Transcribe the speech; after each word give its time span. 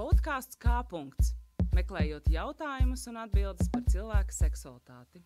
podkāsts 0.00 0.56
kā 0.56 0.78
punkts, 0.88 1.34
meklējot 1.76 2.30
jautājumus 2.32 3.02
un 3.10 3.18
atbildes 3.20 3.68
par 3.68 3.82
cilvēka 3.92 4.32
seksualitāti. 4.32 5.20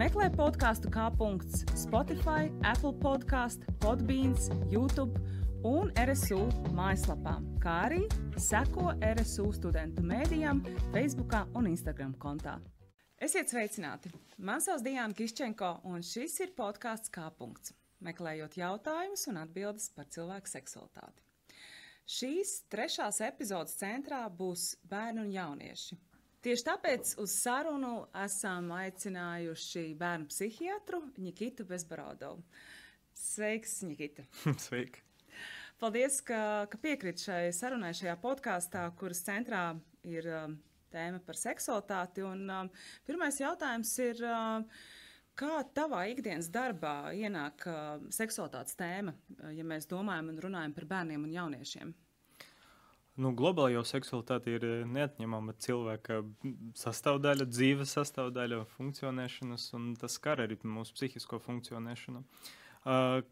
Meklē 0.00 0.30
podkāstu 0.32 0.88
kā 0.94 1.10
punkts 1.18 1.66
Spotify, 1.76 2.48
Apple 2.64 2.94
podkāstu, 3.04 3.68
Podbeans, 3.84 4.48
YouTube 4.72 5.20
un 5.66 5.92
RSU 6.00 6.40
mājaslapā, 6.72 7.36
kā 7.60 7.78
arī 7.90 8.04
seko 8.40 8.94
RSU 9.12 9.50
studentu 9.60 10.04
mēdījām, 10.08 10.64
Facebook 10.94 11.36
un 11.52 11.68
Instagram 11.74 12.16
kontā. 12.22 12.56
Esiet 13.20 13.52
sveicināti! 13.52 14.12
Mani 14.38 14.64
sauc 14.64 14.84
Diana 14.84 15.12
Kiščenko, 15.16 15.82
un 15.88 16.04
šis 16.04 16.40
ir 16.44 16.56
podkāsts 16.56 17.12
kā 17.12 17.28
punkts, 17.36 17.76
meklējot 18.04 18.58
jautājumus 18.60 19.26
un 19.30 19.40
atbildes 19.40 19.88
par 19.96 20.08
cilvēku 20.12 20.50
seksualitāti. 20.50 21.22
Šīs 22.06 22.60
trešās 22.70 23.22
epizodes 23.26 23.78
centrā 23.80 24.20
būs 24.30 24.76
bērni 24.86 25.24
un 25.24 25.32
jaunieši. 25.34 25.96
Tieši 26.46 26.62
tāpēc 26.68 27.16
uz 27.18 27.32
sarunu 27.40 28.04
esam 28.22 28.68
aicinājuši 28.76 29.88
bērnu 29.98 30.28
psihiatru 30.30 31.00
Nikitu 31.18 31.66
Bezbarodovu. 31.66 32.44
Sveiks, 33.16 33.80
Nikita! 33.82 34.22
Sveiki! 34.68 35.02
Paldies, 35.80 36.20
ka, 36.24 36.68
ka 36.70 36.78
piekrīt 36.80 37.20
šai 37.26 37.50
sarunai 37.52 37.90
šajā 37.96 38.14
podkāstā, 38.22 38.84
kuras 38.96 39.24
centrā 39.26 39.64
ir 40.08 40.28
um, 40.32 40.54
tēma 40.94 41.18
par 41.26 41.36
seksualitāti. 41.36 42.22
Un, 42.24 42.46
um, 42.48 42.70
pirmais 43.08 43.40
jautājums 43.42 43.90
ir, 44.04 44.22
um, 44.24 44.64
kā 45.38 45.60
tavā 45.76 46.06
ikdienas 46.12 46.48
darbā 46.52 47.12
ienāk 47.16 47.68
uh, 47.68 48.08
seksualitātes 48.14 48.78
tēma, 48.78 49.14
ja 49.52 49.64
mēs 49.64 49.88
domājam 49.90 50.32
un 50.32 50.42
runājam 50.48 50.74
par 50.76 50.90
bērniem 50.96 51.28
un 51.28 51.36
jauniešiem? 51.36 51.94
Nu, 53.16 53.30
globāli 53.32 53.72
jau 53.72 53.82
seksualitāte 53.88 54.52
ir 54.52 54.64
neatņemama 54.92 55.54
cilvēka 55.64 56.18
sastāvdaļa, 56.76 57.46
dzīves 57.48 57.94
sastāvdaļa, 57.96 58.58
funkcionēšanas, 58.74 59.70
un 59.78 59.94
tas 59.96 60.18
skar 60.18 60.42
arī 60.44 60.58
mūsu 60.68 60.92
psihisko 60.98 61.40
funkcionēšanu. 61.46 62.20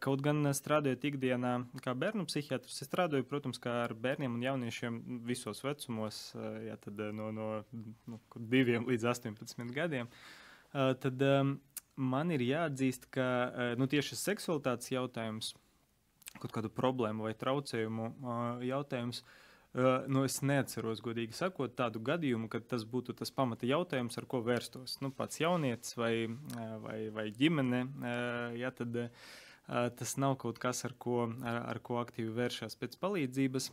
Kaut 0.03 0.23
gan 0.25 0.41
strādājot 0.57 1.05
ikdienā, 1.11 1.53
kā 1.85 1.93
bērnu 2.01 2.25
psihiatrs, 2.27 2.81
es 2.81 2.89
strādāju, 2.89 3.27
protams, 3.29 3.61
ar 3.71 3.93
bērniem 4.07 4.33
un 4.35 4.47
jauniešiem 4.47 4.97
visos 5.29 5.61
vecumos, 5.63 6.23
jā, 6.65 6.79
tad, 6.81 7.05
no, 7.15 7.29
no 7.37 7.51
nu, 8.09 8.19
2 8.35 8.81
līdz 8.89 9.07
18 9.13 9.69
gadiem. 9.77 10.09
Tad 10.73 11.29
man 11.97 12.31
ir 12.35 12.43
jāatzīst, 12.43 13.09
ka 13.15 13.27
nu, 13.79 13.87
tieši 13.91 14.19
seksualitātes 14.19 14.91
jautājums, 14.95 15.55
kaut 16.43 16.53
kādu 16.53 16.71
problēmu 16.75 17.29
vai 17.29 17.35
traucējumu 17.39 18.11
jautājums, 18.67 19.23
uh, 19.23 19.41
Uh, 19.75 20.05
nu, 20.07 20.21
es 20.23 20.37
neatceros, 20.47 21.01
godīgi 21.03 21.35
sakot, 21.35 21.73
tādu 21.75 21.99
gadījumu, 22.07 22.47
kad 22.47 22.63
tas 22.71 22.85
būtu 22.87 23.11
tas 23.19 23.33
pamata 23.35 23.67
jautājums, 23.67 24.15
ar 24.21 24.27
ko 24.31 24.39
vērstos. 24.47 25.01
Nu, 25.03 25.11
pats 25.11 25.41
jaunietis 25.41 25.97
vai, 25.99 26.29
vai, 26.85 26.99
vai 27.11 27.25
ģimene, 27.35 27.81
ja, 28.55 28.71
tad 28.71 29.01
tas 29.99 30.15
nav 30.23 30.37
kaut 30.39 30.61
kas, 30.63 30.85
ar 30.87 30.95
ko, 30.95 31.25
ar, 31.43 31.59
ar 31.73 31.83
ko 31.83 31.99
aktīvi 31.99 32.31
vēršas 32.37 32.79
pēc 32.79 32.95
palīdzības. 33.03 33.73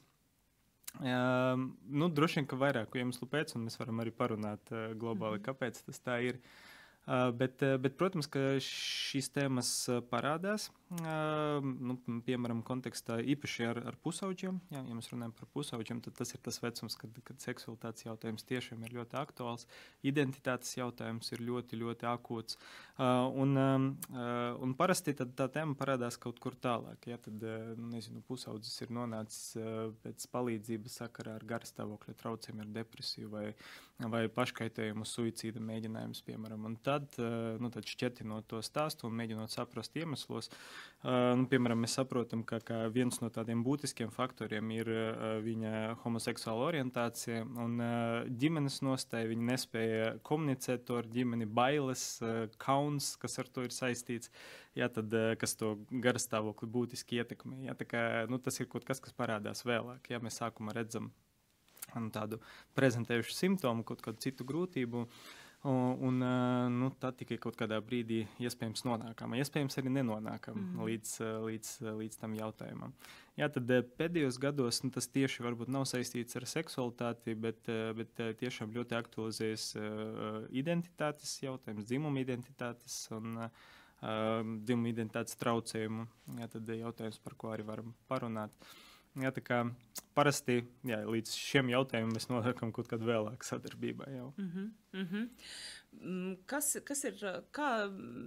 Uh, 0.97 1.69
nu, 1.69 2.09
droši 2.09 2.41
vien, 2.41 2.49
ka 2.49 2.57
vairāku 2.57 2.97
iemeslu 2.97 3.29
pēc, 3.29 3.53
un 3.55 3.69
mēs 3.69 3.77
varam 3.77 4.01
arī 4.01 4.15
parunāt 4.15 4.73
uh, 4.73 4.95
globāli, 4.97 5.37
-hmm. 5.37 5.45
kāpēc 5.51 5.85
tas 5.85 6.01
tā 6.01 6.17
ir. 6.31 6.41
Uh, 6.41 6.70
bet, 7.07 7.63
bet, 7.81 7.95
protams, 7.97 8.29
ka 8.31 8.57
šīs 8.63 9.31
tēmas 9.35 9.71
parādās 10.11 10.69
nu, 10.91 11.95
piemēram, 12.25 12.61
kontekstā 12.67 13.21
īpaši 13.33 13.67
ar, 13.69 13.79
ar 13.91 13.97
pusauģiem. 14.03 14.57
Jā, 14.73 14.81
ja 14.83 14.95
mēs 14.97 15.07
runājam 15.13 15.33
par 15.37 15.47
pusauģiem, 15.55 16.01
tad 16.03 16.17
tas 16.19 16.33
ir 16.35 16.41
tas 16.43 16.59
vecums, 16.59 16.97
kad, 16.99 17.19
kad 17.27 17.39
seksualitātes 17.39 18.05
jautājums 18.05 18.43
tiešām 18.49 18.83
ir 18.83 18.95
ļoti 18.97 19.15
aktuāls. 19.21 19.67
Identitātes 20.03 20.73
jautājums 20.75 21.31
ir 21.31 21.43
ļoti, 21.47 21.79
ļoti 21.79 22.07
akūts. 22.11 22.59
Un, 22.99 23.55
un 23.55 24.75
parasti 24.77 25.15
tā 25.15 25.47
tēma 25.47 25.77
parādās 25.79 26.19
kaut 26.19 26.41
kur 26.43 26.57
tālāk. 26.59 27.07
Ja, 27.07 27.19
tad, 27.23 27.39
nu, 27.39 27.87
nezinu, 27.93 28.23
pusaudzis 28.27 28.83
ir 28.83 28.91
nonācis 28.91 29.55
pēc 30.03 30.27
palīdzības 30.35 30.99
sakarā 31.05 31.37
ar 31.39 31.47
garstāvokļa 31.53 32.17
traucējumiem, 32.19 32.67
ar 32.67 32.75
depresiju 32.81 33.31
vai, 33.31 33.45
vai 34.11 34.25
paškaitējumu, 34.33 35.07
suicīda 35.07 35.63
mēģinājumus, 35.63 36.23
piemēram. 36.27 36.67
Un 36.67 36.77
tad, 36.83 37.15
nu, 37.15 37.71
tad 37.71 37.87
šķietinot 37.87 38.51
to 38.51 38.59
stāstu 38.65 39.07
un 39.07 39.17
mēģinot 39.21 39.55
saprast 39.55 39.95
iemeslus, 39.95 40.51
Uh, 40.51 40.80
nu, 41.03 41.45
piemēram, 41.49 41.79
mēs 41.81 41.95
saprotam, 41.97 42.43
ka, 42.45 42.59
ka 42.61 42.83
viens 42.93 43.17
no 43.23 43.29
tādiem 43.33 43.63
būtiskiem 43.65 44.11
faktoriem 44.13 44.69
ir 44.75 44.89
viņa 45.41 45.95
homoseksuāla 46.03 46.67
orientācija 46.67 47.41
un 47.63 47.81
ģimenes 48.41 48.81
nostāja. 48.85 49.29
Viņa 49.31 49.47
nespēja 49.49 50.11
komunicēt 50.27 50.91
ar 50.93 51.09
ģimeni, 51.09 51.49
bailes, 51.49 52.05
uh, 52.21 52.45
kauns, 52.61 53.15
kas 53.21 53.39
ar 53.41 53.49
to 53.49 53.65
ir 53.65 53.73
saistīts, 53.73 54.29
jā, 54.77 54.91
tad, 54.93 55.09
uh, 55.17 55.33
kas 55.41 55.57
to 55.57 55.73
garastāvokli 56.05 56.69
būtiski 56.69 57.21
ietekmē. 57.21 57.63
Jā, 57.65 57.77
kā, 57.81 58.05
nu, 58.29 58.37
tas 58.37 58.61
ir 58.61 58.69
kaut 58.71 58.85
kas, 58.87 59.01
kas 59.03 59.17
parādās 59.17 59.65
vēlāk. 59.65 60.11
Jā, 60.13 60.21
mēs 60.21 60.37
sākumā 60.41 60.77
redzam 60.77 61.09
nu, 61.95 62.09
tādu 62.13 62.39
prezentējušu 62.77 63.35
simptomu, 63.35 63.87
kaut 63.87 64.05
kādu 64.05 64.21
citu 64.21 64.47
grūtību. 64.47 65.07
Uh, 65.07 65.39
Un, 65.61 65.97
un 66.01 66.23
nu, 66.73 66.87
tad 66.97 67.19
tikai 67.19 67.35
kaut 67.37 67.53
kādā 67.59 67.77
brīdī 67.85 68.23
iespējams 68.41 68.81
nonākam, 68.87 69.35
iespējams 69.37 69.77
arī 69.77 69.91
nenonākam 69.93 70.55
mm. 70.57 70.79
līdz, 70.87 71.11
līdz, 71.45 71.73
līdz 71.99 72.17
tam 72.23 72.33
jautājumam. 72.33 72.95
Jā, 73.37 73.45
tad 73.53 73.69
pēdējos 73.99 74.39
gados 74.41 74.81
nu, 74.81 74.89
tas 74.95 75.05
tieši 75.13 75.45
varbūt 75.45 75.69
nav 75.69 75.85
saistīts 75.89 76.39
ar 76.39 76.47
seksualitāti, 76.49 77.37
bet, 77.37 77.69
bet 77.97 78.23
tiešām 78.41 78.73
ļoti 78.73 78.97
aktualizējas 78.97 79.67
identitātes 80.49 81.37
jautājums, 81.45 81.85
dzimuma 81.85 82.25
identitātes 82.25 82.97
un 83.13 83.45
uh, 83.45 83.69
dzimuma 84.01 84.89
identitātes 84.89 85.37
traucējumu. 85.37 86.07
Jā, 86.39 86.47
tad 86.55 86.69
jautājums, 86.73 87.19
par 87.21 87.37
ko 87.37 87.51
arī 87.53 87.65
varam 87.67 87.93
parunāt. 88.09 88.55
Jā, 88.57 88.90
kā 89.43 89.63
parasti 90.15 90.61
jā, 90.87 91.01
līdz 91.07 91.33
šiem 91.35 91.71
jautājumiem 91.73 92.13
mēs 92.15 92.29
nonākam 92.29 92.71
kaut 92.71 92.87
kad 92.87 93.01
vēlāk 93.03 93.43
sadarbībā. 93.43 94.09
Jau. 94.15 94.33
Mm 94.37 94.49
-hmm. 94.49 94.71
Mm 94.93 95.07
-hmm. 95.07 95.29
Kas, 96.49 96.69
kas 96.87 97.03
ir, 97.05 97.17
kā 97.53 97.67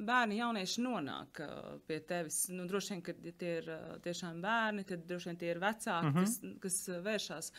bērni, 0.07 0.37
jaunieši 0.39 0.83
nonāk 0.85 1.41
uh, 1.43 1.71
pie 1.89 1.97
tevis? 2.07 2.45
Nu, 2.53 2.67
droši 2.71 2.93
vien, 2.93 3.01
ka 3.03 3.15
tie 3.41 3.55
ir 3.63 3.71
uh, 3.73 3.95
tiešām 4.05 4.43
bērni, 4.45 4.85
tad 4.87 5.07
droši 5.09 5.31
vien 5.31 5.39
tie 5.41 5.49
ir 5.55 5.61
vecāki, 5.63 6.11
mm 6.11 6.15
-hmm. 6.15 6.59
kas, 6.61 6.77
kas 6.85 7.05
vēršās. 7.07 7.53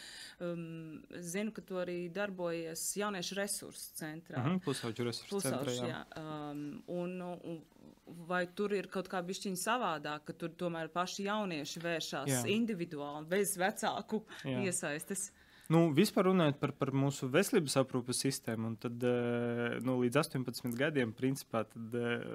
Um, 0.45 1.01
zinu, 1.19 1.51
ka 1.51 1.61
tu 1.61 1.81
arī 1.81 1.97
darbojies 2.13 2.83
jauniešu 3.01 3.35
resursu 3.35 3.95
centrā. 3.97 4.39
Mm 4.39 4.51
-hmm, 4.51 4.63
pusauģu 4.65 5.03
resursu 5.09 5.35
Pusauģu, 5.35 5.57
centrā, 5.57 5.87
jā. 5.89 6.05
jā. 6.15 6.51
Um, 6.51 6.83
un, 6.87 7.21
un, 7.21 7.63
vai 8.05 8.47
tur 8.47 8.73
ir 8.73 8.87
kaut 8.87 9.09
kā 9.09 9.21
bišķiņa 9.25 9.57
savādāk, 9.61 10.25
ka 10.25 10.33
tur 10.33 10.49
tomēr 10.49 10.87
paši 10.93 11.23
jaunieši 11.23 11.79
vēršās 11.79 12.29
jā. 12.29 12.45
individuāli, 12.45 13.25
bez 13.27 13.57
vecāku 13.57 14.23
jā. 14.43 14.59
iesaistes? 14.69 15.31
Nu, 15.73 15.79
vispār 15.97 16.27
runājot 16.27 16.59
par, 16.61 16.71
par 16.77 16.91
mūsu 16.93 17.25
veselības 17.33 17.73
aprūpes 17.79 18.19
sistēmu, 18.21 18.75
tad 18.83 19.01
eh, 19.09 19.77
nu, 19.81 19.95
līdz 20.03 20.19
18 20.21 20.75
gadiem 20.77 21.09
principā, 21.17 21.63
tad, 21.65 21.95
eh, 21.97 22.25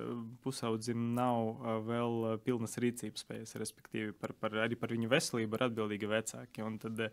pusaudzim 0.42 1.12
nav 1.14 1.52
eh, 1.52 1.76
vēl 1.86 2.16
pilnas 2.42 2.74
rīcības 2.82 3.22
spējas, 3.22 3.54
respektīvi 3.62 4.16
par, 4.19 4.34
par, 4.34 4.58
arī 4.64 4.78
par 4.80 4.90
viņu 4.96 5.12
veselību 5.12 5.60
ir 5.60 5.66
atbildīgi 5.69 6.10
vecāki. 6.10 6.64
Un 6.66 6.80
tad, 6.82 7.04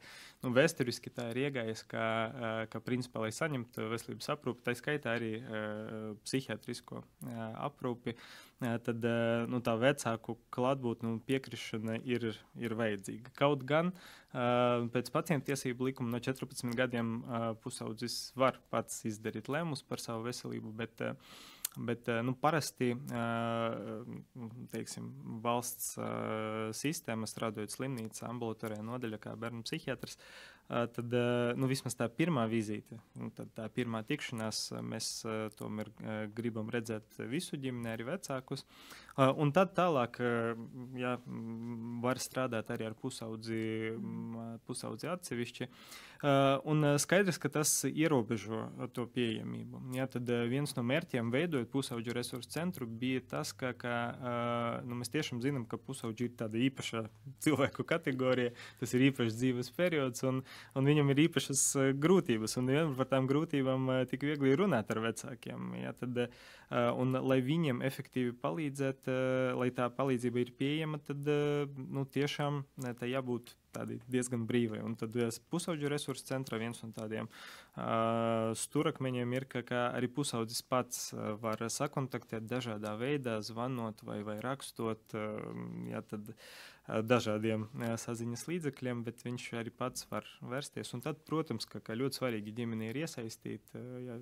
nu, 0.41 0.53
vēsturiski 0.57 1.13
tā 1.13 1.29
ir 1.35 1.43
iegājis, 1.45 1.85
ka, 1.91 2.07
ka 2.73 2.81
principā, 2.81 3.21
lai 3.21 3.31
saņemtu 3.37 3.85
veselības 3.93 4.33
aprūpi, 4.33 4.65
tā 4.65 4.73
skaitā 4.77 5.13
arī 5.19 5.35
psihiatrisko 6.25 7.03
aprūpi, 7.61 8.17
tad 8.59 9.03
nu, 9.51 9.59
tā 9.61 9.75
vecāku 9.77 10.37
klātbūtne 10.53 11.11
un 11.11 11.19
piekrišana 11.25 11.99
ir, 12.09 12.31
ir 12.57 12.73
vajadzīga. 12.77 13.33
Kaut 13.37 13.65
gan 13.69 13.91
pēc 14.93 15.11
pacientu 15.13 15.51
tiesību 15.51 15.91
likuma 15.91 16.15
no 16.15 16.21
14 16.23 16.73
gadiem 16.77 17.19
pusaudzis 17.63 18.31
var 18.37 18.57
pats 18.73 19.03
izdarīt 19.09 19.49
lēmumus 19.51 19.85
par 19.85 20.01
savu 20.01 20.25
veselību, 20.25 20.73
bet, 20.81 21.05
bet 21.77 22.09
nu, 22.25 22.33
parasti 22.41 22.91
teiksim, 24.73 25.13
valsts 25.45 25.93
sistēma 26.81 27.29
strādājot 27.29 27.77
slimnīcā, 27.77 28.25
ambulatorijā 28.31 28.81
nodaļā 28.85 29.21
kā 29.21 29.37
bērnu 29.37 29.65
psihiatrs, 29.69 30.17
tad 30.67 31.13
nu, 31.57 31.69
vismaz 31.69 31.95
tā 31.95 32.09
pirmā 32.11 32.43
vizīte, 32.51 32.99
nu, 33.19 33.31
tā 33.31 33.67
pirmā 33.73 34.03
tikšanās, 34.07 34.61
mēs 34.83 35.11
tomēr 35.59 35.91
gribam 36.35 36.71
redzēt 36.73 37.19
visu 37.31 37.59
ģimeni, 37.59 37.93
arī 37.93 38.07
vecākus. 38.11 38.65
Un 39.17 39.49
tad 39.49 39.71
tālāk 39.73 40.19
jā, 40.99 41.15
var 42.03 42.19
strādāt 42.21 42.69
arī 42.75 42.85
ar 42.85 42.97
pusaudzi, 42.99 43.95
pusaudzi 44.67 45.09
atsevišķi. 45.09 45.69
Un 46.69 46.85
skaidrs, 47.01 47.39
ka 47.41 47.49
tas 47.53 47.71
ierobežo 47.87 48.67
to 48.93 49.07
pieejamību. 49.13 49.81
Jā, 49.97 50.05
tad 50.13 50.29
viens 50.51 50.73
no 50.77 50.83
mērķiem 50.85 51.31
veidojot 51.33 51.71
pusaudžu 51.73 52.13
resursu 52.13 52.51
centru 52.53 52.85
bija 52.89 53.23
tas, 53.33 53.53
ka, 53.57 53.71
ka 53.77 53.95
nu, 54.85 54.99
mēs 55.01 55.13
tiešām 55.13 55.41
zinām, 55.41 55.65
ka 55.69 55.81
pusaudži 55.81 56.29
ir 56.29 56.37
tāda 56.37 56.61
īpaša 56.67 57.07
cilvēku 57.45 57.85
kategorija, 57.89 58.53
tas 58.81 58.93
ir 58.97 59.07
īpašs 59.09 59.37
dzīves 59.37 59.73
periods, 59.77 60.25
un, 60.29 60.43
un 60.77 60.89
viņam 60.89 61.11
ir 61.13 61.23
īpašas 61.27 61.63
grūtības. 62.01 62.57
Un 62.61 62.71
vienmēr 62.73 62.97
par 62.99 63.11
tām 63.11 63.29
grūtībām 63.29 63.91
tik 64.11 64.25
viegli 64.29 64.55
runāt 64.59 64.91
ar 64.93 65.03
vecākiem. 65.05 65.71
Jā, 65.81 65.93
tad, 65.97 66.23
un, 66.71 67.19
lai 67.31 67.39
viņiem 67.45 67.83
efektīvi 67.85 68.35
palīdzēt, 68.41 69.11
lai 69.57 69.69
tā 69.75 69.89
palīdzība 69.93 70.43
ir 70.43 70.53
pieejama, 70.57 71.01
tad 71.07 71.27
nu, 71.27 72.05
tiešām 72.17 72.63
tā 72.99 73.09
jābūt 73.09 73.55
diezgan 73.85 74.45
brīvai. 74.47 74.81
Un 74.85 74.95
tad 74.97 75.15
pusauģu 75.51 75.91
resursu 75.91 76.25
centrā 76.25 76.59
viens 76.61 76.79
no 76.83 76.89
tādiem 76.95 77.27
uh, 77.29 78.53
stūrakmeņiem 78.57 79.35
ir, 79.37 79.47
ka, 79.49 79.63
ka 79.67 79.83
arī 79.97 80.09
pusaudzis 80.09 80.63
pats 80.65 81.11
var 81.41 81.61
sakontaktēt 81.69 82.47
dažādā 82.49 82.95
veidā, 82.99 83.39
zvanot 83.45 84.03
vai, 84.07 84.21
vai 84.27 84.39
rakstot. 84.43 85.03
Uh, 85.13 85.61
jā, 85.91 86.01
tad, 86.09 86.33
dažādiem 86.87 87.67
saziņas 87.99 88.45
līdzekļiem, 88.47 89.03
bet 89.07 89.23
viņš 89.25 89.47
arī 89.59 89.73
pats 89.75 90.07
var 90.11 90.27
vērsties. 90.41 90.93
Un 90.95 91.03
tad, 91.03 91.19
protams, 91.27 91.67
ka, 91.69 91.81
ka 91.83 91.97
ļoti 91.99 92.21
svarīgi 92.21 92.55
ģimeni 92.61 92.89
ir 92.91 93.01
iesaistīt. 93.03 93.75
Ja, 94.05 94.17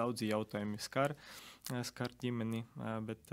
daudzi 0.00 0.30
jautājumi 0.30 0.80
skar, 0.80 1.16
skar 1.84 2.14
ģimeni, 2.22 2.64
bet 3.06 3.32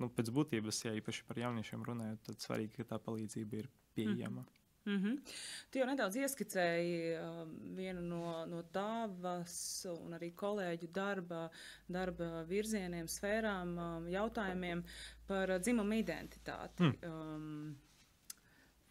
nu, 0.00 0.10
pēc 0.12 0.32
būtības, 0.32 0.84
ja 0.86 0.94
īpaši 0.96 1.26
par 1.28 1.44
jauniešiem 1.44 1.84
runājot, 1.86 2.22
tad 2.30 2.44
svarīgi, 2.48 2.76
ka 2.78 2.92
tā 2.94 3.02
palīdzība 3.04 3.60
ir 3.62 3.72
pieejama. 3.96 4.44
Mm. 4.46 4.52
Mm 4.86 5.02
-hmm. 5.02 5.32
Tu 5.70 5.78
jau 5.78 5.86
nedaudz 5.86 6.16
ieskicēji 6.16 7.18
uh, 7.18 7.48
vienu 7.76 8.00
no, 8.00 8.46
no 8.46 8.62
tavas 8.62 9.86
un 9.90 10.14
arī 10.14 10.30
kolēģu 10.34 10.88
darba, 10.94 11.50
darba 11.88 12.44
virzieniem, 12.44 13.08
sfērām, 13.08 13.78
um, 13.78 14.06
jautājumiem 14.08 14.84
par 15.26 15.50
uh, 15.50 15.58
dzimumu 15.58 15.94
identitāti. 15.94 16.82
Mm. 16.82 16.94
Um, 17.02 17.76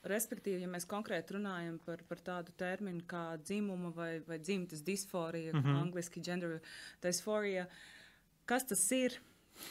Respektīvi, 0.06 0.62
ja 0.62 0.69
mēs 0.69 0.86
konkrēti 0.90 1.34
runājam 1.38 1.80
par, 1.86 2.04
par 2.10 2.19
tādu 2.22 2.54
terminu 2.57 3.02
kā 3.10 3.38
dzimuma 3.42 3.90
vai, 3.96 4.19
vai 4.28 4.38
dzimtas 4.40 4.84
disforija, 4.86 5.54
mm 5.54 5.63
-hmm. 5.63 5.80
angļuiski 5.81 6.22
gender 6.22 6.60
dysphoria, 7.02 7.68
kas 8.46 8.66
tas 8.66 8.92
ir? 8.92 9.19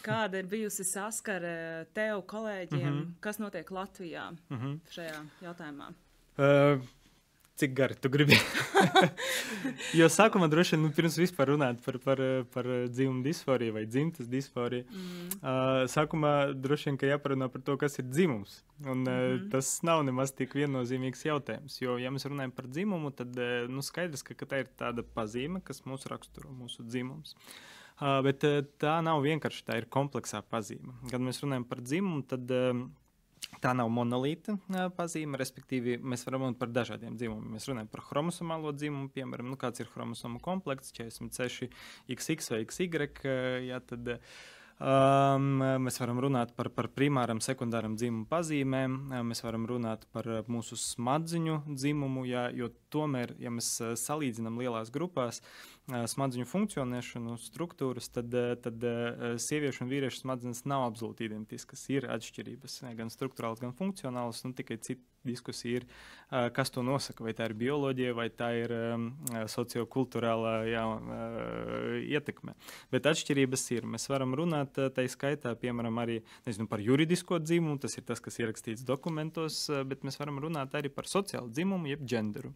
Kāda 0.01 0.39
ir 0.41 0.47
bijusi 0.49 0.85
saskare 0.85 1.87
tev, 1.93 2.23
kolēģiem, 2.27 2.91
mm 2.91 3.01
-hmm. 3.01 3.15
kas 3.21 3.39
notiek 3.39 3.71
Latvijā 3.71 4.31
mm 4.31 4.59
-hmm. 4.59 4.79
šajā 4.91 5.25
jautājumā? 5.43 5.93
Uh, 6.39 6.81
Cik 7.55 7.75
gari 7.75 7.95
tu 7.95 8.11
gribi? 8.11 8.35
jo 10.01 10.09
sākumā 10.11 10.49
droši 10.51 10.75
vien, 10.75 10.81
nu, 10.83 10.89
pirms 10.95 11.15
vispār 11.21 11.53
runāt 11.53 11.79
par, 11.85 12.01
par, 12.03 12.23
par 12.51 12.69
dzimumu 12.91 13.23
disforiju 13.23 13.77
vai 13.77 13.85
dzimtas 13.87 14.27
disforiju, 14.31 14.83
mm. 14.91 15.29
uh, 15.39 15.85
sākumā 15.91 16.33
droši 16.59 16.89
vien, 16.91 16.99
ka 16.99 17.13
jāparunā 17.13 17.47
par 17.53 17.63
to, 17.63 17.77
kas 17.79 18.01
ir 18.03 18.09
dzimums. 18.09 18.57
Un 18.83 19.05
mm 19.05 19.07
-hmm. 19.07 19.45
uh, 19.45 19.51
tas 19.53 19.71
nav 19.87 20.03
nemaz 20.03 20.35
tik 20.35 20.57
viennozīmīgs 20.59 21.23
jautājums, 21.29 21.79
jo, 21.83 21.95
ja 21.99 22.11
mēs 22.11 22.27
runājam 22.27 22.51
par 22.51 22.67
dzimumu, 22.67 23.15
tad, 23.15 23.39
uh, 23.39 23.71
nu, 23.71 23.83
skaidrs, 23.83 24.27
ka, 24.27 24.35
ka 24.35 24.47
tā 24.47 24.65
ir 24.65 24.69
tāda 24.79 25.07
pazīme, 25.15 25.63
kas 25.63 25.85
mūs 25.87 26.11
raksturo, 26.11 26.51
mūsu 26.51 26.83
dzimums. 26.83 27.37
Uh, 28.01 28.19
bet 28.27 28.43
uh, 28.45 28.65
tā 28.79 28.99
nav 29.03 29.23
vienkārši 29.23 29.65
tā 29.65 29.79
ir 29.79 29.87
kompleksā 29.87 30.43
pazīme. 30.43 30.93
Kad 31.11 31.21
mēs 31.21 31.39
runājam 31.43 31.65
par 31.65 31.79
dzimumu, 31.81 32.23
tad 32.27 32.51
uh, 32.51 32.83
Tā 33.65 33.73
nav 33.73 33.89
monolīta 33.89 34.59
pazīme, 34.99 35.39
respektīvi, 35.41 35.97
mēs 36.05 36.27
varam 36.27 36.43
runāt 36.45 36.59
par 36.61 36.73
dažādiem 36.75 37.15
dzimumiem. 37.17 37.55
Mēs 37.57 37.69
runājam 37.71 37.89
par 37.93 38.03
chromosomālo 38.11 38.75
dzimumu, 38.77 39.09
piemēram, 39.15 39.49
nu, 39.49 39.57
kāds 39.61 39.81
ir 39.81 39.89
chromosomu 39.89 40.43
komplekts, 40.45 40.93
46, 40.99 41.71
XX 42.13 42.53
vai 42.53 42.61
XY. 42.69 43.09
Jā, 43.71 43.81
tad, 43.89 44.19
Um, 44.75 45.61
mēs 45.85 46.01
varam 46.01 46.19
runāt 46.19 46.51
par, 46.59 46.67
par 46.75 46.89
primāram, 46.91 47.39
sekundāram 47.39 47.93
dzimumu 47.95 48.27
pazīmēm, 48.27 48.97
mēs 49.23 49.45
varam 49.45 49.69
runāt 49.71 50.03
par 50.11 50.27
mūsu 50.51 50.75
smadziņu 50.75 51.61
dzimumu, 51.79 52.25
jā, 52.27 52.49
jo 52.59 52.73
tomēr, 52.91 53.37
ja 53.39 53.53
mēs 53.55 53.69
salīdzinām 54.03 54.59
lielās 54.59 54.91
grupās, 54.91 55.39
uh, 55.39 55.74
smadzeņu 55.89 56.47
funkcionēšanu, 56.49 57.35
struktūras, 57.45 58.09
tad, 58.13 58.33
tad 58.65 58.85
sieviešu 59.43 59.85
un 59.85 59.91
vīriešu 59.91 60.23
smadzenes 60.23 60.65
nav 60.69 60.87
absolūti 60.89 61.29
identiskas. 61.29 61.83
Ir 61.93 62.07
atšķirības 62.09 62.79
gan 62.97 63.13
struktūrāls, 63.13 63.61
gan 63.61 63.75
funkcionāls. 63.77 64.41
Nu, 64.47 64.55
tikai 64.57 64.79
cita 64.81 65.05
diskusija 65.25 65.81
ir, 65.81 65.87
kas 66.57 66.73
to 66.73 66.83
nosaka. 66.85 67.25
Vai 67.25 67.33
tā 67.37 67.49
ir 67.49 67.57
bioloģija, 67.61 68.17
vai 68.17 68.29
tā 68.33 68.51
ir 68.63 68.75
sociokulturālā 69.53 70.55
jā, 70.69 70.85
ietekme. 72.17 72.57
Bet 72.93 73.09
atšķirības 73.13 73.65
ir. 73.77 73.89
Mēs 73.97 74.09
varam 74.13 74.37
runāt 74.37 74.77
tā 74.77 75.07
skaitā, 75.09 75.55
piemēram, 75.61 76.01
arī 76.01 76.21
nezinu, 76.49 76.69
par 76.69 76.85
juridisko 76.85 77.41
dzimumu. 77.45 77.81
Tas 77.85 77.97
ir 78.01 78.09
tas, 78.09 78.25
kas 78.25 78.41
ierakstīts 78.41 78.85
dokumentos, 78.89 79.67
bet 79.89 80.05
mēs 80.05 80.21
varam 80.21 80.41
runāt 80.45 80.77
arī 80.77 80.93
par 80.93 81.09
sociālu 81.09 81.53
dzimumu, 81.53 81.93
jeb 81.93 82.05
genderu. 82.09 82.55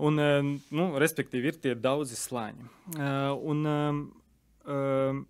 Un, 0.00 0.18
eh, 0.18 0.40
nu, 0.72 0.86
respektīvi, 1.00 1.52
ir 1.52 1.60
tie 1.60 1.74
daudzi 1.76 2.16
slāņi. 2.16 2.66
Eh, 2.96 3.30
un 3.52 3.70
eh, 3.70 5.20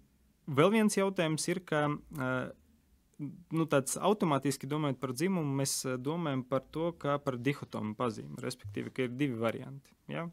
vēl 0.61 0.73
viens 0.77 0.97
jautājums 0.97 1.47
ir, 1.51 1.63
ka 1.67 1.87
nu, 1.91 3.67
tāds 3.71 3.99
automātiski 4.01 4.69
domājot 4.71 5.01
par 5.01 5.13
dzimumu, 5.15 5.57
mēs 5.61 5.75
domājam 6.01 6.45
par 6.49 6.65
to 6.75 6.91
kā 6.99 7.19
par 7.23 7.39
dihotomu 7.39 7.95
pazīmi. 7.99 8.41
Respektīvi, 8.43 8.93
ka 8.95 9.07
ir 9.07 9.17
divi 9.17 9.39
varianti. 9.41 9.93
Ja? 10.11 10.29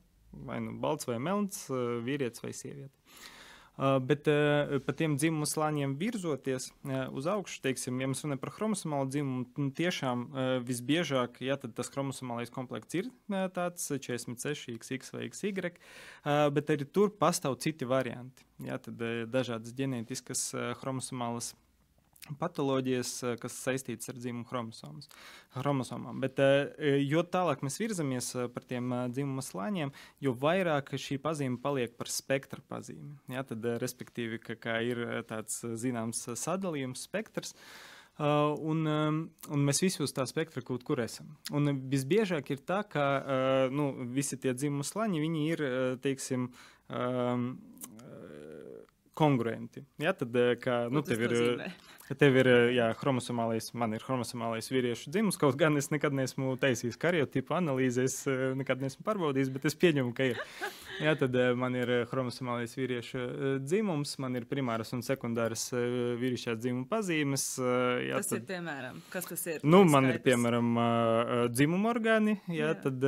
Vai 0.48 0.60
nu 0.64 0.78
balts 0.82 1.08
vai 1.10 1.18
melns, 1.24 1.66
vīrietis 2.06 2.44
vai 2.44 2.54
sieviete. 2.56 2.94
Bet 3.78 4.26
uh, 4.32 4.80
pa 4.82 4.94
tiem 4.98 5.20
dzimumu 5.20 5.46
slāņiem 5.46 5.94
virzoties 6.00 6.72
uz 7.14 7.28
augšu, 7.30 7.60
teiksim, 7.62 8.00
ja 8.02 8.08
mēs 8.10 8.24
runājam 8.26 8.42
par 8.42 8.54
chromosomālu 8.56 9.12
dzimumu, 9.14 9.44
nu, 9.62 9.70
tiešām 9.78 10.24
visbiežāk 10.66 11.38
ja, 11.46 11.60
tas 11.62 11.92
chromosomālais 11.94 12.50
komplekts 12.54 12.98
ir 12.98 13.12
tāds 13.54 13.86
46, 13.94 14.74
XX 14.82 15.14
vai 15.14 15.28
XY, 15.30 15.78
bet 16.58 16.74
arī 16.74 16.90
tur 16.90 17.14
pastāv 17.14 17.60
citi 17.62 17.86
varianti. 17.86 18.48
Ja, 18.66 18.80
tad 18.82 18.98
dažādas 19.30 19.76
ģenētiskas 19.78 20.50
chromosomālas 20.82 21.54
patoloģijas, 22.36 23.12
eh, 23.24 23.36
kas 23.42 23.56
saistītas 23.64 24.10
ar 24.12 24.20
dzimumu 24.20 24.46
chromosomām. 24.50 26.20
Bet, 26.22 26.40
eh, 26.40 27.00
jo 27.02 27.24
tālāk 27.24 27.64
mēs 27.66 27.80
virzamies 27.80 28.36
eh, 28.36 28.48
par 28.48 28.64
tiem 28.64 28.90
dzimuma 29.14 29.42
slāņiem, 29.46 29.92
jo 30.22 30.34
vairāk 30.34 30.94
šī 31.00 31.20
pazīme 31.24 31.62
paliek 31.62 31.98
par 31.98 32.08
spektra 32.08 32.62
pazīmi. 32.70 33.18
Ja, 33.30 33.44
tad, 33.44 33.64
respektīvi, 33.82 34.42
ka, 34.44 34.56
ka 34.56 34.80
ir 34.82 35.24
tāds 35.28 35.62
zināms 35.64 36.28
sadalījums, 36.36 37.08
spektrs. 37.08 37.56
Uh, 38.18 38.56
un, 38.66 38.80
um, 38.90 39.18
un 39.54 39.62
mēs 39.62 39.78
visi 39.84 40.02
uz 40.02 40.10
tā 40.10 40.24
spektra 40.26 40.64
kaut 40.66 40.82
kur 40.82 40.98
esam. 40.98 41.36
Un 41.54 41.70
visbiežāk 41.86 42.50
ir 42.50 42.64
tā, 42.66 42.80
ka 42.90 43.04
uh, 43.22 43.70
nu, 43.70 43.92
visi 44.10 44.40
tie 44.42 44.56
dzimuma 44.58 44.82
slāņi 44.82 45.22
ir, 45.44 45.62
teiksim, 46.02 46.48
um, 46.90 47.52
kongruenti. 49.18 49.84
Ja, 50.02 50.14
tad, 50.18 50.36
kā, 50.62 50.80
nu, 50.94 51.04
tev 51.06 51.26
ir, 51.26 51.34
nozīmē? 51.34 51.70
Tev 52.18 52.38
ir 52.40 52.50
jā, 52.76 52.88
chromosomālais, 53.02 53.72
man 53.76 53.98
ir 53.98 54.04
chromosomālais 54.06 54.70
vīriešu 54.72 55.12
dzimums. 55.12 55.40
Kaut 55.42 55.58
gan 55.60 55.80
es 55.80 55.90
nekad 55.92 56.16
neesmu 56.16 56.54
taisījis 56.62 57.00
kariotipu 57.02 57.58
analīzes, 57.58 58.22
nekad 58.60 58.84
neesmu 58.84 59.04
pārbaudījis, 59.08 59.52
bet 59.56 59.68
es 59.68 59.76
pieņemu, 59.82 60.14
ka 60.16 60.30
ir. 60.32 60.44
Jā, 61.04 61.14
tad 61.20 61.36
man 61.60 61.76
ir 61.78 61.92
chromosomālais 62.10 62.74
vīriešu 62.78 63.24
dzimums, 63.64 64.16
man 64.24 64.38
ir 64.40 64.48
primāras 64.50 64.94
un 64.96 65.04
sekundāras 65.06 65.68
vīrišķā 65.74 66.56
dzimuma 66.58 66.88
pazīmes. 66.90 67.46
Jā, 68.08 68.22
tas 68.22 68.32
tad, 68.32 68.42
ir 68.42 68.48
piemēram, 68.52 69.02
kas 69.14 69.30
tas 69.30 69.46
ir? 69.54 69.66
Nu, 69.68 69.84
man 69.88 70.10
ir 70.12 70.22
piemēram 70.26 70.72
dzimuma 71.54 71.92
orgāni, 71.94 72.38
jā, 72.50 72.72
jā. 72.72 72.78
tad 72.88 73.06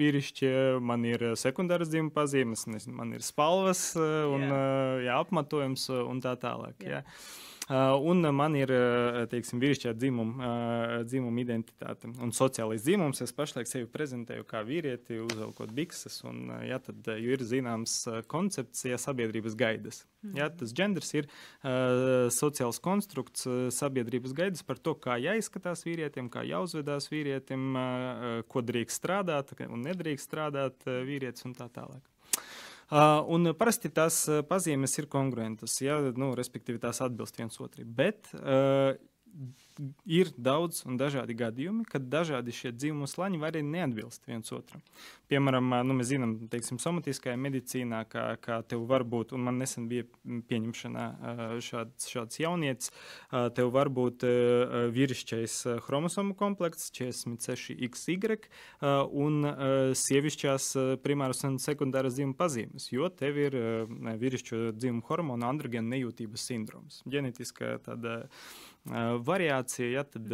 vīrišķi 0.00 0.52
man 0.84 1.08
ir 1.08 1.30
sekundāras 1.40 1.90
dzimuma 1.92 2.14
pazīmes, 2.14 2.66
man 2.90 3.16
ir 3.16 3.26
spalvas 3.26 3.90
un 3.98 4.48
jā. 4.48 4.62
Jā, 5.08 5.18
apmetojums 5.24 5.88
un 5.94 6.22
tā 6.24 6.36
tālāk. 6.40 6.78
Jā. 6.84 7.02
Jā. 7.02 7.52
Uh, 7.64 7.94
un 8.04 8.20
man 8.36 8.52
ir 8.58 8.68
teiksim, 9.32 9.56
vīrišķā 9.62 9.94
dzimuma, 9.96 10.34
uh, 10.36 10.90
dzimuma 11.08 11.40
identitāte 11.40 12.10
un 12.12 12.34
sociālais 12.36 12.84
dzimums. 12.84 13.22
Es 13.24 13.32
pašlaik 13.32 13.70
sevi 13.70 13.88
prezentēju 13.88 14.44
kā 14.50 14.60
vīrieti, 14.68 15.16
uzvelkot 15.24 15.72
bikses. 15.72 16.18
Un, 16.28 16.42
uh, 16.50 16.60
ja, 16.68 16.76
tad 16.84 17.08
ir 17.16 17.40
zināms 17.40 17.96
koncepts, 18.28 18.84
ja 18.84 19.00
sabiedrības 19.00 19.56
gaidas. 19.56 20.02
Mm. 20.20 20.36
Ja, 20.42 20.50
tas 20.52 20.76
genders 20.76 21.14
ir 21.16 21.30
uh, 21.30 22.28
sociāls 22.28 22.82
konstrukts, 22.84 23.48
uh, 23.48 23.66
sabiedrības 23.72 24.36
gaidas 24.36 24.64
par 24.66 24.76
to, 24.76 24.92
kā 25.00 25.16
jāizskatās 25.24 25.86
vīrietim, 25.88 26.28
kā 26.32 26.44
jāuzvedās 26.44 27.08
vīrietim, 27.12 27.70
uh, 27.72 28.40
ko 28.44 28.60
drīkst 28.60 29.00
strādāt 29.00 29.56
un 29.64 29.88
nedrīkst 29.88 30.28
strādāt 30.28 30.84
uh, 30.84 31.00
vīrietis 31.08 31.48
un 31.48 31.56
tā 31.56 31.72
tālāk. 31.72 32.04
Un 32.92 33.52
parasti 33.58 33.88
tās 33.94 34.24
pazīmes 34.48 34.98
ir 35.00 35.08
kongruentas, 35.12 35.78
ja, 35.80 35.96
nu, 36.18 36.34
respektīvi 36.36 36.82
tās 36.82 37.00
atbilst 37.04 37.38
viens 37.40 37.60
otram. 37.60 37.88
Bet 37.96 38.28
uh, 38.36 38.92
ir 40.06 40.30
daudz 40.38 40.84
un 40.88 40.98
dažādi 41.00 41.34
gadījumi, 41.38 41.84
kad 41.90 42.06
dažādi 42.10 42.52
šie 42.54 42.70
dzīvumu 42.74 43.08
slaņi 43.10 43.40
var 43.42 43.54
arī 43.54 43.62
neatbilst 43.66 44.26
viens 44.28 44.52
otram. 44.54 44.82
Piemēram, 45.30 45.72
nu, 45.88 45.96
mēs 45.98 46.10
zinām, 46.12 46.34
teiksim, 46.52 46.78
somatiskajā 46.82 47.34
medicīnā, 47.40 48.04
kā, 48.10 48.24
kā 48.42 48.60
tev 48.68 48.84
var 48.90 49.02
būt, 49.08 49.32
un 49.34 49.46
man 49.46 49.58
nesen 49.62 49.88
bija 49.90 50.06
pieņemšanā 50.50 51.06
šāds, 51.64 52.08
šāds 52.12 52.40
jaunietis, 52.42 52.92
tev 53.56 53.72
var 53.74 53.90
būt 53.94 54.26
vīrišķais 54.94 55.56
chromosomu 55.86 56.36
komplekts 56.38 56.92
46XY 56.94 58.38
un 59.24 59.40
sievišķās 60.04 60.68
primāras 61.04 61.42
un 61.48 61.58
sekundāras 61.62 62.14
dzīvuma 62.18 62.38
pazīmes, 62.38 62.90
jo 62.94 63.08
tev 63.10 63.40
ir 63.48 63.58
vīrišķo 64.22 64.62
dzīvumu 64.76 65.02
hormonu 65.08 65.48
androgēnu 65.48 65.96
nejūtības 65.96 66.46
sindroms. 66.52 67.02
Ģenetiskā 67.10 67.78
tāda 67.84 68.20
variācija, 68.84 69.86
ja, 69.88 70.02
tad, 70.04 70.28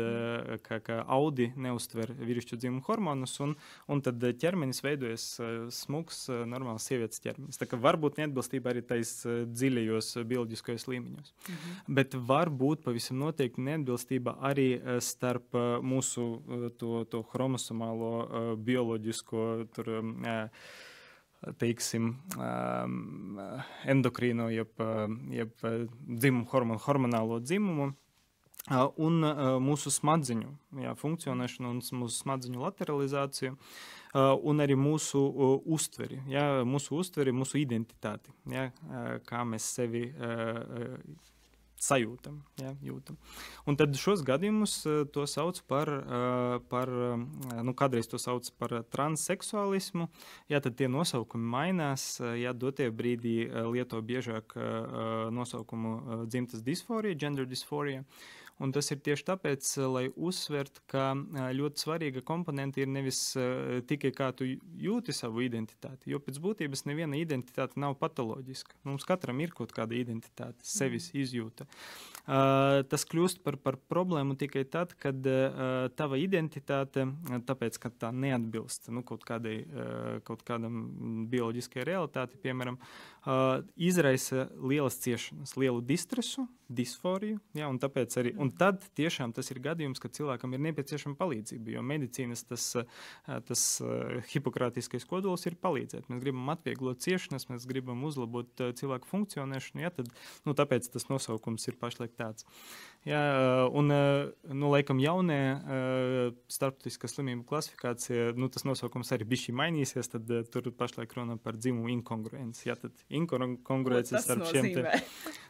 kā, 0.66 0.80
kā 0.82 0.96
audi 1.06 1.50
neuztver 1.54 2.10
vīrišķu 2.18 2.58
dzimumu 2.58 2.82
hormonus, 2.88 3.36
un, 3.44 3.54
un 3.86 4.02
tad 4.02 4.24
ķermenis 4.42 4.82
veidojas 4.82 5.26
smags, 5.74 6.24
normāls 6.50 6.88
sievietes 6.90 7.22
ķermenis. 7.22 7.60
Tā 7.60 7.68
kā 7.70 7.78
var 7.78 8.00
būt 8.02 8.18
neatbilstība 8.18 8.72
arī 8.72 8.82
tais 8.86 9.14
dziļajos 9.26 10.10
bioloģiskajos 10.32 10.88
līmeņos. 10.90 11.32
Mhm. 11.46 11.78
Bet 12.00 12.18
var 12.18 12.50
būt 12.50 12.82
pavisam 12.88 13.20
noteikti 13.22 13.62
neatbilstība 13.70 14.36
arī 14.50 14.68
starp 15.04 15.54
mūsu 15.86 16.28
to, 16.80 17.04
to 17.06 17.22
chromosomālo 17.30 18.56
bioloģisko 18.58 19.46
tur, 19.76 19.94
teiksim, 21.62 22.12
endokrīno, 23.94 24.50
jeb, 24.52 24.86
jeb 25.32 25.66
dzimumu, 26.02 26.48
hormonu, 26.50 26.82
hormonālo 26.82 27.38
dzimumu 27.40 27.92
un 28.68 29.24
mūsu 29.64 29.92
smadzeņu 29.94 30.52
jā, 30.84 30.92
funkcionēšanu, 31.00 31.72
un 31.72 31.80
mūsu 32.02 32.20
smadzeņu 32.20 32.60
lateralizāciju, 32.60 33.56
un 34.50 34.62
arī 34.62 34.76
mūsu 34.76 35.22
uztveri, 35.64 36.20
jā, 36.30 36.46
mūsu 36.68 37.00
uztveri, 37.00 37.34
mūsu 37.34 37.60
identitāti, 37.62 38.34
jā, 38.50 38.70
kā 39.26 39.44
mēs 39.48 39.70
sevi 39.78 40.10
sajūtam. 41.80 42.42
Ja, 42.60 42.74
jūtam. 42.84 43.16
un 43.64 43.76
tad 43.80 43.96
šos 43.96 44.20
gadījumus 44.26 44.74
to 45.14 45.24
sauc 45.30 45.62
par, 45.70 45.88
par 46.68 46.92
nu, 47.64 47.72
kādreiz 47.76 48.10
to 48.10 48.20
sauc 48.20 48.50
par 48.60 48.82
transseksuālismu. 48.92 50.10
Ja 50.52 50.60
tad 50.60 50.76
tie 50.76 50.90
nosaukumi 50.92 51.48
mainās, 51.54 52.20
ja 52.20 52.52
dotie 52.52 52.90
brīdī 52.92 53.48
lieto 53.72 54.02
biežāk 54.04 54.52
nosaukumu 55.32 56.26
dzimtas 56.28 56.60
disforija, 56.66 57.16
gender 57.16 57.48
disforija. 57.48 58.04
Un 58.60 58.74
tas 58.76 58.90
ir 58.92 58.98
tieši 59.00 59.24
tāpēc, 59.24 59.68
eh, 59.80 59.86
lai 59.88 60.02
uzsvertu, 60.12 60.82
ka 60.92 61.04
eh, 61.16 61.46
ļoti 61.56 61.80
svarīga 61.80 62.22
komponente 62.26 62.82
ir 62.82 62.90
nevis 62.92 63.20
eh, 63.40 63.80
tikai 63.88 64.10
kā 64.12 64.28
tu 64.36 64.44
jūti 64.44 65.14
savu 65.16 65.46
identitāti, 65.46 66.10
jo 66.12 66.20
pēc 66.20 66.36
būtības 66.44 66.84
neviena 66.90 67.16
identitāte 67.16 67.80
nav 67.80 67.96
patoloģiska. 68.02 68.76
Mums 68.84 69.08
katram 69.08 69.40
ir 69.40 69.54
kaut 69.56 69.72
kāda 69.76 69.96
identitāte, 69.96 70.60
sevis 70.60 71.08
mhm. 71.10 71.22
izjūta. 71.24 71.68
Tas 72.30 73.02
kļūst 73.08 73.40
par, 73.42 73.56
par 73.58 73.78
problēmu 73.90 74.36
tikai 74.38 74.62
tad, 74.68 74.92
kad 75.00 75.24
tava 75.98 76.18
identitāte, 76.20 77.06
tāpēc, 77.48 77.78
ka 77.80 77.90
tā 78.04 78.10
neatbilst 78.14 78.90
nu, 78.94 79.02
kaut, 79.08 79.24
kādai, 79.26 79.56
kaut 80.28 80.44
kādam 80.46 80.76
bioloģiskai 81.32 81.82
realitātei, 81.88 82.38
piemēram, 82.44 82.78
izraisa 83.74 84.46
lielas 84.60 85.00
ciešanas, 85.02 85.56
lielu 85.58 85.82
distresu, 85.82 86.46
disforiju. 86.70 87.40
Ja, 87.58 87.68
un, 87.70 87.80
arī, 87.82 88.32
un 88.38 88.52
tad 88.54 88.84
tiešām 88.98 89.34
tas 89.36 89.50
ir 89.50 89.60
gadījums, 89.64 90.00
kad 90.02 90.14
cilvēkam 90.16 90.54
ir 90.54 90.62
nepieciešama 90.68 91.18
palīdzība. 91.18 91.74
Jo 91.74 91.82
medicīnas 91.86 92.44
tas, 92.46 92.66
tas 93.48 93.64
hipokrātiskais 94.30 95.06
kodols 95.10 95.46
ir 95.50 95.58
palīdzēt. 95.60 96.08
Mēs 96.10 96.22
gribam 96.22 96.52
atvieglot 96.54 97.02
ciešanas, 97.02 97.48
mēs 97.50 97.66
gribam 97.70 98.04
uzlabot 98.06 98.64
cilvēku 98.78 99.10
funkcionēšanu. 99.10 99.84
Ja, 99.84 99.92
tad, 99.94 100.12
nu, 100.46 100.54
tāpēc 100.58 100.88
tas 100.94 101.08
nosaukums 101.10 101.66
ir 101.70 101.78
pašlaik 101.80 102.14
tāds. 102.18 102.46
Ja, 103.08 103.20
un, 103.72 103.92
nu, 104.52 104.70
laikam, 104.72 104.98
jaunie 105.00 105.38
starptautiskā 106.52 107.08
slimību 107.08 107.46
klasifikācija, 107.48 108.30
nu, 108.36 108.50
tas 108.52 108.66
nosaukums 108.68 109.12
arī 109.16 109.28
bija 109.34 109.56
mainīsies. 109.56 110.12
Tad 110.12 110.30
tur 110.52 110.68
pašlaik 110.76 111.14
runa 111.16 111.38
par 111.40 111.56
dzimumu 111.60 111.92
inkongruenci. 111.96 112.68
Ja, 112.68 112.76
tad 112.80 113.04
inkongruences 113.08 114.24
starp 114.24 114.48
šiem 114.52 114.72
te. 114.76 114.86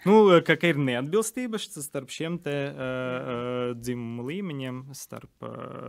Nu, 0.00 0.14
ka, 0.40 0.54
ka 0.56 0.70
ir 0.70 0.78
neatbildība 0.80 1.20
atbilstības 1.20 1.84
starp 1.84 2.10
šiem 2.12 2.38
te 2.40 2.54
uh, 2.70 3.72
dzimumu 3.76 4.24
līmeņiem, 4.28 4.78
starp, 4.96 5.44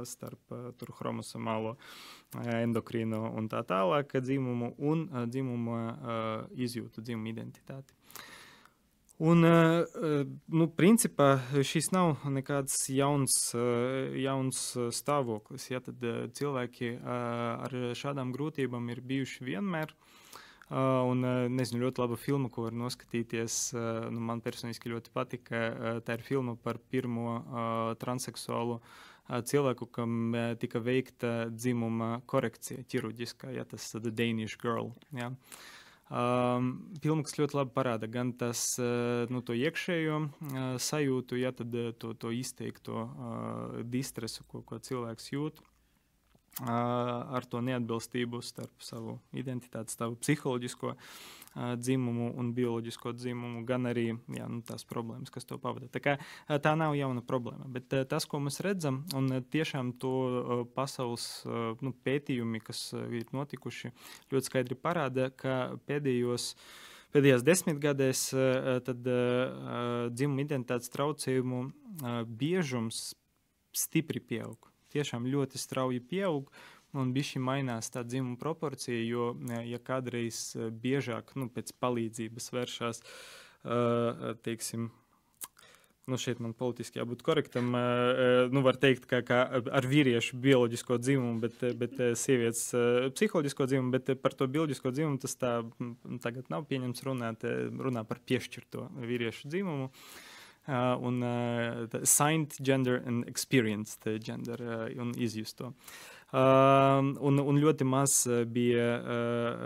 starp 0.07 0.55
tur 0.79 0.91
chromosomālo 0.97 1.77
endokrīnu 2.41 3.21
un 3.37 3.47
tā 3.51 3.61
tālāk 3.67 4.17
dzimumu 4.19 4.73
un 4.79 5.05
dzimumu 5.29 5.77
uh, 5.77 6.47
izjūtu, 6.55 7.01
dzimumu 7.01 7.31
identitāti. 7.31 7.93
Un, 9.21 9.45
nu, 9.45 10.65
principā 10.73 11.35
šis 11.67 11.91
nav 11.93 12.23
nekāds 12.33 12.87
jauns, 12.89 13.35
jauns 14.17 14.61
stāvoklis. 14.97 15.67
Ja, 15.69 15.81
tad 15.85 16.01
cilvēki 16.37 16.95
ar 17.05 17.75
šādām 17.97 18.33
grūtībām 18.33 18.89
ir 18.89 19.03
bijuši 19.05 19.45
vienmēr. 19.51 19.93
Uh, 20.71 21.03
un 21.03 21.19
uh, 21.27 21.37
nezinu, 21.51 21.81
ļoti 21.83 21.99
laba 21.99 22.15
filma, 22.15 22.47
ko 22.47 22.63
var 22.63 22.75
noskatīties. 22.79 23.55
Uh, 23.75 24.05
nu, 24.07 24.21
man 24.23 24.39
personiski 24.39 24.93
ļoti 24.93 25.11
patika. 25.11 25.63
Tā 26.07 26.15
ir 26.15 26.23
filma 26.23 26.55
par 26.55 26.79
pirmo 26.79 27.41
transseksuālu 27.99 28.77
cilvēku, 29.47 29.89
kam 29.91 30.33
tika 30.59 30.79
veikta 30.83 31.49
dzimuma 31.51 32.21
korekcija, 32.27 32.85
ķirurģiskā, 32.87 33.51
ja 33.55 33.67
tas 33.67 33.85
ir 33.99 34.09
Danish 34.15 34.59
Girl. 34.63 34.93
Ja. 35.15 35.29
Um, 36.11 36.71
filmas 36.99 37.37
ļoti 37.37 37.55
labi 37.55 37.71
parāda 37.71 38.07
gan 38.11 38.33
tas, 38.35 38.59
uh, 38.83 39.29
nu, 39.31 39.39
to 39.47 39.55
iekšējo 39.55 40.17
uh, 40.19 40.55
sajūtu, 40.75 41.37
ja 41.39 41.53
tad 41.55 41.71
uh, 41.71 41.93
to, 41.95 42.11
to 42.19 42.33
izteikto 42.35 43.05
uh, 43.05 43.77
distresu, 43.87 44.43
ko, 44.51 44.59
ko 44.67 44.81
cilvēks 44.83 45.31
jūt 45.31 45.61
ar 46.67 47.45
to 47.47 47.61
neatbilstību 47.63 48.41
starp 48.43 48.83
savu 48.83 49.13
identitāti, 49.31 49.95
savu 49.95 50.17
psiholoģisko 50.19 50.91
dzimumu 51.55 52.31
un 52.39 52.51
bioloģisko 52.55 53.13
dzimumu, 53.17 53.63
gan 53.67 53.89
arī 53.89 54.07
jā, 54.11 54.47
nu, 54.47 54.61
tās 54.67 54.85
problēmas, 54.87 55.31
kas 55.33 55.47
to 55.47 55.57
pavada. 55.61 55.89
Tā, 55.91 56.01
kā, 56.03 56.15
tā 56.63 56.73
nav 56.79 56.95
jauna 56.95 57.23
problēma, 57.25 57.67
bet 57.71 57.91
tas, 58.11 58.27
ko 58.29 58.39
mēs 58.43 58.61
redzam, 58.63 59.01
un 59.17 59.41
tiešām 59.51 59.93
to 60.01 60.13
pasaules 60.75 61.27
nu, 61.83 61.93
pētījumi, 62.05 62.63
kas 62.63 62.89
ir 62.95 63.27
notikuši, 63.35 63.91
ļoti 64.31 64.51
skaidri 64.51 64.79
parāda, 64.79 65.29
ka 65.35 65.75
pēdējos 65.89 66.53
pēdējās 67.11 67.43
desmitgadēs 67.43 68.25
tad, 68.87 69.07
dzimuma 70.15 70.45
identitātes 70.45 70.91
traucējumu 70.93 71.65
biežums 72.39 73.09
stipri 73.75 74.23
pieaug 74.23 74.71
tiešām 74.91 75.27
ļoti 75.31 75.59
strauji 75.61 76.03
pieaug. 76.03 76.51
Un 76.91 77.13
bija 77.15 77.29
šī 77.29 77.39
mainās 77.43 77.87
tā 77.91 78.03
dzimuma 78.03 78.35
proporcija, 78.39 78.99
jo, 79.07 79.31
ja 79.63 79.79
kādreiz 79.79 80.51
eh, 80.57 80.71
biežāk 80.71 81.35
nu, 81.39 81.47
pēc 81.51 81.71
palīdzības 81.79 82.51
vēršās, 82.51 82.99
uh, 83.01 84.33
teiksim, 84.43 84.89
nu 86.11 86.17
šeit 86.19 86.41
man 86.43 86.51
politiski 86.57 86.99
jābūt 86.99 87.21
korektam, 87.23 87.69
nu 88.51 88.63
var 88.65 88.75
teikt, 88.81 89.05
ka, 89.07 89.21
ka 89.23 89.43
ar 89.47 89.87
vīriešu 89.87 90.39
bioloģisko 90.43 90.97
dzimumu, 90.99 91.37
bet, 91.45 91.61
bet 91.77 91.93
sievietes 92.19 92.65
psiholoģisko 93.15 93.67
dzimumu, 93.69 93.93
bet 93.93 94.09
par 94.19 94.35
to 94.35 94.49
bioloģisko 94.51 94.91
dzimumu 94.97 95.21
tas 95.21 95.37
tā 95.39 95.53
tagad 96.25 96.49
nav 96.51 96.65
pieņemts 96.67 97.05
runāt, 97.07 97.45
runā 97.85 98.03
par 98.09 98.19
piešķirto 98.25 98.89
vīriešu 98.97 99.53
dzimumu. 99.53 99.87
Uh, 100.69 100.93
un 101.01 101.23
uh, 101.25 101.87
signed 102.05 102.53
gender 102.61 103.01
and 103.07 103.25
experienced 103.25 104.05
gender 104.21 104.61
uh, 104.61 105.01
un 105.01 105.09
izjusto. 105.17 105.71
Uh, 105.71 106.20
un, 106.31 107.39
un 107.43 107.59
ļoti 107.59 107.87
maz 107.87 108.21
bija 108.47 108.85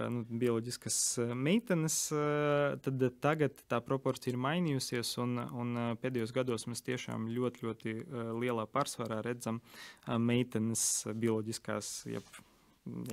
nu, 0.10 0.24
bioloģiskas 0.42 0.98
meitenes. 1.38 2.00
Tad 2.86 3.06
tagad 3.22 3.62
tā 3.70 3.82
proporcija 3.86 4.34
ir 4.34 4.42
mainījusies, 4.42 5.16
un, 5.22 5.38
un 5.54 5.80
pēdējos 6.02 6.34
gados 6.36 6.66
mēs 6.72 6.82
tiešām 6.88 7.30
ļoti, 7.36 7.68
ļoti 7.68 7.96
lielā 8.42 8.66
pārsvarā 8.74 9.22
redzam 9.26 9.62
meitenes 10.08 11.06
bioloģiskās, 11.14 11.96
jeb, 12.16 12.38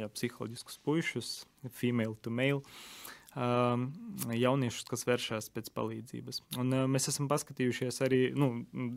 jeb 0.00 0.16
psiholoģiskus 0.16 0.80
puišus, 0.86 1.34
female 1.76 2.16
to 2.24 2.32
male. 2.32 2.62
Uh, 2.62 3.21
jauniešus, 3.32 4.84
kas 4.90 5.06
vēršas 5.08 5.48
pēc 5.54 5.70
palīdzības. 5.72 6.42
Un, 6.60 6.74
mēs 6.92 7.08
esam 7.08 7.30
paskatījušies 7.30 8.02
arī, 8.04 8.20
nu, 8.36 8.50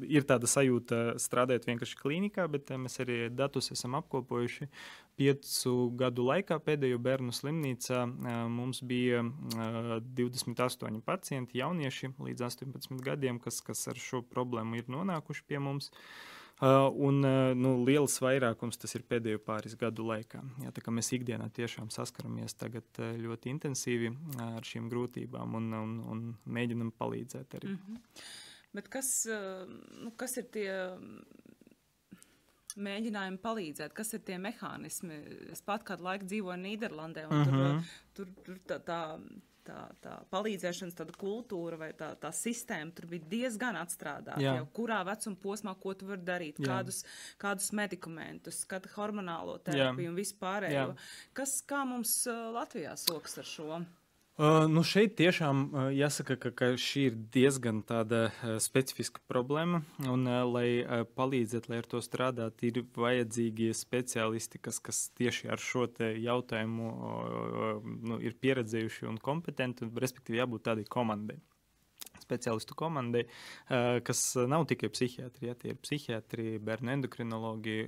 ir 0.03 0.27
tāda 0.27 0.49
sajūta 0.49 1.15
strādājot 1.21 1.67
vienkārši 1.69 1.99
klīnikā, 2.01 2.47
bet 2.51 2.73
mēs 2.75 2.99
arī 3.03 3.29
datus 3.31 3.71
esam 3.71 3.95
apkopojuši. 4.01 4.67
Piecu 5.15 5.73
gadu 5.95 6.27
laikā 6.27 6.59
pēdējo 6.59 6.99
bērnu 6.99 7.31
slimnīcā 7.31 8.03
mums 8.51 8.83
bija 8.83 9.23
28 9.23 10.99
pacienti, 11.07 11.61
jaunieši 11.61 12.11
līdz 12.19 12.47
18 12.49 12.99
gadiem, 13.05 13.39
kas, 13.39 13.61
kas 13.63 13.87
ar 13.87 13.99
šo 13.99 14.19
problēmu 14.27 14.81
ir 14.81 14.91
nonākuši 14.91 15.47
pie 15.47 15.63
mums. 15.63 15.93
Uh, 15.95 16.34
un 17.07 17.19
uh, 17.25 17.51
nu, 17.57 17.75
liels 17.85 18.15
vairākums 18.23 18.79
tas 18.81 18.95
ir 18.97 19.03
pēdējo 19.09 19.41
pāris 19.45 19.75
gadu 19.79 20.05
laikā. 20.07 20.41
Jā, 20.63 20.71
mēs 20.95 21.11
ikdienā 21.17 21.49
tiešām 21.55 21.91
saskaramies 21.93 22.57
uh, 23.03 23.13
ļoti 23.21 23.51
intensīvi 23.53 24.11
ar 24.41 24.65
šīm 24.65 24.89
grūtībām 24.91 25.57
un, 25.59 25.71
un, 25.81 25.95
un 26.11 26.25
mēģinam 26.57 26.93
palīdzēt 26.99 27.57
arī. 27.59 27.73
Mm 27.73 27.79
-hmm. 27.81 28.23
Bet 28.75 28.89
kas, 28.91 29.09
nu, 30.03 30.09
kas 30.19 30.33
ir 30.37 30.49
tie 30.51 30.71
mēģinājumi 32.75 33.39
palīdzēt, 33.39 33.93
kas 33.95 34.13
ir 34.13 34.23
tie 34.27 34.35
mehānismi? 34.41 35.19
Es 35.53 35.61
pat 35.61 35.85
kādu 35.87 36.03
laiku 36.03 36.27
dzīvoju 36.27 36.59
Nīderlandē, 36.59 37.27
un 37.29 37.37
mm 37.37 37.53
-hmm. 37.53 37.83
tur, 38.13 38.27
tur, 38.27 38.43
tur 38.45 38.57
tā. 38.67 38.79
tā 38.79 39.01
tā, 39.65 39.79
tā 40.03 40.13
palīdzēšanas 40.33 40.97
tāda 40.99 41.15
kultūra 41.19 41.79
vai 41.81 41.89
tā, 41.97 42.11
tā 42.21 42.31
sistēma 42.35 42.95
tur 42.95 43.09
bija 43.11 43.27
diezgan 43.31 43.79
atstrādāta. 43.79 44.39
Jā. 44.43 44.55
Jau 44.59 44.69
kurā 44.79 45.01
vecuma 45.07 45.39
posmā, 45.41 45.75
ko 45.81 45.95
tu 45.97 46.09
vari 46.09 46.25
darīt, 46.27 46.61
Jā. 46.61 46.69
kādus, 46.71 47.03
kādus 47.41 47.71
medikamentus, 47.75 48.63
kādu 48.69 48.91
hormonālo 48.95 49.57
terapiju 49.65 50.09
Jā. 50.09 50.13
un 50.13 50.19
vispārējo. 50.21 50.87
Kas 51.37 51.59
kā 51.67 51.83
mums 51.87 52.17
Latvijā 52.55 52.95
soks 52.99 53.39
ar 53.41 53.53
šo? 53.55 53.85
Uh, 54.35 54.65
nu 54.67 54.81
šeit 54.83 55.13
tiešām 55.15 55.59
uh, 55.63 55.83
jāsaka, 55.95 56.35
ka, 56.35 56.49
ka 56.51 56.67
šī 56.75 57.05
ir 57.07 57.13
diezgan 57.31 57.77
tāda 57.87 58.25
uh, 58.33 58.57
specifiska 58.59 59.21
problēma. 59.31 59.79
Un, 60.11 60.25
uh, 60.27 60.41
lai 60.43 60.81
uh, 60.81 61.05
palīdzētu, 61.07 61.71
lai 61.71 61.79
ar 61.79 61.87
to 61.87 62.01
strādāt, 62.03 62.65
ir 62.67 62.81
vajadzīgi 62.99 63.69
speciālisti, 63.71 64.59
kas, 64.59 64.81
kas 64.83 64.99
tieši 65.15 65.53
ar 65.55 65.63
šo 65.63 65.85
jautājumu 66.19 66.91
uh, 66.91 67.87
nu, 68.11 68.19
ir 68.19 68.35
pieredzējuši 68.43 69.07
un 69.07 69.21
kompetenti, 69.23 69.87
un 69.87 70.03
respektīvi 70.03 70.43
jābūt 70.43 70.67
tādai 70.67 70.83
komandai 70.83 71.39
speciālistu 72.25 72.73
komandai, 72.73 73.21
kas 74.01 74.19
nav 74.49 74.63
tikai 74.65 74.87
psihiatri. 74.89 75.45
Ja, 75.45 75.53
tie 75.53 75.75
ir 75.75 75.77
psihiatri, 75.77 76.55
bērnu 76.57 76.95
endokrinologi, 76.95 77.83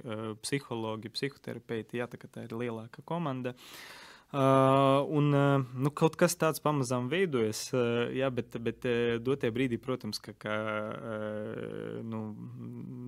psihologi, 0.46 1.10
psihoterapeiti. 1.10 1.98
Jā, 1.98 2.06
tā, 2.12 2.20
tā 2.30 2.44
ir 2.46 2.54
lielāka 2.54 3.02
komanda. 3.08 3.56
Uh, 3.58 4.04
Uh, 4.28 5.06
un 5.08 5.34
uh, 5.34 5.66
nu, 5.80 5.88
kaut 5.96 6.18
kas 6.20 6.34
tāds 6.36 6.60
pamazām 6.60 7.06
veidojas, 7.08 7.62
uh, 7.72 8.10
jā, 8.12 8.28
bet, 8.28 8.58
bet 8.60 8.84
uh, 8.84 9.14
dotajā 9.24 9.54
brīdī, 9.56 9.78
protams, 9.80 10.20
ka, 10.20 10.34
ka 10.36 10.56
uh, 10.92 12.02
nu, 12.04 12.20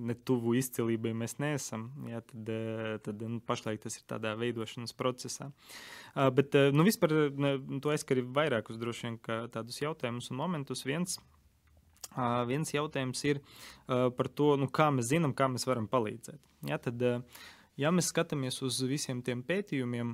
ne 0.08 0.16
tuvu 0.16 0.54
izcilībai 0.56 1.12
mēs 1.20 1.36
neesam. 1.36 1.90
Jā, 2.08 2.22
tad 2.24 2.48
uh, 2.54 2.94
tad 3.04 3.20
nu, 3.20 3.42
pašlaik 3.44 3.84
tas 3.84 4.00
ir 4.00 4.08
tādā 4.08 4.32
veidošanas 4.40 4.96
procesā. 4.96 5.50
Uh, 6.14 6.30
bet 6.32 6.56
uh, 6.56 6.70
nu, 6.72 6.88
vispār 6.88 7.12
uh, 7.12 7.52
to 7.84 7.92
aizskari 7.92 8.24
vairākus 8.24 8.80
droši 8.80 9.10
vien 9.10 9.20
tādus 9.52 9.84
jautājumus 9.84 10.32
un 10.32 10.40
momentus. 10.40 10.86
Viens, 10.88 11.20
uh, 12.16 12.46
viens 12.48 12.72
jautājums 12.72 13.26
ir 13.28 13.44
uh, 13.44 14.08
par 14.08 14.32
to, 14.32 14.54
nu, 14.56 14.72
kā 14.72 14.88
mēs 14.88 15.12
zinām, 15.12 15.36
kā 15.36 15.52
mēs 15.52 15.68
varam 15.68 15.84
palīdzēt. 15.84 16.40
Jā, 16.72 16.80
tad, 16.80 17.04
uh, 17.04 17.48
Ja 17.78 17.92
mēs 17.94 18.10
skatāmies 18.10 18.58
uz 18.66 18.80
visiem 18.84 19.20
tiem 19.24 19.44
pētījumiem, 19.46 20.10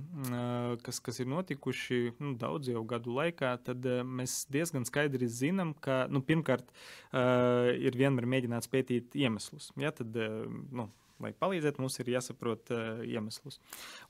kas, 0.84 1.00
kas 1.02 1.22
ir 1.22 1.30
notikuši 1.32 2.00
nu, 2.20 2.34
daudz 2.38 2.68
jau 2.70 2.82
gadu 2.88 3.14
laikā, 3.16 3.54
tad 3.66 3.86
mēs 4.04 4.44
diezgan 4.52 4.86
skaidri 4.86 5.28
zinām, 5.30 5.72
ka 5.82 6.04
nu, 6.12 6.20
pirmkārt 6.26 6.68
ir 7.16 7.98
vienmēr 7.98 8.28
mēģināts 8.36 8.70
pētīt 8.70 9.16
iemeslus. 9.18 9.72
Ja, 9.80 9.90
tad, 9.96 10.14
nu, 10.14 10.90
lai 11.22 11.32
palīdzētu, 11.36 11.82
mums 11.82 11.98
ir 12.02 12.10
jāsaprot 12.14 12.72
uh, 12.74 13.04
iemeslus. 13.06 13.60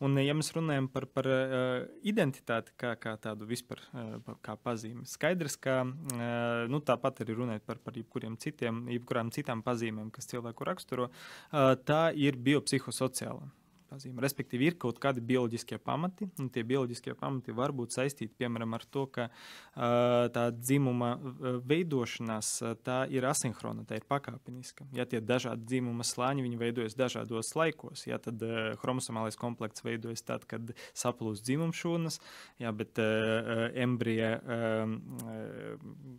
Un, 0.05 0.19
ja 0.23 0.35
mēs 0.37 0.53
runājam 0.57 0.89
par, 0.93 1.09
par 1.11 1.29
uh, 1.31 1.85
identitāti 2.07 2.75
kā, 2.81 2.95
kā 3.01 3.17
tādu 3.23 3.49
vispār 3.49 3.83
uh, 3.93 4.33
kā 4.45 4.57
pazīmi, 4.61 5.07
skaidrs, 5.11 5.59
ka 5.63 5.83
uh, 5.87 6.65
nu, 6.73 6.83
tāpat 6.87 7.23
arī 7.25 7.39
runājot 7.39 7.67
par, 7.69 7.83
par 7.85 7.99
jebkuriem 7.99 8.39
citiem, 8.43 8.87
jebkurām 8.97 9.31
citām 9.35 9.63
pazīmēm, 9.67 10.11
kas 10.15 10.31
cilvēku 10.33 10.67
raksturo, 10.69 11.11
uh, 11.11 11.73
tā 11.87 12.09
ir 12.17 12.41
biopsihosociāla 12.43 13.51
pazīme. 13.91 14.23
Respektīvi, 14.25 14.71
ir 14.71 14.79
kaut 14.81 14.99
kādi 15.03 15.23
bioloģiskie 15.25 15.79
pamati, 15.83 16.29
un 16.43 16.51
tie 16.53 16.65
bioloģiskie 16.67 17.15
pamati 17.19 17.55
var 17.57 17.75
būt 17.77 17.95
saistīti 17.97 18.35
piemēram 18.39 18.75
ar 18.77 18.85
to, 18.91 19.07
ka 19.13 19.29
uh, 19.31 20.27
tā 20.35 20.49
dzimuma 20.55 21.15
veidošanās 21.67 22.51
tā 22.87 22.99
ir 23.13 23.27
asinhrona, 23.29 23.85
tā 23.89 24.01
ir 24.01 24.07
pakāpeniska. 24.09 24.87
Ja 24.97 25.07
tie 25.09 25.21
dažādi 25.25 25.67
dzimuma 25.71 26.07
slāņi 26.07 26.57
veidojas 26.57 26.97
dažādos 26.99 27.53
laikos, 27.59 28.07
ja 28.09 28.19
tad 28.23 28.43
uh, 28.45 28.75
chromosomālais 28.81 29.39
komplekts 29.41 29.85
veidojas 29.87 30.25
tad, 30.27 30.47
kad 30.49 30.73
saplūst 30.97 31.45
dzimuma 31.47 31.77
šūnas, 31.77 32.21
ja, 32.63 32.73
bet 32.77 33.01
uh, 33.03 33.69
embrija 33.77 34.33
uh, 34.41 34.97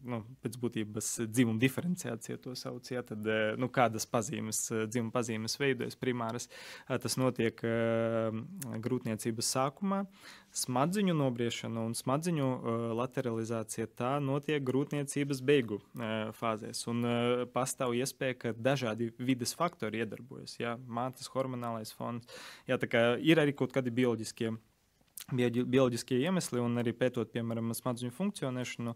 nu, 0.08 0.22
pēc 0.44 0.58
būtības 0.62 1.14
dzimuma 1.32 1.62
diferenciācija 1.62 2.40
to 2.44 2.56
sauc, 2.60 2.92
ja, 2.92 3.04
tad 3.06 3.26
uh, 3.28 3.56
nu, 3.60 3.72
kādas 3.74 4.08
pazīmes, 4.10 4.64
dzimuma 4.88 5.16
pazīmes 5.16 5.58
veidojas 5.60 6.00
primāras, 6.00 6.50
uh, 6.88 6.98
tas 7.02 7.18
notiek 7.20 7.57
notiek 7.58 7.64
uh, 7.66 8.80
grūtniecības 8.80 9.50
sākumā. 9.56 10.06
Smadziņu 10.52 11.14
nobriešana 11.14 11.86
un 11.86 11.94
smadziņu 11.94 12.46
uh, 12.46 12.94
lateralizācija 12.98 13.88
tā 13.96 14.20
notiek 14.20 14.64
grūtniecības 14.64 15.42
beigu 15.42 15.80
uh, 15.80 16.32
fāzēs. 16.34 16.88
Un 16.88 17.06
pastāv 17.54 17.96
iespēja, 17.96 18.38
ka 18.38 18.54
dažādi 18.54 19.12
vidas 19.20 19.54
faktori 19.56 20.02
iedarbojas. 20.02 20.58
Jā, 20.60 20.78
mātes 20.88 21.28
hormonālais 21.28 21.94
fons, 21.94 22.26
jā, 22.68 22.78
ir 23.20 23.40
arī 23.40 23.54
kaut 23.54 23.74
kādi 23.74 23.92
bioloģiskie 23.92 24.56
bioloģiskie 25.28 26.22
iemesli, 26.24 26.62
un 26.64 26.80
arī 26.80 26.94
pētot, 26.96 27.28
piemēram, 27.34 27.74
smadzeņu 27.76 28.14
funkcionēšanu 28.16 28.94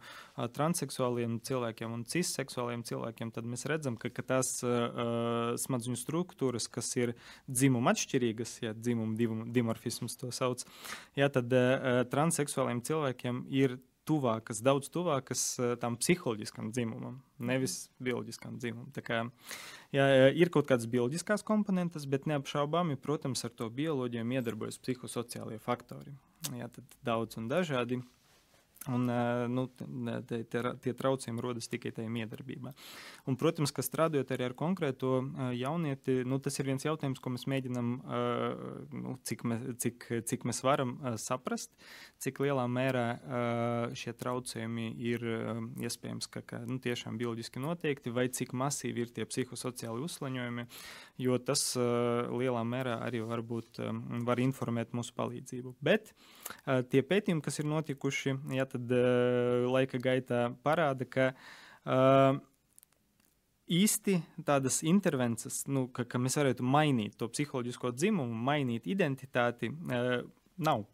transseksuāliem 0.56 1.42
cilvēkiem 1.44 1.92
un 1.92 2.06
cisseksuāliem 2.08 2.86
cilvēkiem, 2.88 3.34
tad 3.36 3.50
mēs 3.52 3.68
redzam, 3.68 3.98
ka, 4.00 4.08
ka 4.16 4.24
tās 4.24 4.54
uh, 4.64 5.52
smadzeņu 5.60 6.00
struktūras, 6.00 6.70
kas 6.72 6.94
ir 6.96 7.14
dzimuma 7.52 7.92
atšķirīgas, 7.92 8.54
ja 8.64 8.72
dzimuma 8.72 9.44
dimorfisms 9.52 10.16
to 10.22 10.32
sauc, 10.32 10.64
ja, 11.20 11.28
tad 11.28 11.52
uh, 11.52 12.06
transseksuāliem 12.08 12.80
cilvēkiem 12.88 13.44
ir 13.52 13.82
tuvākas, 14.12 14.60
daudz 14.66 14.92
tuvākas 14.92 15.44
tam 15.82 15.96
psiholoģiskam 16.02 16.72
dzimumam, 16.76 17.20
nevis 17.40 17.86
bioloģiskam 18.04 18.60
dzimumam. 18.60 18.92
Tā 18.96 19.04
kā, 19.08 19.24
jā, 19.96 20.08
ir 20.36 20.52
kaut 20.54 20.68
kādas 20.70 20.90
bioloģiskās 20.92 21.46
komponentes, 21.48 22.08
bet 22.12 22.28
neapšaubāmi, 22.30 23.00
protams, 23.00 23.46
ar 23.48 23.56
to 23.56 23.72
bioloģiju 23.72 24.28
iedarbojas 24.38 24.82
psihosociālie 24.84 25.62
faktori. 25.64 26.16
Jā, 26.58 26.68
tad 26.74 26.98
daudz 27.06 27.40
un 27.40 27.48
dažādi. 27.52 28.02
Un, 28.90 29.06
nu, 29.54 29.68
tie, 30.26 30.40
tie, 30.50 30.62
tie 30.82 30.92
traucējumi 30.98 31.44
rodas 31.44 31.70
tikai 31.70 31.92
tajā 31.94 32.10
miedarbībā. 32.10 32.72
Un, 33.30 33.36
protams, 33.38 33.70
ka 33.78 33.84
strādājot 33.86 34.34
arī 34.34 34.48
ar 34.48 34.56
konkrēto 34.58 35.20
jaunieti, 35.54 36.24
nu, 36.26 36.40
tas 36.42 36.58
ir 36.58 36.66
viens 36.72 36.88
jautājums, 36.88 37.22
ko 37.22 37.30
mēs 37.36 37.46
mēģinām, 37.52 37.92
nu, 39.04 39.14
cik, 39.30 39.46
mēs, 39.46 39.68
cik, 39.86 40.08
cik 40.32 40.48
mēs 40.50 40.64
varam 40.66 40.96
saprast, 41.22 41.70
cik 42.26 42.42
lielā 42.42 42.66
mērā 42.74 43.06
šie 44.02 44.16
traucējumi 44.18 44.90
ir 45.12 45.28
iespējams, 45.86 46.32
ka, 46.34 46.42
ka 46.42 46.64
nu, 46.66 46.80
tiešām 46.82 47.22
bioloģiski 47.22 47.62
noteikti, 47.62 48.10
vai 48.18 48.32
cik 48.34 48.58
masīvi 48.58 49.06
ir 49.06 49.14
tie 49.14 49.30
psihosociāli 49.30 50.02
uzslaņojumi, 50.10 50.66
jo 51.22 51.38
tas 51.38 51.68
lielā 51.78 52.66
mērā 52.66 52.98
arī 53.06 53.22
varbūt 53.30 53.86
var 54.26 54.42
informēt 54.42 54.98
mūsu 54.98 55.14
palīdzību. 55.22 55.78
Bet 55.86 56.16
tie 56.92 57.02
pētījumi, 57.06 57.44
kas 57.46 57.60
ir 57.62 57.68
notikuši, 57.72 58.36
ja 58.58 58.68
tad 58.70 58.92
laika 59.72 60.00
gaitā 60.02 60.48
parāda, 60.66 61.08
ka 61.10 61.32
īsti 63.72 64.18
tādas 64.48 64.82
intervences, 64.88 65.64
nu, 65.72 65.88
ka, 65.94 66.06
ka 66.08 66.20
mēs 66.22 66.38
varētu 66.40 66.66
mainīt 66.66 67.16
to 67.20 67.30
psiholoģisko 67.32 67.94
dzimumu, 67.96 68.36
mainīt 68.50 68.90
identitāti, 68.92 69.72
nav. 70.62 70.86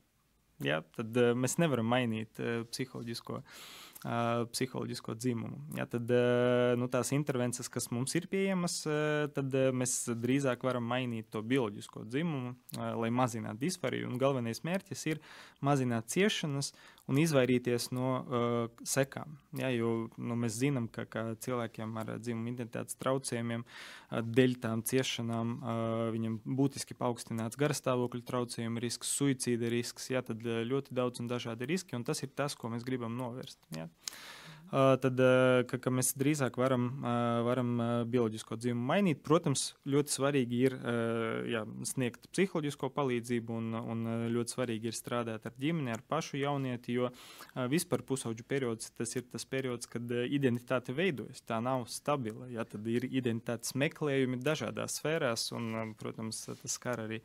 Ja? 0.64 0.82
Tad 0.98 1.18
mēs 1.38 1.58
nevaram 1.62 1.90
mainīt 1.90 2.42
psiholoģisko 2.72 3.42
psiholoģisko 4.54 5.16
dzimumu. 5.20 5.58
Ja, 5.76 5.84
tad 5.90 6.12
nu, 6.80 6.88
tās 6.92 7.12
intervences, 7.16 7.68
kas 7.72 7.90
mums 7.92 8.16
ir 8.16 8.30
pieejamas, 8.32 8.80
tad 9.36 9.58
mēs 9.76 9.98
drīzāk 10.16 10.64
varam 10.64 10.88
mainīt 10.88 11.28
to 11.34 11.42
bioloģisko 11.44 12.06
dzimumu, 12.08 12.54
lai 13.02 13.10
mazinātu 13.12 13.66
disforiju. 13.66 14.08
Un 14.08 14.22
galvenais 14.22 14.64
mērķis 14.64 15.04
ir 15.12 15.20
mazināt 15.66 16.08
ciešanas 16.14 16.72
un 17.08 17.20
izvairīties 17.22 17.90
no 17.96 18.10
uh, 18.20 18.56
sekām. 18.88 19.38
Ja, 19.58 19.70
jo 19.72 20.10
nu, 20.20 20.38
mēs 20.40 20.58
zinām, 20.60 20.90
ka, 20.92 21.06
ka 21.10 21.24
cilvēkiem 21.44 21.96
ar 22.02 22.14
dzimumu 22.20 22.52
identitātes 22.52 23.00
traucējumiem, 23.00 23.64
uh, 23.64 24.22
dēļ 24.24 24.58
tām 24.64 24.84
ciešanām, 24.88 25.54
uh, 25.58 26.02
viņam 26.16 26.40
būtiski 26.60 26.98
paaugstināts 27.00 27.60
garastāvokļa 27.60 28.26
traucējumu 28.28 28.84
risks, 28.84 29.14
suicīda 29.20 29.72
risks. 29.72 30.12
Ja, 30.12 30.24
tad 30.26 30.44
ļoti 30.44 30.96
daudz 30.98 31.24
un 31.24 31.32
dažādi 31.32 31.70
riski, 31.70 31.96
un 31.98 32.04
tas 32.08 32.24
ir 32.24 32.34
tas, 32.36 32.58
ko 32.60 32.74
mēs 32.74 32.86
gribam 32.88 33.16
novērst. 33.20 33.62
Ja. 33.78 33.88
Tad 34.72 35.22
ka, 35.70 35.78
ka 35.80 35.92
mēs 35.94 36.12
drīzāk 36.20 36.58
varam, 36.60 36.90
varam 37.48 37.70
bioloģisko 38.12 38.58
dzīvumu 38.60 38.84
mainīt. 38.90 39.22
Protams, 39.24 39.70
ļoti 39.88 40.12
svarīgi 40.12 40.60
ir 40.68 40.76
jā, 41.54 41.62
sniegt 41.88 42.28
psiholoģisko 42.34 42.90
palīdzību, 42.96 43.60
un, 43.62 43.78
un 43.80 44.04
ļoti 44.34 44.56
svarīgi 44.58 44.92
ir 44.92 44.98
strādāt 44.98 45.48
ar 45.48 45.56
ģimeni, 45.62 45.94
ar 45.96 46.04
pašu 46.12 46.42
jaunieti, 46.42 46.98
jo 47.00 47.12
vispār 47.72 48.04
pusauģu 48.08 48.44
periods 48.48 48.92
tas 48.98 49.16
ir 49.16 49.28
tas 49.32 49.48
periods, 49.48 49.88
kad 49.88 50.12
identitāte 50.28 50.96
veidojas. 50.96 51.44
Tā 51.48 51.62
nav 51.64 51.88
stabila. 51.92 52.50
Jā, 52.52 52.68
tad 52.68 52.88
ir 52.92 53.08
identitātes 53.08 53.76
meklējumi 53.80 54.42
dažādās 54.44 55.00
sfērās, 55.00 55.50
un, 55.56 55.94
protams, 56.00 56.44
tas 56.50 56.76
skar 56.76 57.06
arī, 57.08 57.22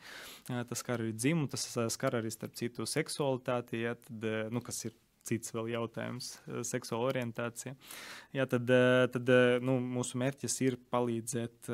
tas 0.46 0.82
skar 0.84 1.02
arī 1.02 1.16
dzimumu, 1.16 1.50
tas 1.50 1.66
skar 1.90 2.20
arī 2.20 2.30
starp 2.30 2.54
citu 2.58 2.86
seksualitāti, 2.86 3.82
jā, 3.82 3.96
tad, 3.98 4.28
nu, 4.54 4.62
kas 4.62 4.84
ir 4.86 4.94
cits 5.26 5.52
vēl 5.54 5.70
jautājums, 5.72 6.34
eh, 6.46 6.60
seksuāla 6.66 7.10
orientācija. 7.12 7.74
Jā, 8.34 8.46
tad, 8.50 8.70
eh, 8.70 9.06
tad 9.12 9.28
eh, 9.28 9.58
nu, 9.62 9.78
mūsu 9.80 10.18
mērķis 10.20 10.58
ir 10.66 10.78
palīdzēt, 10.92 11.70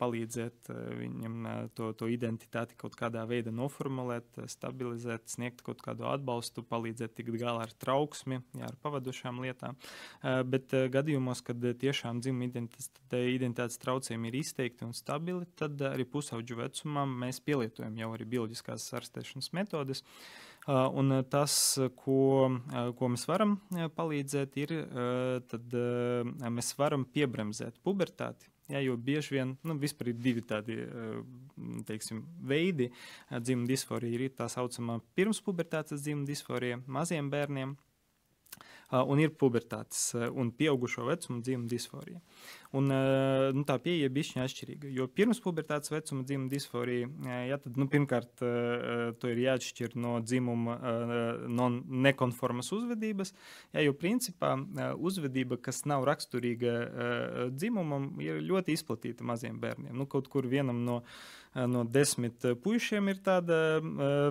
palīdzēt 0.00 0.70
viņam 0.70 1.36
to, 1.76 1.90
to 1.96 2.08
identitāti 2.10 2.76
kaut 2.80 2.96
kādā 2.98 3.22
veidā 3.28 3.52
noformulēt, 3.54 4.40
stabilizēt, 4.50 5.28
sniegt 5.30 5.62
kaut 5.66 5.82
kādu 5.84 6.06
atbalstu, 6.10 6.64
palīdzēt 6.66 7.14
tikt 7.18 7.36
galā 7.40 7.66
ar 7.68 7.74
trauksmi, 7.82 8.40
jā, 8.58 8.68
ar 8.68 8.76
pavadušām 8.82 9.40
lietām. 9.44 9.78
Bet 10.50 10.74
gadījumos, 10.92 11.42
kad 11.46 11.62
tiešām 11.80 12.20
dzimuma 12.24 12.50
identitātes, 12.50 13.80
traucējumi 13.82 14.30
ir 14.30 14.40
izteikti 14.40 14.86
un 14.86 14.94
stabili, 14.96 15.48
tad 15.56 15.80
arī 15.86 16.06
pusauģu 16.08 16.60
vecumā 16.64 17.06
mēs 17.08 17.40
pielietojam 17.44 17.96
jau 18.00 18.12
arī 18.16 18.28
bioloģiskās 18.36 18.90
ārstēšanas 19.00 19.52
metodes. 19.56 20.02
Uh, 20.02 20.49
Un 20.68 21.14
tas, 21.32 21.54
ko, 21.96 22.20
ko 22.98 23.08
mēs 23.10 23.24
varam 23.30 23.56
palīdzēt, 23.96 24.58
ir, 24.60 24.74
tad 25.50 25.76
mēs 26.52 26.74
varam 26.78 27.06
piebremzēt 27.08 27.80
pubertāti. 27.84 28.50
Ja, 28.70 28.78
jo 28.84 28.94
bieži 28.94 29.34
vien 29.34 29.56
nu, 29.66 29.74
ir 30.12 30.18
divi 30.22 30.44
tādi 30.46 30.76
teiksim, 31.88 32.20
veidi 32.46 32.90
dzimuma 33.32 33.66
disforija. 33.66 34.20
Ir 34.20 34.36
tā 34.36 34.46
saucamā 34.52 35.00
pirmspubertātes 35.18 36.04
dzimuma 36.04 36.28
disforija 36.28 36.78
maziem 36.86 37.32
bērniem, 37.32 37.74
un 38.90 39.20
ir 39.22 39.34
pubertātes 39.38 40.10
un 40.34 40.50
pieaugušo 40.54 41.06
vecumu 41.06 41.44
dzimuma 41.44 41.70
disforija. 41.70 42.20
Un, 42.76 42.86
nu, 42.86 43.64
tā 43.66 43.74
pieeja 43.82 44.06
ir 44.06 44.12
bišķiņa 44.14 44.44
atšķirīga. 44.46 44.90
Jo 44.94 45.08
pirms 45.10 45.40
pubertātes 45.42 45.90
vecuma 45.90 46.22
dzimuma 46.26 46.50
disforija, 46.52 47.08
ja, 47.48 47.58
tad, 47.58 47.78
nu, 47.80 47.88
pirmkārt, 47.90 48.30
to 48.38 49.32
ir 49.32 49.42
jāatšķir 49.42 49.96
no 49.98 50.18
dzimuma 50.22 50.76
no 51.50 51.66
nekonformas 52.06 52.70
uzvedības. 52.76 53.34
Ja, 53.74 53.82
jo 53.82 53.96
principā 53.98 54.54
uzvedība, 54.94 55.58
kas 55.58 55.82
nav 55.90 56.06
raksturīga 56.06 56.76
dzimumam, 57.50 58.12
ir 58.22 58.38
ļoti 58.46 58.78
izplatīta 58.78 59.26
maziem 59.26 59.58
bērniem. 59.62 59.96
Nu, 59.98 60.06
kaut 60.10 60.30
kur 60.30 60.46
vienam 60.50 60.84
no 60.86 61.00
no 61.54 61.82
desmit 61.84 62.44
puišiem 62.62 63.10
ir 63.10 63.18
tāda 63.26 63.56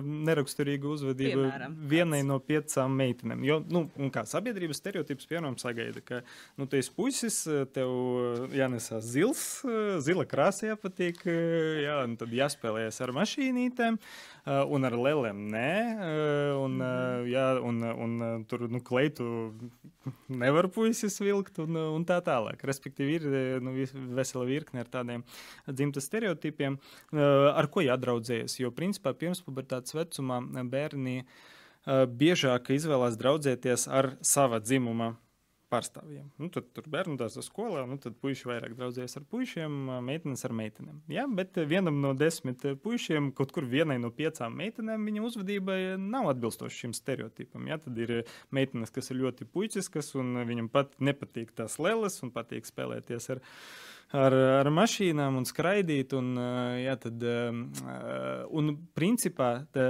neraksturīga 0.00 0.88
uzvedība 0.88 1.42
Piemēram, 1.42 1.74
vienai 1.90 2.22
kāds. 2.22 2.28
no 2.30 2.38
piecām 2.40 2.96
meitenēm. 2.96 3.44
Jo, 3.44 3.58
nu, 3.68 3.84
kā 4.14 4.24
sabiedrības 4.28 4.80
stereotips, 4.80 5.28
piemēram, 5.28 5.58
sagaida, 5.60 6.00
ka 6.04 6.22
nu, 6.56 6.64
tu 6.64 6.80
esi 6.80 6.92
puisis, 6.96 7.42
tev 7.74 7.92
jānesās 8.56 9.04
zils, 9.12 9.44
zila 10.06 10.24
krāsa 10.28 10.70
jāpatīk, 10.70 11.22
jā, 11.84 11.98
un 12.06 12.16
tad 12.20 12.32
jāspēlējas 12.36 13.02
ar 13.04 13.12
mašīnītēm 13.20 14.00
un 14.72 14.88
ar 14.88 14.96
lēlēm. 14.96 15.44
Nē, 15.52 15.72
un, 16.56 16.80
jā, 17.28 17.46
un, 17.60 17.84
un 18.06 18.44
tur 18.48 18.64
nu, 18.70 18.80
kleitu 18.84 19.52
nevar 20.28 20.68
puisis 20.72 21.18
vilkt 21.20 21.60
un, 21.62 21.76
un 21.96 22.04
tā 22.08 22.20
tālāk. 22.24 22.62
Respektīvi, 22.66 23.16
ir 23.20 23.64
nu, 23.64 23.74
vesela 24.16 24.46
virkne 24.48 24.84
ar 24.84 24.90
tādiem 24.90 25.24
dzimtas 25.68 26.08
stereotipiem, 26.08 26.78
ar 27.12 27.70
ko 27.72 27.84
jādraudzējas. 27.84 28.58
Jo, 28.62 28.72
principā, 28.74 29.14
pirms 29.16 29.42
pubertātes 29.46 29.96
vecumā 29.96 30.40
bērni 30.70 31.24
biežāk 32.20 32.72
izvēlās 32.76 33.18
draudzēties 33.20 33.88
ar 33.88 34.14
sava 34.24 34.60
dzimuma 34.60 35.14
pārstāvjiem. 35.70 36.28
Nu, 36.40 36.48
tad 36.52 36.70
tur 36.76 36.88
bērnu 36.90 37.16
dārza 37.20 37.42
skolā, 37.44 37.84
nu, 37.88 37.98
tad 38.02 38.16
puiši 38.22 38.48
vairāk 38.50 38.74
draudzējas 38.78 39.20
ar 39.20 39.26
puišiem, 39.30 39.76
meitenes 40.06 40.44
ar 40.46 40.54
meitenēm. 40.56 41.02
Ja? 41.12 41.26
Bet 41.30 41.58
vienam 41.70 42.00
no 42.02 42.12
desmit 42.18 42.64
puišiem, 42.84 43.30
kaut 43.36 43.54
kur 43.56 43.68
vienai 43.70 44.00
no 44.02 44.12
piecām 44.14 44.56
meitenēm, 44.60 45.06
viņa 45.08 45.26
uzvedībai 45.28 45.78
nav 46.02 46.32
atbilstoša 46.34 46.84
šim 46.84 46.96
stereotipam. 46.96 47.68
Ja? 47.70 47.78
Tad 47.82 47.98
ir 48.02 48.16
meitenes, 48.54 48.92
kas 48.94 49.12
ir 49.12 49.22
ļoti 49.22 49.48
puiciskas, 49.50 50.14
un 50.18 50.42
viņam 50.48 50.72
pat 50.72 50.98
nepatīk 50.98 51.54
tās 51.56 51.78
leles 51.82 52.20
un 52.24 52.34
patīk 52.34 52.68
spēlēties 52.68 53.32
ar 53.36 53.44
ar, 54.16 54.34
ar 54.34 54.70
mašīnām 54.74 55.38
un 55.40 55.46
skraidīt. 55.48 56.14
Un, 56.18 56.34
jā, 56.82 56.96
tad, 57.00 57.24
un 58.50 58.72
principā 58.96 59.52
tā, 59.74 59.84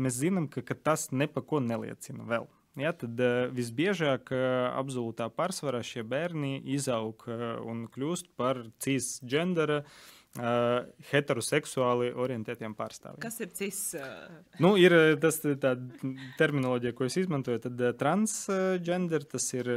mēs 0.00 0.20
zinām, 0.22 0.50
ka, 0.52 0.64
ka 0.66 0.78
tas 0.90 1.10
neko 1.12 1.60
neliecina 1.64 2.26
vēl. 2.28 2.48
Ja, 2.76 2.92
tad 2.92 3.16
uh, 3.24 3.46
visbiežāk 3.56 4.28
uh, 4.36 4.68
absolūtā 4.76 5.30
pārsvarā 5.32 5.80
šie 5.86 6.02
bērni 6.04 6.58
izaug 6.76 7.24
uh, 7.24 7.56
un 7.64 7.86
kļūst 7.92 8.34
par 8.36 8.66
cisgendera 8.84 9.82
heteroseksuāli 10.36 12.10
orientētiem 12.12 12.74
pārstāvjiem. 12.76 13.22
Kas 13.24 13.38
ir 13.40 13.54
cis? 13.56 13.78
Nu, 14.60 14.74
ir 14.76 14.92
tas 15.22 15.38
tā 15.40 15.70
terminoloģija, 16.36 16.92
ko 16.92 17.06
es 17.06 17.16
izmantoju, 17.22 17.62
tad 17.64 17.80
transgender, 17.96 19.24
tas 19.24 19.46
ir 19.56 19.70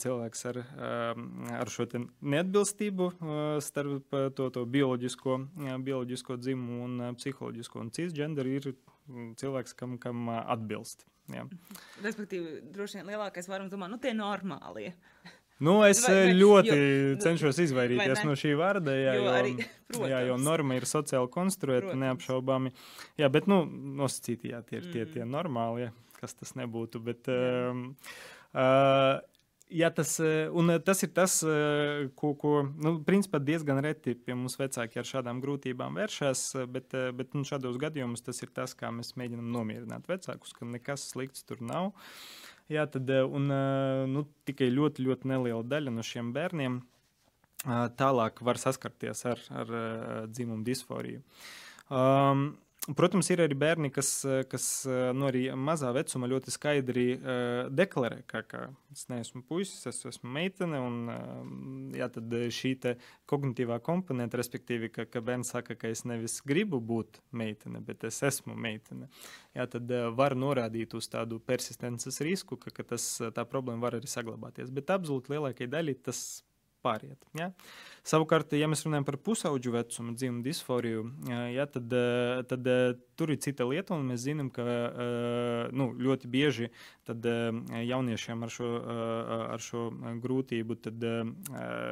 cilvēks 0.00 0.46
ar, 0.48 0.62
uh, 0.64 1.20
ar 1.58 1.72
šo 1.74 1.84
neatbilstību 1.92 3.10
starp 3.68 4.16
to, 4.40 4.48
to 4.56 4.64
bioloģisko, 4.78 5.36
bioloģisko 5.90 6.40
dzimumu 6.40 6.80
un 6.88 7.20
psiholoģisko. 7.20 7.84
Un 7.84 7.92
cisgender 7.92 8.48
ir 8.48 8.72
cilvēks, 9.36 9.76
kam, 9.76 10.00
kam 10.00 10.32
atbilst. 10.38 11.04
Jā. 11.34 11.44
Respektīvi, 12.04 12.60
droši 12.74 13.00
vien 13.00 13.10
lielākais 13.12 13.48
vairums 13.50 13.72
domā, 13.72 13.88
nu 13.90 13.98
tie 14.00 14.14
normālie. 14.16 14.94
Nu, 15.60 15.80
es 15.90 16.00
vai, 16.06 16.14
vai, 16.14 16.34
ļoti 16.38 16.74
jo, 16.74 17.14
cenšos 17.24 17.60
izvairīties 17.66 18.24
no 18.26 18.36
šī 18.38 18.54
vārda, 18.58 18.94
jā, 18.96 19.14
jo, 19.18 19.30
arī, 19.34 19.54
protams. 19.90 20.10
jā, 20.12 20.20
jo 20.30 20.38
norma 20.40 20.78
ir 20.78 20.88
sociāli 20.88 21.32
konstruēta, 21.34 21.96
neapšaubāmi. 22.00 22.74
Jā, 23.20 23.30
bet, 23.34 23.50
nu, 23.50 23.64
nosacīti, 24.00 24.54
jā, 24.54 24.62
tie 24.68 24.80
ir 24.80 24.92
tie, 24.94 25.08
tie 25.18 25.28
normāli, 25.28 25.88
jā, 25.88 25.94
kas 26.20 26.38
tas 26.38 26.54
nebūtu. 26.58 27.02
Bet, 27.10 27.28
um, 27.32 27.90
uh, 28.54 29.18
Jā, 29.68 29.90
tas, 29.92 30.14
un 30.56 30.72
tas 30.80 31.02
ir 31.04 31.10
tas, 31.12 31.34
ko, 32.16 32.30
ko 32.40 32.52
nu, 32.80 32.94
principā 33.04 33.36
diezgan 33.42 33.82
reti 33.84 34.14
pie 34.16 34.32
mums 34.32 34.56
vecāki 34.56 35.00
ar 35.00 35.08
šādām 35.08 35.42
grūtībām 35.44 35.98
vēršas, 36.00 36.44
bet, 36.72 36.96
bet 37.18 37.36
nu, 37.36 37.44
šādos 37.44 37.76
gadījumos 37.80 38.24
tas 38.24 38.40
ir 38.40 38.52
tas, 38.56 38.72
kā 38.78 38.88
mēs 38.94 39.12
mēģinām 39.20 39.50
nomierināt 39.52 40.08
vecākus, 40.08 40.54
ka 40.56 40.68
nekas 40.68 41.04
slikts 41.12 41.44
tur 41.44 41.60
nav. 41.60 41.90
Jā, 42.72 42.86
tad, 42.88 43.12
un, 43.28 43.52
nu, 44.12 44.24
tikai 44.48 44.70
ļoti, 44.72 45.04
ļoti 45.04 45.32
neliela 45.34 45.64
daļa 45.68 45.92
no 45.92 46.04
šiem 46.04 46.32
bērniem 46.36 46.80
tālāk 47.98 48.40
var 48.44 48.60
saskarties 48.60 49.24
ar, 49.28 49.44
ar 49.52 49.74
dzimumu 50.32 50.64
disforiju. 50.64 51.20
Um, 51.88 52.50
Protams, 52.96 53.28
ir 53.28 53.42
arī 53.44 53.56
bērni, 53.58 53.90
kas, 53.92 54.10
kas 54.48 54.66
nu, 54.88 55.26
arī 55.28 55.42
mazā 55.60 55.90
vecumā 55.92 56.28
ļoti 56.30 56.52
skaidri 56.54 57.04
uh, 57.18 57.66
deklarē, 57.68 58.22
ka, 58.30 58.40
ka 58.48 58.62
es 58.94 59.04
neesmu 59.10 59.42
puisis, 59.44 59.84
es 59.90 60.00
esmu 60.08 60.30
meitene. 60.32 60.80
Un, 60.80 60.96
uh, 61.12 61.98
jā, 61.98 62.08
tad 62.14 62.32
šī 62.54 62.72
kognitīvā 63.28 63.80
komponente, 63.84 64.40
respektīvi, 64.40 64.88
ka, 64.94 65.04
ka 65.10 65.20
bērns 65.24 65.52
saka, 65.52 65.76
ka 65.76 65.92
es 65.92 66.06
nevis 66.08 66.38
gribu 66.48 66.80
būt 66.80 67.20
meitene, 67.36 67.84
bet 67.84 68.08
es 68.08 68.22
esmu 68.24 68.56
meitene, 68.56 69.10
jā, 69.58 69.68
tad 69.68 69.92
uh, 69.92 70.08
var 70.16 70.38
norādīt 70.38 70.96
uz 70.96 71.10
tādu 71.12 71.42
persistences 71.44 72.22
risku, 72.24 72.56
ka, 72.56 72.72
ka 72.72 72.88
tas, 72.94 73.10
tā 73.36 73.44
problēma 73.48 73.84
var 73.84 74.00
arī 74.00 74.08
saglabāties. 74.08 74.72
Bet 74.72 74.94
absolūti 74.96 75.36
lielākajai 75.36 75.74
daļai 75.76 76.00
tas 76.08 76.22
pāriet. 76.84 77.28
Ja? 77.38 77.50
Savukārt, 78.08 78.54
ja 78.56 78.68
mēs 78.70 78.86
runājam 78.86 79.04
par 79.04 79.18
pusauģu 79.20 79.74
vecumu 79.74 80.14
dzimumu 80.16 80.44
disforiju, 80.46 81.02
ja, 81.52 81.66
tad, 81.68 81.92
tad 82.48 82.68
tur 83.18 83.32
ir 83.34 83.40
cita 83.42 83.66
lieta, 83.68 83.96
un 83.98 84.06
mēs 84.08 84.22
zinām, 84.24 84.48
ka 84.54 84.64
nu, 85.76 85.90
ļoti 85.98 86.30
bieži 86.30 86.70
tad, 87.08 87.26
jauniešiem 87.88 88.46
ar 88.46 88.52
šo, 88.52 88.68
ar 89.56 89.64
šo 89.64 89.82
grūtību 90.22 90.78
tad, 90.86 91.04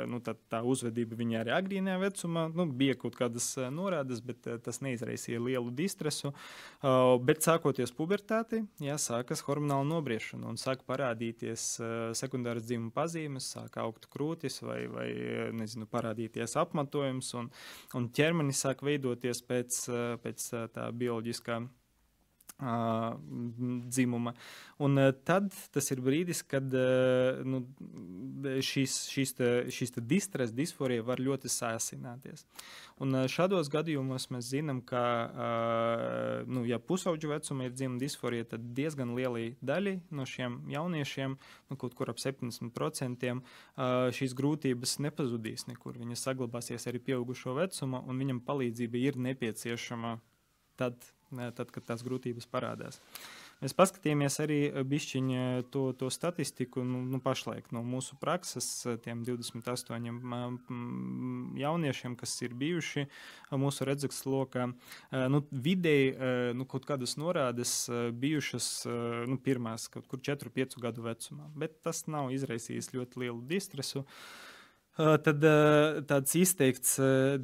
nu, 0.09 0.21
tad 0.25 0.41
tā 0.53 0.63
uzvedība 0.65 1.19
viņa 1.19 1.43
arī 1.43 1.55
agrīnajā 1.57 2.01
vecumā 2.05 2.47
nu, 2.55 2.69
bija 2.71 2.97
kaut 3.01 3.19
kādas 3.19 3.51
norādes, 3.75 4.23
bet 4.25 4.47
tas 4.65 4.81
neizraisīja 4.87 5.43
lielu 5.43 5.75
distresu. 5.75 6.33
Bet 7.27 7.45
sākoties 7.45 7.93
pubertātei, 7.97 8.63
ja, 8.85 8.97
sākas 9.03 9.43
hormonāla 9.45 9.89
nobriešana 9.91 10.49
un 10.49 10.61
sāk 10.61 10.87
parādīties 10.89 11.69
sekundāras 12.17 12.65
dzimuma 12.69 12.95
pazīmes, 12.95 13.51
sāk 13.57 13.81
augt 13.83 14.09
krūtis 14.13 14.63
vai, 14.65 14.85
vai 14.93 15.09
nezinu, 15.57 15.89
parādīties 15.91 16.06
parādīties 16.07 16.57
apmetojums, 16.61 17.33
un, 17.35 17.51
un 17.95 18.09
ķermenis 18.15 18.63
sāk 18.63 18.85
veidoties 18.87 19.43
pēc, 19.43 19.83
pēc 20.23 20.49
tā 20.75 20.91
bioloģiskā 20.93 21.61
uh, 22.59 23.17
dzimuma. 23.89 24.35
Un 24.79 24.97
uh, 24.97 25.13
tad 25.25 25.53
tas 25.73 25.91
ir 25.93 26.01
brīdis, 26.05 26.43
kad 26.49 26.73
uh, 26.77 27.43
nu, 27.45 27.63
šīs, 28.65 28.97
šīs, 29.13 29.35
te, 29.37 29.51
šīs 29.73 29.95
te 29.97 30.05
distres, 30.05 30.55
disforija 30.57 31.05
var 31.07 31.23
ļoti 31.23 31.51
sāsināties. 31.53 32.47
Un 33.03 33.13
šādos 33.29 33.69
gadījumos 33.73 34.31
mēs 34.33 34.47
zinām, 34.55 34.79
ka, 34.87 35.03
nu, 36.49 36.63
ja 36.65 36.79
pusauģu 36.81 37.29
vecumā 37.35 37.67
ir 37.67 37.75
dzimuma 37.75 38.01
disforija, 38.01 38.47
tad 38.55 38.71
diezgan 38.77 39.13
lielai 39.19 39.51
daļai 39.61 39.99
no 40.17 40.25
šiem 40.29 40.63
jauniešiem, 40.73 41.35
nu, 41.37 41.77
kaut 41.77 41.97
kur 41.99 42.09
ap 42.13 42.23
70%, 42.23 43.35
uh, 43.37 44.09
šīs 44.17 44.37
grūtības 44.39 44.97
nepazudīs 45.05 45.67
nekur. 45.69 45.99
Viņas 46.01 46.25
saglabāsies 46.31 46.89
arī 46.89 47.03
pieaugušo 47.11 47.57
vecumā, 47.59 48.01
un 48.01 48.25
viņam 48.25 48.41
palīdzība 48.49 49.03
ir 49.03 49.21
nepieciešama 49.29 50.17
tad, 50.79 51.11
tad, 51.57 51.73
kad 51.75 51.85
tās 51.89 52.05
grūtības 52.07 52.49
parādās. 52.51 53.01
Mēs 53.57 53.73
paskatījāmies 53.73 54.35
arī 54.45 54.59
bišķiņu 54.85 55.69
to, 55.73 55.87
to 55.97 56.11
statistiku 56.13 56.83
nu, 56.85 56.99
nu, 57.09 57.23
pašlaik 57.25 57.71
no 57.73 57.81
mūsu 57.89 58.19
prakses, 58.21 58.69
tiem 59.05 59.23
28 59.25 60.19
jauniešiem, 61.57 62.19
kas 62.21 62.35
ir 62.45 62.53
bijuši 62.61 63.07
mūsu 63.57 63.89
redzes 63.89 64.21
lokā. 64.29 64.69
Nu, 65.33 65.41
vidēji 65.51 66.53
nu, 66.59 66.69
kaut 66.69 66.85
kādas 66.89 67.17
norādes 67.17 67.79
bijušas 68.13 68.69
nu, 69.33 69.41
pirmās 69.41 69.89
kaut 69.89 70.05
kur 70.13 70.21
4-5 70.21 70.77
gadu 70.85 71.09
vecumā, 71.09 71.49
bet 71.57 71.81
tas 71.87 72.05
nav 72.13 72.37
izraisījis 72.37 72.93
ļoti 72.93 73.25
lielu 73.25 73.41
distresu. 73.49 74.05
Uh, 74.05 74.46
Tad 74.97 75.43
tāds 76.09 76.35
izteikts 76.41 76.95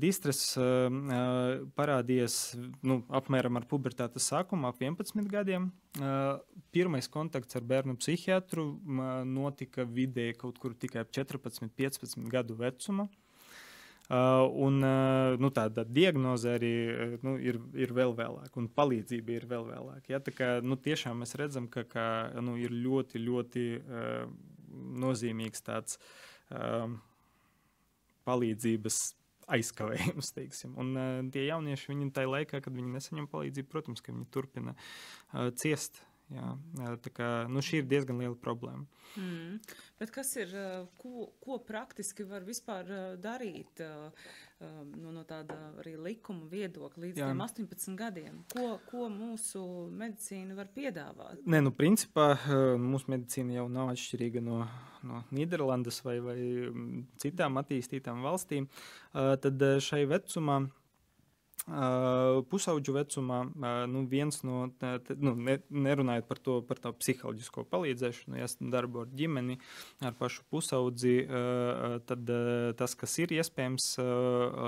distress 0.00 0.54
parādījās 1.76 2.36
nu, 2.80 3.02
apmēram 3.12 3.60
ar 3.60 3.66
pubertātes 3.68 4.30
sākumu, 4.32 4.70
ap 4.70 4.80
11 4.80 5.28
gadiem. 5.28 5.66
Pirmais 6.72 7.10
kontakts 7.12 7.58
ar 7.60 7.66
bērnu 7.68 7.98
psihiatru 8.00 8.64
notika 9.28 9.84
vidēji 9.84 10.38
kaut 10.40 10.62
kur 10.62 10.72
tikai 10.72 11.04
ap 11.04 11.12
14, 11.12 11.68
15 11.76 12.24
gadu 12.32 12.56
vecuma. 12.56 13.10
Uh, 14.12 14.50
un 14.60 14.82
uh, 14.82 15.38
nu, 15.40 15.48
tāda 15.54 15.86
diagnoze 15.88 16.50
arī 16.58 16.72
nu, 17.22 17.36
ir, 17.40 17.56
ir 17.78 17.94
vēl 17.96 18.10
vēlāk, 18.18 18.50
un 18.60 18.66
palīdzība 18.68 19.36
ir 19.38 19.46
vēl 19.48 19.68
vēlāk. 19.70 20.10
Ja? 20.10 20.18
Tā 20.20 20.34
kā, 20.36 20.48
nu, 20.60 20.76
tiešām 20.76 21.22
mēs 21.22 21.32
redzam, 21.40 21.68
ka, 21.70 21.86
ka 21.88 22.04
nu, 22.44 22.58
ir 22.60 22.74
ļoti, 22.74 23.22
ļoti 23.22 23.64
uh, 23.78 24.26
nozīmīgs 25.06 25.64
tāds 25.64 25.96
uh, 26.50 26.90
palīdzības 28.28 29.02
aizkavējums. 29.52 30.32
Teiksim. 30.38 30.76
Un 30.80 30.94
uh, 30.94 31.10
tie 31.34 31.48
jaunieši, 31.48 31.90
viņi 31.92 32.14
tajā 32.16 32.32
laikā, 32.36 32.62
kad 32.64 32.72
viņi 32.76 32.96
nesaņem 32.96 33.28
palīdzību, 33.32 33.72
protams, 33.72 34.04
ka 34.04 34.14
viņi 34.14 34.30
turpina 34.34 34.76
uh, 34.76 35.50
ciest. 35.58 36.04
Jā, 36.32 36.54
tā 37.04 37.10
kā, 37.12 37.26
nu, 37.52 37.60
šī 37.60 37.82
ir 37.82 37.88
diezgan 37.90 38.16
liela 38.22 38.36
problēma. 38.40 38.86
Mm. 39.20 39.58
Bet 40.00 40.12
kas 40.14 40.30
ir, 40.40 40.54
ko, 40.96 41.26
ko 41.42 41.58
praktiski 41.66 42.24
var 42.24 42.46
vispār 42.46 42.88
darīt 43.20 43.82
no, 44.96 45.12
no 45.14 45.22
tāda 45.28 45.56
arī 45.82 45.94
likuma 46.00 46.46
viedokļa 46.50 47.04
līdz 47.06 47.22
18 47.30 47.96
gadiem? 47.98 48.42
Ko, 48.52 48.76
ko 48.88 49.08
mūsu 49.12 49.62
medicīna 49.92 50.56
var 50.58 50.70
piedāvāt? 50.74 51.40
Nē, 51.46 51.62
nu, 51.64 51.72
principā 51.76 52.32
mūsu 52.80 53.12
medicīna 53.12 53.60
jau 53.60 53.66
nav 53.72 53.94
atšķirīga 53.94 54.44
no, 54.44 54.60
no 55.06 55.24
Nīderlandes 55.34 56.02
vai, 56.06 56.18
vai 56.24 56.38
citām 57.22 57.58
attīstītām 57.62 58.22
valstīm. 58.26 58.68
Tad 59.12 59.66
šai 59.82 60.04
vecumā 60.10 60.62
Uh, 60.62 60.81
pusauģu 61.62 62.94
vecumā, 62.96 63.38
nu, 63.86 64.02
viens 64.10 64.40
no, 64.42 64.64
nu, 65.22 65.34
ne, 65.38 65.60
nerunājot 65.70 66.26
par 66.26 66.40
to, 66.42 66.56
par 66.66 66.80
tā 66.82 66.90
psiholoģisko 66.96 67.66
palīdzēšanu, 67.70 68.38
ja 68.40 68.48
darbu 68.72 69.04
ar 69.04 69.12
ģimeni, 69.14 69.58
ar 70.02 70.16
pašu 70.18 70.42
pusaudzi, 70.50 71.20
tad 72.08 72.32
tas, 72.78 72.96
kas 72.98 73.18
ir 73.22 73.36
iespējams, 73.38 73.92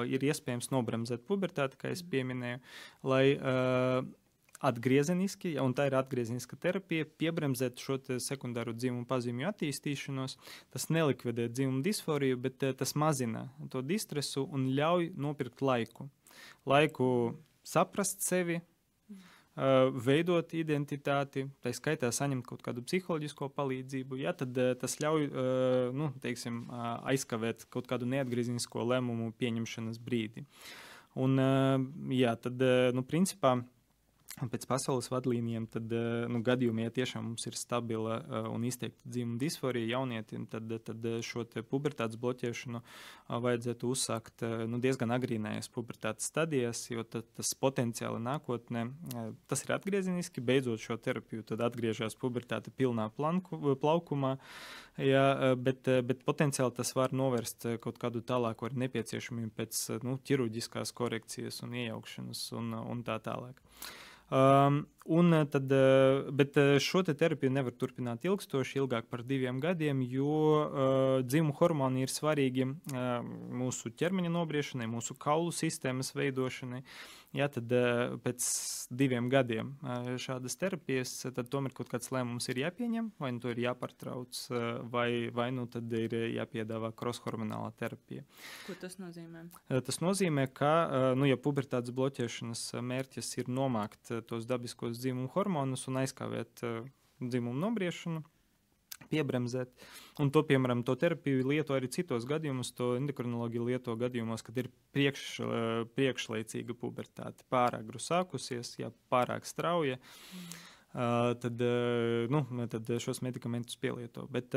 ir 0.06 0.28
iespējams 0.30 0.70
nobremzēt 0.70 1.26
pubertāti, 1.26 1.80
kā 1.80 1.90
es 1.90 2.04
pieminēju, 2.06 2.62
lai 3.10 3.24
atgriezeniski, 4.64 5.58
un 5.60 5.74
tā 5.76 5.90
ir 5.90 5.98
atgriezeniska 5.98 6.56
terapija, 6.62 7.10
piebremzēt 7.20 7.82
šo 7.82 7.98
sekundāro 8.22 8.72
dzimumu 8.72 9.04
pazīmju 9.10 9.50
attīstīšanos. 9.50 10.38
Tas 10.72 10.88
nelikvidē 10.94 11.50
dzimumu 11.50 11.82
disforiju, 11.84 12.38
bet 12.46 12.62
tas 12.78 12.94
mazina 12.94 13.48
to 13.74 13.82
distresu 13.84 14.46
un 14.46 14.70
ļauj 14.78 15.10
nopirkt 15.20 15.60
laiku 15.60 16.08
laiku 16.68 17.08
saprast 17.64 18.24
sevi, 18.24 18.60
veidot 20.04 20.50
identitāti, 20.58 21.44
tā 21.62 21.70
skaitā 21.76 22.10
saņemt 22.10 22.46
kaut 22.48 22.64
kādu 22.64 22.82
psiholoģisko 22.82 23.52
palīdzību, 23.54 24.18
ja, 24.24 24.32
tad 24.34 24.58
tas 24.80 24.96
ļauj 25.02 25.28
nu, 25.94 26.10
teiksim, 26.24 26.64
aizkavēt 27.06 27.68
kaut 27.70 27.86
kādu 27.90 28.08
neatgriezenisko 28.10 28.82
lēmumu 28.82 29.30
pieņemšanas 29.38 30.00
brīdi. 30.02 30.42
Un, 31.14 31.38
jā, 32.10 32.34
tad, 32.42 32.66
nu, 32.96 33.04
principā, 33.06 33.60
Pēc 34.34 34.64
pasaules 34.66 35.06
vadlīnijām, 35.12 35.68
tad 35.70 35.92
eh, 35.94 36.24
nu, 36.26 36.40
gadījumā, 36.42 36.88
ja 36.88 36.92
tiešām 36.94 37.22
mums 37.28 37.46
ir 37.46 37.54
stabila 37.54 38.16
uh, 38.18 38.48
un 38.50 38.64
izteikta 38.66 39.06
dzimuma 39.06 39.38
disforija 39.38 39.92
jaunietim, 39.92 40.48
tad, 40.50 40.72
tad 40.82 41.06
eh, 41.06 41.20
šo 41.22 41.44
pubertātes 41.70 42.18
bloķēšanu 42.18 42.80
vajadzētu 43.30 43.90
uzsākt 43.94 44.42
nu, 44.68 44.80
diezgan 44.82 45.14
agrīnējās 45.14 45.70
pubertātes 45.72 46.26
stadijās, 46.32 46.82
jo 46.90 47.04
tad, 47.06 47.28
tas 47.38 47.52
potenciāli 47.56 48.18
nākotnē, 48.24 48.84
tas 49.48 49.62
ir 49.64 49.72
atgriezeniski, 49.76 50.42
beidzot 50.44 50.82
šo 50.82 50.98
terapiju, 51.00 51.44
tad 51.46 51.62
atgriežas 51.64 52.18
pubertāte 52.18 52.72
pilnā 52.74 53.06
planku, 53.14 53.76
plaukumā, 53.80 54.34
ja, 55.00 55.54
bet, 55.56 55.88
bet 56.04 56.24
potenciāli 56.26 56.74
tas 56.76 56.92
var 56.98 57.14
novērst 57.16 57.68
kaut 57.84 58.00
kādu 58.02 58.24
tālāku 58.26 58.68
ar 58.68 58.76
nepieciešamību 58.84 59.54
pēc 59.62 59.84
nu, 60.04 60.18
ķirurģiskās 60.26 60.92
korekcijas 60.96 61.62
un 61.64 61.78
iejaukšanas 61.84 62.48
un, 62.58 62.74
un 62.82 63.06
tā 63.06 63.20
tālāk. 63.24 63.62
Um, 64.30 64.88
un 65.04 65.32
eh, 65.32 65.44
tad, 65.44 65.72
eh, 65.72 66.30
bet 66.32 66.56
eh, 66.56 66.76
šo 66.80 67.02
te 67.04 67.14
terapiju 67.14 67.52
nevar 67.52 67.74
turpināt 67.76 68.24
ilgstoši, 68.24 68.78
ilgāk 68.80 69.10
par 69.12 69.24
diviem 69.26 69.60
gadiem, 69.60 70.00
jo 70.08 71.20
dzimumu 71.24 71.56
hormoni 71.58 72.04
ir 72.04 72.12
svarīgi 72.12 72.66
mūsu 73.54 73.92
ķermeņa 73.98 74.32
nobriešanai, 74.32 74.88
mūsu 74.90 75.16
kaulu 75.20 75.52
sistēmas 75.54 76.14
veidošanai. 76.16 76.82
Ja, 77.34 77.48
tad 77.50 77.72
pēc 78.22 78.44
diviem 78.94 79.26
gadiem 79.26 79.72
šādas 80.22 80.54
terapijas, 80.54 81.16
tad 81.34 81.48
tomēr 81.50 81.72
kaut 81.74 81.88
kāds 81.90 82.12
lēmums 82.14 82.46
ir 82.52 82.60
jāpieņem, 82.62 83.08
vai 83.18 83.32
nu 83.34 83.42
to 83.42 83.50
ir 83.50 83.58
jāpārtrauc, 83.64 84.38
vai, 84.92 85.08
vai 85.34 85.48
nu 85.56 85.64
tad 85.70 85.90
ir 85.98 86.14
jāpiedāvā 86.36 86.92
krosshormonālā 86.94 87.72
terapija. 87.80 88.22
Ko 88.68 88.76
tas 88.78 89.00
nozīmē? 89.02 89.48
Tas 89.66 89.98
nozīmē, 89.98 90.46
ka, 90.54 90.74
nu, 91.18 91.26
ja 91.26 91.34
pubertātes 91.34 91.94
bloķēšanas 91.96 92.62
mērķis 92.86 93.32
ir 93.42 93.50
nomākt 93.50 94.14
tos 94.30 94.46
dabiskos 94.46 94.93
dzimumu 95.02 95.30
hormonus 95.34 95.88
un 95.90 96.00
aizkavēt 96.02 96.62
dzimumu 97.22 97.58
nobriešanu, 97.62 98.24
piebremzēt. 99.10 99.72
Un 100.22 100.30
to, 100.34 100.42
piemēram, 100.46 100.84
to 100.86 100.94
terapiju 100.98 101.46
lieto 101.50 101.76
arī 101.76 101.90
citos 101.92 102.26
gadījumos. 102.28 102.72
To 102.78 102.94
endokrinoloģiju 102.98 103.66
lieto 103.68 103.96
gadījumos, 104.00 104.44
kad 104.46 104.58
ir 104.62 104.70
priekš, 104.94 105.26
priekšlaicīga 105.96 106.76
pubertāte, 106.78 107.46
pārāk 107.52 107.84
agru 107.84 108.02
sākusies, 108.02 108.76
ja 108.80 108.92
pārāk 109.12 109.48
strauja. 109.48 109.98
Mm. 109.98 110.62
Tad, 110.94 111.62
nu, 112.30 112.42
tad 112.70 112.90
šos 113.02 113.20
medikamentus 113.24 113.78
pielieto. 113.80 114.26
Bet 114.32 114.54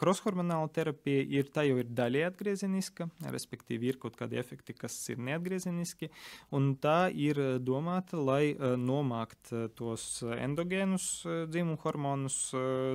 krosshormonāla 0.00 0.68
terapija 0.74 1.24
ir 1.38 1.48
tā 1.54 1.64
jau 1.68 1.78
ir 1.80 1.88
daļai 1.88 2.24
atgriezeniska, 2.28 3.08
respektīvi 3.32 3.92
ir 3.92 4.00
kaut 4.02 4.18
kādi 4.20 4.38
efekti, 4.40 4.76
kas 4.76 4.96
ir 5.12 5.22
neatgriezeniski, 5.24 6.10
un 6.56 6.74
tā 6.80 7.08
ir 7.10 7.40
domāta, 7.64 8.20
lai 8.20 8.54
nomākt 8.80 9.54
tos 9.78 10.06
endogēnus 10.24 11.08
dzimumu 11.48 11.80
hormonus, 11.84 12.38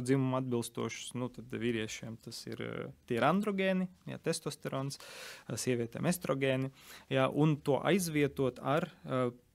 dzimumu 0.05 0.39
atbilstošus, 0.41 1.13
nu, 1.19 1.31
tad 1.33 1.49
vīriešiem 1.59 2.19
tas 2.25 2.43
ir 2.49 2.63
tie 3.09 3.19
ir 3.19 3.27
androgēni, 3.27 3.89
jā, 4.09 4.21
testosterons, 4.23 4.99
sievietēm 5.49 6.09
estrogēni, 6.09 6.71
jā, 7.11 7.27
un 7.29 7.57
to 7.65 7.79
aizvietot 7.81 8.61
ar 8.61 8.89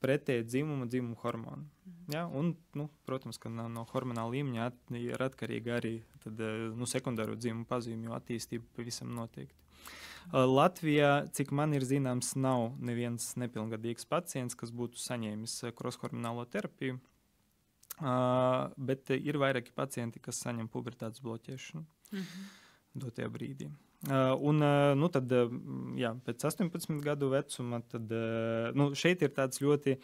pretēji 0.05 0.47
dzimuma, 0.47 0.89
dzimuma 0.91 1.19
hormonu. 1.23 1.67
Ja, 2.13 2.27
un, 2.29 2.53
nu, 2.77 2.89
protams, 3.09 3.39
ka 3.41 3.49
no, 3.49 3.65
no 3.73 3.87
hormonāla 3.89 4.35
līmeņa 4.35 4.65
at, 4.69 4.81
ir 5.01 5.23
atkarīga 5.25 5.79
arī 5.79 5.95
tad, 6.25 6.41
eh, 6.41 6.67
nu, 6.77 6.89
sekundāro 6.89 7.37
dzimumu 7.39 7.65
pazīmju 7.71 8.13
attīstība 8.17 8.69
pavisam 8.77 9.15
noteikti. 9.17 9.57
Eh, 9.57 10.37
Latvijā, 10.49 11.13
cik 11.37 11.55
man 11.57 11.73
ir 11.77 11.87
zināms, 11.89 12.35
nav 12.37 12.75
neviens 12.77 13.33
nepilngadīgs 13.41 14.09
pacients, 14.11 14.59
kas 14.59 14.75
būtu 14.75 15.01
saņēmis 15.01 15.57
eh, 15.65 15.75
krosshormonālo 15.77 16.47
terapiju. 16.51 17.01
Bet 17.95 19.11
ir 19.15 19.37
vairāki 19.39 19.71
pacienti, 19.71 20.19
kas 20.19 20.41
saņem 20.43 20.67
pubertātes 20.67 21.23
bloķēšanu 21.23 21.85
-hmm. 21.85 22.64
Dotajā 22.95 23.31
brīdī. 23.33 23.71
Uh, 24.05 24.35
un, 24.45 24.61
uh, 24.61 24.93
nu, 24.99 25.09
tad, 25.09 25.31
uh, 25.33 25.49
jā, 25.97 26.11
pēc 26.27 26.45
18 26.51 26.99
gadu 27.05 27.31
vecuma, 27.33 27.81
tad, 27.89 28.13
nu, 28.77 28.91
šeit 28.99 29.25
ir 29.25 29.33
tāds 29.33 29.63
ļoti 29.65 29.97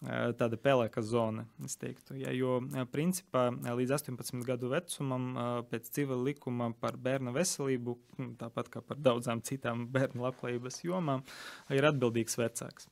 tāda 0.00 0.56
pelēka 0.56 1.02
zona, 1.04 1.42
es 1.66 1.74
teiktu. 1.76 2.14
Ja, 2.16 2.30
jo, 2.32 2.54
principā, 2.88 3.48
līdz 3.50 3.90
18 3.98 4.46
gadu 4.46 4.70
vecumam, 4.70 5.26
pēc 5.68 5.90
civila 5.92 6.22
likuma 6.30 6.70
par 6.80 6.96
bērnu 6.96 7.34
veselību, 7.34 7.96
tāpat 8.40 8.70
kā 8.72 8.80
par 8.86 9.02
daudzām 9.02 9.42
citām 9.44 9.84
bērnu 9.96 10.24
labklājības 10.24 10.80
jomām, 10.86 11.26
ir 11.74 11.90
atbildīgs 11.90 12.38
vecāks. 12.40 12.88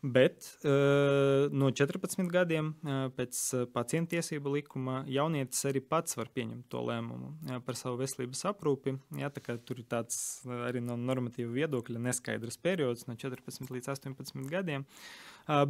Bet 0.00 0.46
uh, 0.64 1.50
no 1.52 1.68
14 1.76 2.24
gadiem 2.32 2.70
uh, 2.72 3.10
pēc 3.12 3.40
pacienta 3.74 4.14
tiesību 4.14 4.54
likuma 4.54 5.02
jaunietis 5.04 5.66
arī 5.68 5.82
pats 5.84 6.16
var 6.16 6.30
pieņemt 6.32 6.70
to 6.72 6.80
lēmumu 6.88 7.60
par 7.66 7.76
savu 7.76 8.00
veselības 8.00 8.46
aprūpi. 8.48 8.94
Jā, 9.20 9.28
tur 9.36 9.82
ir 9.82 9.84
tāds 9.90 10.40
arī 10.64 10.80
no 10.80 10.96
normatīva 10.96 11.52
viedokļa 11.52 12.00
neskaidrs 12.06 12.56
periods 12.64 13.04
no 13.10 13.18
14 13.20 13.68
līdz 13.76 13.92
18 13.92 14.48
gadiem. 14.48 14.88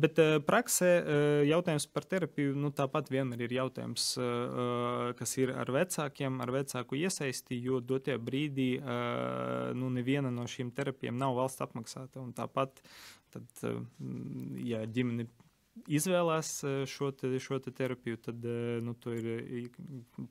Bet 0.00 0.18
praksē 0.44 0.88
uh, 1.00 1.20
jautājums 1.48 1.86
par 1.88 2.04
terapiju 2.08 2.56
nu, 2.58 2.68
tāpat 2.76 3.08
vienmēr 3.12 3.46
ir 3.46 3.54
jautājums, 3.56 4.10
uh, 4.20 5.12
kas 5.16 5.36
ir 5.40 5.54
ar 5.56 5.70
vecākiem, 5.72 6.40
ar 6.44 6.52
vecāku 6.52 6.98
iesaisti, 7.00 7.56
jo 7.64 7.80
dotajā 7.80 8.18
brīdī 8.20 8.70
nu, 9.76 9.88
neviena 9.94 10.30
no 10.34 10.44
šīm 10.50 10.74
terapijām 10.76 11.16
nav 11.20 11.38
valsts 11.38 11.64
apmaksāta. 11.64 12.22
Tāpat 12.36 12.82
Tad, 13.30 13.62
ja 14.66 14.82
ģimene 14.90 15.28
izvēlās 15.90 16.52
šo, 16.90 17.10
te, 17.14 17.30
šo 17.42 17.60
te 17.62 17.72
terapiju, 17.74 18.18
tad 18.26 18.46
nu, 18.84 18.94
to 18.98 19.14
ir 19.14 19.68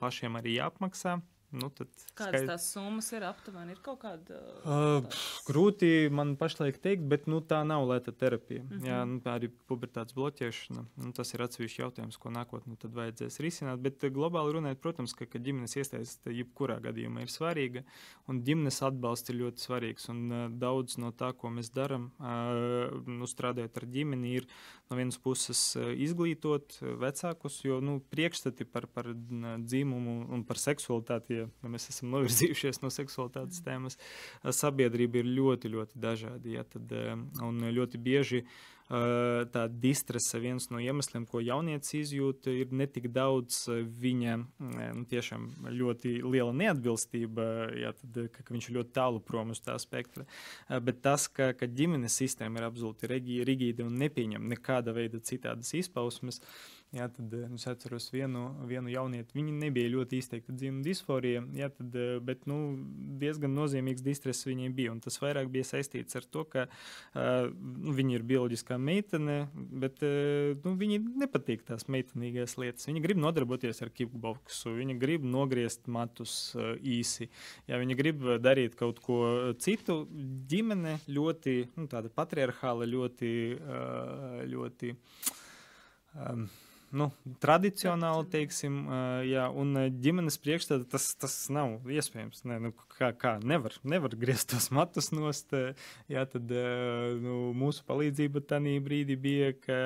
pašiem 0.01 0.35
arī 0.39 0.57
jāapmaksā. 0.57 1.19
Nu, 1.49 1.71
Kādas 1.73 2.03
skaidr... 2.13 2.45
tās 2.45 2.65
summas 2.69 3.07
ir 3.15 3.23
aptuveni? 3.25 3.73
Ir 3.73 3.79
kaut 3.81 4.03
kāda. 4.03 4.37
Uh, 4.61 4.99
tās... 5.07 5.21
grūti 5.47 5.89
man 6.13 6.35
pašlaik 6.37 6.77
teikt, 6.83 7.07
bet 7.09 7.25
nu, 7.31 7.39
tā 7.41 7.63
nav 7.65 7.87
lēta 7.89 8.13
terapija. 8.13 8.61
Mm 8.61 8.69
-hmm. 8.75 8.85
Jā, 8.85 8.99
nu, 9.09 9.17
tā 9.25 9.33
arī 9.39 9.49
pubertātes 9.71 10.13
bloķēšana. 10.13 10.85
Nu, 11.03 11.11
tas 11.17 11.33
ir 11.33 11.41
atsevišķs 11.41 11.79
jautājums, 11.79 12.17
ko 12.17 12.29
nākotnē 12.29 12.77
vajadzēs 12.99 13.39
risināt. 13.41 13.81
Bet 13.81 14.05
globāli 14.13 14.53
runājot, 14.53 14.81
protams, 14.81 15.13
ka, 15.13 15.25
ka 15.25 15.39
ģimenes 15.39 15.75
iesaistība 15.75 16.35
jebkurā 16.37 16.79
gadījumā 16.79 17.21
ir 17.21 17.33
svarīga. 17.33 17.83
Un 18.27 18.43
ģimenes 18.43 18.81
atbalsts 18.81 19.29
ir 19.29 19.41
ļoti 19.41 19.65
svarīgs. 19.65 20.09
Un 20.09 20.31
uh, 20.31 20.49
daudz 20.51 20.97
no 20.97 21.11
tā, 21.11 21.33
ko 21.33 21.49
mēs 21.49 21.73
darām, 21.73 22.11
uh, 22.19 23.01
nu, 23.07 23.25
strādājot 23.25 23.77
ar 23.77 23.85
ģimeni, 23.85 24.35
ir 24.35 24.47
no 24.89 24.97
vienas 24.97 25.19
puses 25.21 25.59
izglītot 25.77 26.79
vecākus, 27.01 27.59
jo 27.65 27.77
nu, 27.83 27.99
priekšstati 28.13 28.65
par, 28.65 28.87
par 28.89 29.11
dzimumu 29.13 30.15
un 30.33 30.43
par 30.47 30.61
seksualitāti 30.61 31.41
ja, 31.41 31.45
mēs 31.69 31.89
esam 31.93 32.09
novirzījušies 32.15 32.81
no 32.83 32.91
seksualitātes 32.93 33.61
tēmas, 33.65 33.99
sabiedrība 34.43 35.21
ir 35.21 35.31
ļoti, 35.37 35.73
ļoti 35.75 36.01
dažāda. 36.01 36.49
Ja, 36.49 36.65
tad, 36.65 36.91
un 37.45 37.63
ļoti 37.75 38.01
bieži 38.01 38.43
tā 38.89 39.67
distresa 39.69 40.39
viens 40.41 40.65
no 40.73 40.79
iemesliem, 40.81 41.27
ko 41.29 41.43
jaunietis 41.45 41.93
izjūt, 41.99 42.47
ir 42.49 42.73
ne 42.73 42.87
tik 42.89 43.09
daudz 43.13 43.67
viņa 44.01 44.37
nu, 44.39 45.03
tiešām 45.09 45.45
ļoti 45.69 46.15
liela 46.25 46.55
neatbilstība, 46.57 47.45
ja, 47.77 47.93
tad, 47.93 48.17
ka, 48.33 48.45
ka 48.47 48.55
viņš 48.55 48.69
ir 48.71 48.79
ļoti 48.79 48.95
tālu 48.97 49.21
prom 49.21 49.53
uz 49.53 49.61
tā 49.61 49.77
spektra, 49.81 50.25
bet 50.81 51.03
tas, 51.05 51.27
ka, 51.29 51.51
ka 51.53 51.69
ģimenes 51.69 52.17
sistēma 52.17 52.61
ir 52.61 52.69
absolūti 52.71 53.11
rigīda 53.45 53.85
un 53.85 54.01
nepieņem 54.01 54.49
nekāda 54.55 54.95
veida 54.97 55.21
citādas 55.21 55.75
izpausmes. 55.77 56.41
Uh, 56.41 56.78
Jā, 56.89 57.05
tad 57.13 57.33
eh, 57.37 57.43
es 57.53 57.67
atceros 57.69 58.07
vienu, 58.09 58.47
vienu 58.65 58.89
jaunieti. 58.89 59.35
Viņa 59.37 59.51
nebija 59.59 59.91
ļoti 59.93 60.17
izteikta 60.23 60.55
dzimuma 60.57 60.81
disforija, 60.87 61.43
jā, 61.53 61.67
tad, 61.69 61.93
eh, 61.93 62.15
bet 62.25 62.47
nu, 62.49 62.55
diezgan 63.21 63.51
nozīmīgs 63.53 64.01
distress 64.01 64.47
viņai 64.47 64.69
bija. 64.73 64.95
Tas 65.05 65.19
vairāk 65.21 65.51
bija 65.53 65.67
saistīts 65.69 66.17
ar 66.17 66.25
to, 66.25 66.41
ka 66.49 66.63
uh, 66.65 67.49
viņa 67.93 68.15
ir 68.15 68.23
bioloģiskā 68.25 68.79
meitene, 68.81 69.35
bet 69.53 70.01
nu, 70.01 70.71
viņai 70.79 70.97
nepatīk 71.21 71.61
tās 71.67 71.85
meitenīgās 71.91 72.55
lietas. 72.57 72.87
Viņa 72.89 73.03
grib 73.03 73.19
nodarboties 73.21 73.83
ar 73.85 73.91
kickboksu, 73.93 74.71
viņa 74.79 74.95
grib 75.01 75.27
nogriezt 75.27 75.85
matus 75.91 76.55
īsi, 76.79 77.27
jā, 77.69 77.77
viņa 77.81 77.97
grib 77.99 78.25
darīt 78.41 78.79
kaut 78.79 79.01
ko 79.05 79.19
citu. 79.61 79.99
Ģimene 80.49 80.97
ļoti 81.11 81.59
nu, 81.75 81.85
patriarchāla, 82.17 82.89
ļoti. 82.89 83.35
Ļoti 84.49 84.93
um, 86.15 86.47
nu, 86.95 87.09
tradicionāli, 87.43 88.25
teiksim, 88.33 88.79
jā, 89.27 89.45
un 89.55 89.77
ģimenes 90.03 90.39
priekšstādā 90.41 90.87
tas, 90.91 91.09
tas 91.19 91.35
nav 91.53 91.89
iespējams. 91.89 92.43
Ne, 92.49 92.59
nu, 92.67 92.73
kā, 92.95 93.11
kā 93.17 93.35
nevar, 93.43 93.75
nevar 93.83 94.15
griezt 94.19 94.51
tos 94.53 94.69
matus 94.75 95.11
nost. 95.15 95.55
Jā, 96.11 96.25
tad 96.29 96.51
nu, 97.23 97.39
mūsu 97.57 97.85
palīdzība 97.89 98.43
tajā 98.49 98.77
brīdī 98.85 99.19
bija, 99.19 99.53
ka 99.65 99.79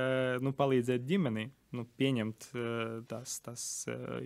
nu, 0.44 0.56
palīdzēt 0.58 1.08
ģimenei. 1.10 1.50
Nu, 1.74 1.88
pieņemt 1.98 2.52
tās, 3.10 3.40
tās 3.42 3.64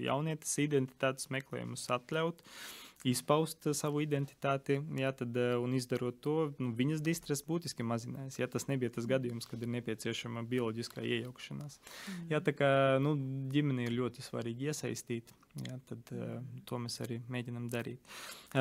jaunietes 0.03 0.57
identitātes 0.59 1.29
meklējumus, 1.31 1.85
atļaut 1.95 2.41
uh, 2.43 2.86
izpaust 3.05 3.67
savu 3.77 4.01
identitāti, 4.01 4.79
jā, 4.97 5.11
tad, 5.15 5.35
eh, 5.37 5.55
un 5.61 5.75
izdarot 5.77 6.17
to, 6.21 6.35
nu, 6.57 6.71
viņas 6.77 7.03
distress 7.05 7.45
būtiski 7.45 7.85
mazinājās. 7.85 8.39
Ja 8.39 8.47
tas 8.47 8.67
nebija 8.67 8.89
tas 8.93 9.05
gadījums, 9.05 9.47
kad 9.49 9.61
ir 9.61 9.69
nepieciešama 9.75 10.43
bioloģiskā 10.49 11.03
iejaukšanās. 11.05 11.77
Mm. 11.77 12.27
Jā, 12.33 12.41
tā 12.41 12.55
kā 12.57 12.71
nu, 13.03 13.15
ģimene 13.53 13.87
ir 13.87 13.97
ļoti 13.97 14.25
svarīgi 14.25 14.71
iesaistīt, 14.71 15.33
jā, 15.67 15.79
tad 15.89 16.13
uh, 16.15 16.37
to 16.65 16.81
mēs 16.81 16.99
arī 17.05 17.19
mēģinam 17.29 17.69
darīt. 17.69 18.01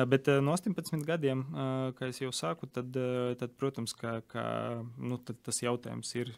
Bet 0.09 0.29
no 0.41 0.53
18 0.53 1.05
gadiem, 1.05 1.43
kā 1.97 2.09
jau 2.13 2.33
sāku, 2.33 2.69
tad, 2.69 2.95
tad 3.37 3.53
protams, 3.59 3.93
ka, 3.97 4.19
ka, 4.29 4.43
nu, 4.97 5.19
tas 5.21 5.61
jautājums 5.61 6.13
ir 6.17 6.33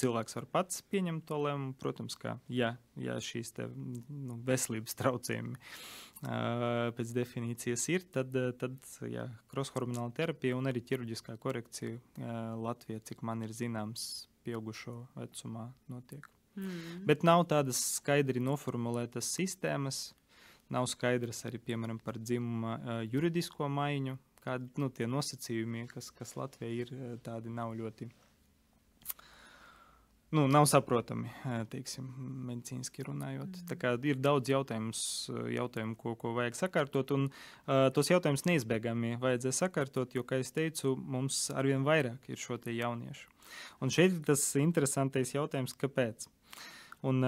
cilvēks 0.00 0.36
var 0.38 0.46
pats 0.48 0.80
pieņemt 0.88 1.26
to 1.28 1.36
lēmumu. 1.44 1.74
Protams, 1.80 2.16
ka 2.16 2.38
ja, 2.48 2.74
ja 2.96 3.18
šīs 3.20 3.52
te, 3.56 3.68
nu, 4.08 4.38
veselības 4.46 4.96
traucējumi 4.96 5.58
pēc 6.22 7.12
definīcijas 7.16 7.86
ir, 7.90 8.04
tad, 8.14 8.36
tad 8.60 8.76
jā, 9.10 9.26
krosshormonāla 9.50 10.12
terapija 10.14 10.58
un 10.58 10.70
arī 10.70 10.84
ķirurģiskā 10.86 11.34
korekcija 11.42 12.54
Latvijā, 12.62 13.02
cik 13.02 13.24
man 13.26 13.42
ir 13.42 13.54
zināms, 13.56 14.28
pieaugušo 14.46 14.94
vecumā 15.16 15.68
notiek. 15.90 16.26
Mm. 16.54 17.04
Bet 17.08 17.24
nav 17.26 17.46
tādas 17.50 17.80
skaidri 17.96 18.42
noformulētas 18.42 19.30
sistēmas, 19.34 20.12
nav 20.72 20.86
skaidrs 20.90 21.42
arī 21.48 21.60
piemēram 21.62 21.98
par 22.02 22.18
dzimuma 22.20 23.02
juridisko 23.10 23.68
maiņu, 23.72 24.18
kādi 24.42 24.82
nu, 24.82 24.90
tie 24.94 25.08
nosacījumi, 25.10 25.86
kas, 25.90 26.10
kas 26.14 26.36
Latvijai 26.38 26.84
ir, 26.84 26.92
tādi 27.24 27.52
nav 27.52 27.74
ļoti 27.78 28.10
nu, 30.32 30.46
nav 30.50 30.66
saprotami, 30.70 31.30
teiksim, 31.72 32.08
medicīniski 32.48 33.04
runājot. 33.06 33.62
Mm. 33.68 34.06
Ir 34.08 34.20
daudz 34.22 34.52
jautājumu, 34.52 35.96
ko, 36.00 36.14
ko 36.18 36.34
vajag 36.38 36.58
sakārtot, 36.58 37.12
un 37.16 37.28
uh, 37.28 37.88
tos 37.94 38.10
jautājumus 38.12 38.46
neizbēgami 38.48 39.16
vajadzēs 39.22 39.62
sakārtot, 39.64 40.16
jo, 40.16 40.24
kā 40.26 40.40
jau 40.40 40.48
teicu, 40.56 40.94
mums 40.96 41.44
arvien 41.54 41.84
vairāk 41.86 42.32
ir 42.32 42.40
šo 42.40 42.60
jauniešu. 42.64 43.28
Un 43.84 43.92
šeit 43.92 44.14
ir 44.14 44.22
tas 44.26 44.44
interesantais 44.60 45.34
jautājums, 45.34 45.76
kāpēc. 45.76 46.28
Un, 47.02 47.18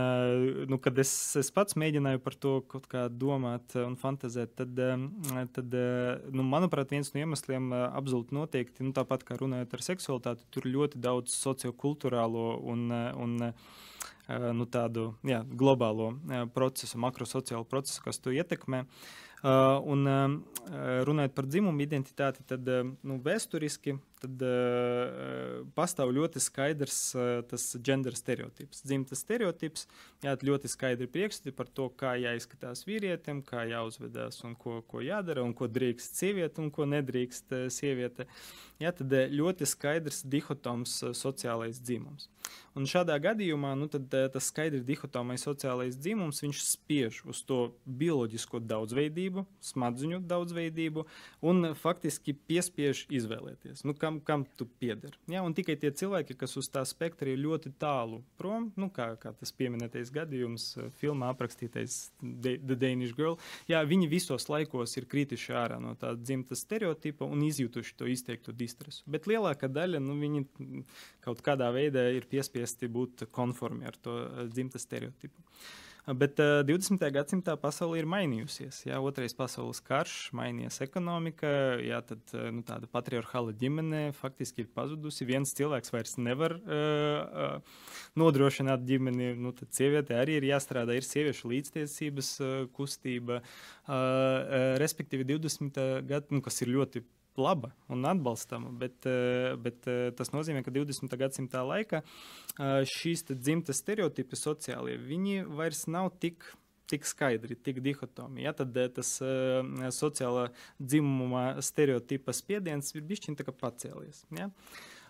nu, 0.71 0.77
kad 0.79 0.99
es, 1.03 1.11
es 1.41 1.49
pats 1.51 1.75
mēģināju 1.81 2.21
par 2.23 2.37
to 2.39 2.53
kaut 2.71 2.85
kā 2.91 3.09
domāt 3.11 3.75
un 3.81 3.97
fantāzēt, 3.99 4.53
tad, 4.61 4.79
tad 5.57 5.75
nu, 6.31 6.45
manuprāt, 6.47 6.95
viens 6.95 7.11
no 7.11 7.25
iemesliem 7.25 7.73
absolūti 7.75 8.39
noteikti, 8.39 8.87
nu, 8.87 8.95
tāpat 8.95 9.27
kā 9.27 9.41
runājot 9.41 9.75
ar 9.75 9.85
seksualitāti, 9.89 10.47
tur 10.55 10.71
ļoti 10.71 11.03
daudz 11.03 11.35
sociokulturālo 11.35 12.47
un, 12.71 12.87
un 13.19 13.35
nu, 14.61 14.69
tādu 14.71 15.09
jā, 15.27 15.43
globālo 15.43 16.13
procesu, 16.55 17.03
makrosociālu 17.03 17.67
procesu, 17.67 18.07
kas 18.07 18.23
to 18.23 18.31
ietekmē. 18.31 18.85
Uh, 18.85 19.24
un 19.45 20.09
runājot 21.05 21.35
par 21.37 21.45
dzimumu 21.45 21.85
identitāti, 21.85 22.41
tad 22.49 22.65
nu, 23.05 23.19
vēsturiski 23.21 23.99
tad, 24.23 24.45
pastāv 25.77 26.15
ļoti 26.17 26.41
skaidrs 26.41 27.01
tas 27.51 27.67
gender 27.85 28.17
stereotips. 28.17 28.81
Dzimtas 28.89 29.21
stereotips, 29.21 29.85
jā, 30.25 30.33
ļoti 30.49 30.71
skaidri 30.73 31.11
priekšstati 31.13 31.53
par 31.57 31.69
to, 31.69 31.91
kā 31.93 32.15
jāizskatās 32.23 32.87
vīrietim, 32.89 33.43
kā 33.45 33.67
jāuzvedās 33.69 34.41
un 34.49 34.57
ko, 34.57 34.79
ko 34.89 35.05
jādara, 35.05 35.45
un 35.45 35.53
ko 35.53 35.69
drīkst 35.69 36.17
sieviete 36.17 36.65
un 36.65 36.73
ko 36.73 36.89
nedrīkst 36.89 37.53
sieviete. 37.69 38.25
Jā, 38.81 38.95
tad 38.97 39.13
ļoti 39.13 39.69
skaidrs 39.69 40.25
dihotoms 40.25 41.03
sociālais 41.13 41.85
dzimums. 41.85 42.31
Un 42.75 42.89
šādā 42.91 43.15
gadījumā 43.23 43.73
nu, 43.79 43.87
tad, 43.91 44.09
tas 44.11 44.49
skaidri 44.51 44.81
dihotomais 44.83 45.45
sociālais 45.47 45.95
dzimums 45.95 46.43
spiež 46.59 47.21
uz 47.31 47.43
to 47.47 47.59
bioloģisko 47.87 48.59
daudzveidību, 48.67 49.45
smadzeņu 49.63 50.19
daudzveidību 50.27 51.05
un 51.47 51.71
faktiski 51.79 52.35
piespiež 52.35 53.05
izvēlēties, 53.15 53.85
nu, 53.87 53.95
kam, 53.95 54.19
kam 54.27 54.43
tu 54.59 54.67
pieder. 54.67 55.15
Ja? 55.31 55.45
Un 55.47 55.55
tikai 55.55 55.77
tie 55.79 55.93
cilvēki, 55.95 56.35
kas 56.41 56.57
uz 56.59 56.69
tā 56.73 56.83
spektra 56.89 57.31
ir 57.31 57.39
ļoti 57.45 57.73
tālu 57.79 58.25
prom, 58.41 58.73
nu, 58.81 58.91
kā, 58.95 59.13
kā 59.23 59.31
tas 59.39 59.55
pieminētais 59.55 60.11
gadījums, 60.15 60.67
filmā 60.99 61.31
aprakstītais 61.31 62.01
The 62.19 62.75
Danish 62.75 63.15
Girl, 63.15 63.39
jā, 63.71 63.85
viņi 63.87 64.11
visos 64.11 64.49
laikos 64.51 64.97
ir 64.99 65.07
krituši 65.11 65.55
ārā 65.55 65.79
no 65.83 65.95
tā 66.01 66.17
dzimtas 66.19 66.67
stereotipa 66.67 67.29
un 67.29 67.47
izjutuši 67.47 67.95
to 68.03 68.11
izteiktu 68.11 68.55
distresu. 68.57 69.07
Bet 69.07 69.31
lielākā 69.31 69.71
daļa, 69.71 70.03
nu, 70.03 70.19
viņi 70.19 70.45
kaut 71.25 71.41
kādā 71.45 71.71
veidā 71.75 72.09
ir 72.11 72.27
piespiesti 72.65 72.89
būt 72.89 73.29
konformi 73.33 73.87
ar 73.87 73.97
to 73.97 74.25
eh, 74.25 74.47
dzimtas 74.49 74.87
stereotipu. 74.87 75.43
Bet 76.05 76.37
uh, 76.37 76.61
20. 76.69 77.01
gadsimtā 77.01 77.55
pasaule 77.57 77.97
ir 77.97 78.05
mainījusies. 78.05 78.83
Jā, 78.85 78.99
otrais 79.01 79.33
pasaules 79.33 79.79
karš, 79.81 80.35
mainījies 80.37 80.83
ekonomika, 80.85 81.49
jā, 81.81 82.03
tad 82.05 82.21
eh, 82.37 82.51
nu, 82.53 82.61
tāda 82.61 82.85
patriarchāla 82.93 83.55
ģimene 83.57 84.13
faktiski 84.13 84.67
ir 84.67 84.69
pazudusi. 84.77 85.25
Viens 85.25 85.55
cilvēks 85.57 85.95
vairs 85.95 86.19
nevar 86.21 86.59
uh, 86.59 86.69
uh, 87.47 87.89
nodrošināt 88.21 88.85
ģimeni. 88.85 89.33
Nu, 89.41 89.55
tad 89.57 89.73
sieviete 89.73 90.21
arī 90.21 90.37
ir 90.43 90.51
jāstrādā, 90.51 90.93
ir 90.93 91.09
sieviešu 91.09 91.49
līdztiesības 91.55 92.35
uh, 92.45 92.55
kustība. 92.77 93.41
Uh, 93.41 93.97
uh, 93.97 94.71
respektīvi, 94.85 95.25
20. 95.33 95.73
gadsimta, 96.05 96.37
nu, 96.37 96.45
kas 96.45 96.61
ir 96.61 96.77
ļoti 96.77 97.07
laba 97.41 97.73
un 97.89 98.05
atbalstama, 98.05 98.71
bet, 98.79 99.07
eh, 99.07 99.55
bet 99.61 99.89
eh, 99.91 100.11
tas 100.17 100.31
nozīmē, 100.35 100.65
ka 100.65 100.73
20. 100.75 101.17
gadsimta 101.21 101.65
laikā 101.67 102.03
eh, 102.03 102.83
šīs 102.97 103.27
dzimtas 103.33 103.83
stereotipi 103.83 104.39
sociālie, 104.39 104.99
viņi 105.01 105.45
vairs 105.49 105.87
nav 105.91 106.13
tik 106.23 106.47
tik 106.85 107.07
skaidri, 107.09 107.57
tik 107.57 107.79
dihotomi. 107.81 108.43
Ja, 108.45 108.53
tad 108.53 108.77
tas 108.93 109.15
uh, 109.25 109.63
sociālā 109.89 110.51
dzimuma 110.77 111.63
stereotipa 111.65 112.35
spiediens 112.37 112.93
ir 112.93 113.07
bijis 113.09 113.25
pacēlies. 113.57 114.27
Ja. 114.37 114.51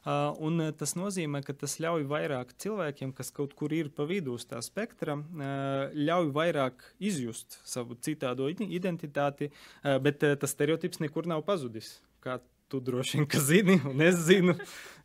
Uh, 0.04 0.36
un 0.44 0.60
tas 0.76 0.92
nozīmē, 1.00 1.40
ka 1.42 1.54
tas 1.56 1.78
ļauj 1.80 2.02
vairāk 2.10 2.52
cilvēkiem, 2.60 3.14
kas 3.16 3.32
kaut 3.32 3.54
kur 3.56 3.72
ir 3.72 3.88
pa 3.88 4.04
vidu 4.04 4.34
uz 4.36 4.44
tā 4.44 4.60
spektra, 4.62 5.16
uh, 5.16 5.94
ļauj 5.96 6.28
vairāk 6.36 6.84
izjust 7.00 7.56
savu 7.64 7.96
citādo 7.96 8.50
identitāti, 8.52 9.48
uh, 9.48 9.96
bet 10.04 10.20
tas 10.20 10.52
stereotips 10.52 11.00
nekur 11.00 11.26
nav 11.26 11.46
pazudis 11.48 11.96
kā 12.24 12.40
tu 12.74 12.80
droši 12.80 13.18
vien 13.18 13.40
zini, 13.40 13.76
un 13.86 14.00
es 14.02 14.16
zinu, 14.26 14.54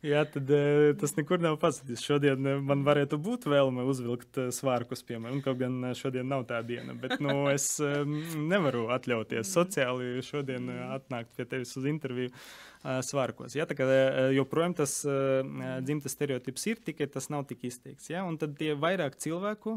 jā, 0.02 0.22
tad 0.32 0.48
uh, 0.54 0.90
tas 0.98 1.12
nekur 1.16 1.42
nav 1.42 1.58
pazudis. 1.62 2.02
Šodien 2.02 2.46
uh, 2.48 2.62
man 2.64 2.82
varētu 2.86 3.18
būt 3.20 3.46
vēlme 3.50 3.84
uzvilkt 3.90 4.40
uh, 4.40 4.48
svārkus, 4.54 5.04
piemēram, 5.06 5.42
kaut 5.44 5.60
gan 5.60 5.92
šodien 5.98 6.26
nav 6.30 6.46
tā 6.48 6.62
diena, 6.66 6.96
bet 6.98 7.20
nu, 7.22 7.44
es 7.52 7.68
nevaru 7.80 8.88
atļauties 8.96 9.52
sociāli 9.54 10.24
šodien 10.26 10.66
atnākt 10.96 11.36
pie 11.36 11.46
tevis 11.46 11.76
uz 11.78 11.88
interviju. 11.90 12.34
Svārkos. 12.80 13.52
Ja, 13.52 13.66
tā 13.68 13.74
kā 13.76 13.84
joprojām 14.32 14.72
tas 14.72 14.94
dzimtas 15.84 16.14
stereotips 16.16 16.62
ir, 16.70 16.78
tikai 16.80 17.10
tas 17.12 17.26
nav 17.28 17.42
tik 17.50 17.66
izteikts. 17.68 18.08
Ja, 18.08 18.22
un 18.24 18.38
tad 18.40 18.54
tie 18.56 18.72
vairāk 18.72 19.18
cilvēku 19.20 19.74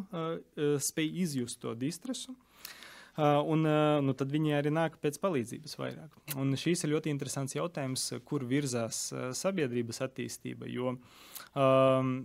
spēj 0.87 1.09
izjust 1.25 1.59
to 1.65 1.75
distresu. 1.75 2.31
Uh, 2.31 2.52
un 3.21 3.67
uh, 3.67 3.99
nu, 4.01 4.15
tad 4.17 4.31
viņi 4.33 4.55
arī 4.57 4.71
nāk 4.73 4.97
pēc 5.03 5.19
palīdzības 5.21 5.77
vairāk. 5.77 6.15
Un 6.41 6.55
šīs 6.57 6.85
ir 6.85 6.95
ļoti 6.95 7.11
interesants 7.13 7.53
jautājums, 7.53 8.07
kur 8.25 8.45
virzās 8.49 9.05
uh, 9.13 9.27
sabiedrības 9.37 10.01
attīstība. 10.07 10.69
Jo 10.71 10.95
um, 10.95 12.15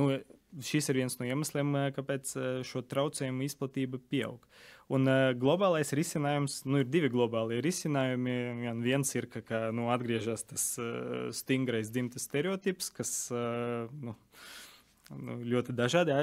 nu, 0.00 0.10
šis 0.66 0.90
ir 0.90 1.00
viens 1.00 1.16
no 1.20 1.28
iemesliem, 1.28 1.72
kāpēc 1.96 2.34
šo 2.66 2.82
traucējumu 2.90 3.46
izplatība 3.46 4.00
pieaug. 4.10 4.44
Un 4.90 5.06
uh, 5.06 5.30
globālais 5.38 5.92
risinājums, 5.94 6.64
nu, 6.66 6.80
ir 6.82 6.88
divi 6.90 7.08
globāli 7.12 7.60
risinājumi. 7.62 8.36
Vien, 8.64 8.80
viens 8.82 9.14
ir, 9.14 9.28
ka, 9.30 9.44
ka 9.46 9.60
nu, 9.74 9.86
atgriežas 9.94 10.42
tas 10.50 10.64
uh, 10.82 11.30
stingrais 11.36 11.92
dzimtas 11.94 12.26
stereotips, 12.26 12.90
kas 12.96 13.12
uh, 13.30 13.86
nu, 14.02 14.16
nu, 15.14 15.38
ļoti 15.54 15.76
dažādi. 15.78 16.16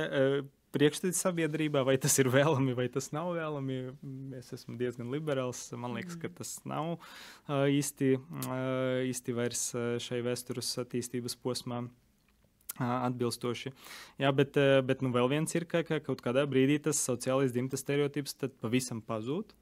Priekšstati 0.78 1.18
sabiedrībā, 1.18 1.82
vai 1.88 1.96
tas 2.02 2.14
ir 2.22 2.30
vēlami, 2.30 2.76
vai 2.78 2.86
tas 2.94 3.10
nav 3.16 3.32
vēlami. 3.34 3.78
Es 4.38 4.52
esmu 4.54 4.78
diezgan 4.78 5.10
liberāls. 5.10 5.64
Man 5.74 5.96
liekas, 5.98 6.20
ka 6.22 6.30
mm. 6.30 6.36
tas 6.38 6.52
nav 6.70 6.98
īsti, 7.50 8.12
īsti 9.10 9.38
vairs 9.38 9.64
šai 10.06 10.22
vēstures 10.28 10.76
attīstības 10.86 11.38
posmā. 11.42 11.88
Atbilstoši. 12.78 13.72
Jā, 14.22 14.30
bet, 14.38 14.58
bet 14.86 15.02
nu, 15.02 15.10
vēl 15.10 15.32
viens 15.32 15.56
ir, 15.58 15.66
ka, 15.66 15.82
ka 15.88 15.98
kaut 16.06 16.22
kādā 16.22 16.44
brīdī 16.46 16.76
tas 16.86 17.00
sociālais 17.02 17.56
dzimtas 17.56 17.82
stereotips 17.82 18.38
pavisam 18.62 19.02
pazūd. 19.02 19.56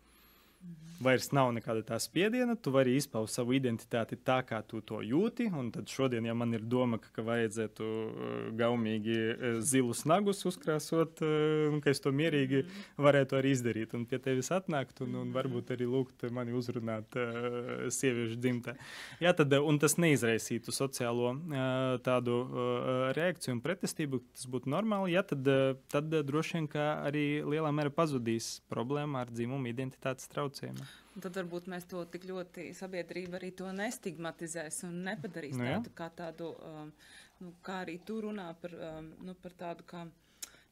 Vairs 1.03 1.27
nav 1.35 1.49
nekāda 1.51 1.81
tā 1.83 1.97
spiediena, 1.99 2.53
tu 2.55 2.71
vari 2.71 2.93
izpaust 2.95 3.35
savu 3.35 3.53
identitāti 3.57 4.15
tā, 4.15 4.37
kā 4.47 4.61
tu 4.63 4.79
to 4.79 5.01
jūti. 5.03 5.49
Un 5.51 5.67
tad 5.75 5.91
šodien, 5.91 6.23
ja 6.23 6.33
man 6.37 6.55
ir 6.55 6.63
doma, 6.63 6.99
ka, 7.03 7.09
ka 7.17 7.25
vajadzētu 7.25 7.87
uh, 7.87 8.37
gaumīgi 8.55 9.17
uh, 9.17 9.57
zilus 9.59 10.05
nagus 10.07 10.45
uzkrāsot, 10.47 11.19
uh, 11.19 11.75
ka 11.83 11.91
es 11.91 11.99
to 11.99 12.13
mierīgi 12.15 12.63
varētu 13.01 13.39
arī 13.39 13.51
izdarīt. 13.57 13.95
Un 13.97 14.05
pie 14.07 14.21
tevis 14.23 14.53
atnākt 14.55 15.03
un, 15.03 15.17
un 15.19 15.33
varbūt 15.35 15.73
arī 15.75 15.89
lūgt 15.89 16.23
mani 16.31 16.55
uzrunāt 16.55 17.19
uh, 17.19 17.89
sieviešu 17.91 18.39
dzimtē. 18.39 18.77
Jā, 19.25 19.35
tad, 19.35 19.51
un 19.59 19.81
tas 19.83 19.97
neizraisītu 19.99 20.71
sociālo 20.75 21.35
uh, 21.35 21.99
tādu 22.07 22.39
uh, 22.45 22.79
reakciju 23.19 23.57
un 23.57 23.63
pretestību, 23.67 24.21
tas 24.31 24.47
būtu 24.47 24.71
normāli. 24.71 25.17
Jā, 25.17 25.25
tad, 25.27 25.43
tad 25.91 26.17
droši 26.31 26.61
vien 26.61 26.71
arī 26.79 27.27
lielā 27.43 27.75
mērā 27.75 27.91
pazudīs 27.91 28.61
problēma 28.71 29.25
ar 29.25 29.35
dzimumu 29.35 29.73
identitātes 29.75 30.31
traucējumiem. 30.55 30.91
Un 31.15 31.23
tad 31.23 31.37
varbūt 31.39 31.69
mēs 31.71 31.87
to 31.91 32.03
tik 32.11 32.27
ļoti 32.27 32.73
sabiedrība 32.75 33.39
arī 33.39 33.51
to 33.55 33.71
nestigmatizēs 33.71 34.83
un 34.87 35.01
nepadarīs 35.05 35.55
nu, 35.57 35.65
tādu 35.65 35.95
kā 35.95 36.09
tādu, 36.15 36.51
um, 36.65 36.91
nu, 37.41 37.55
kā 37.63 37.81
arī 37.85 37.99
tu 38.05 38.19
runā 38.25 38.53
par, 38.61 38.75
um, 38.75 39.11
nu, 39.23 39.35
par 39.41 39.57
tādu 39.57 39.87
kā. 39.87 40.05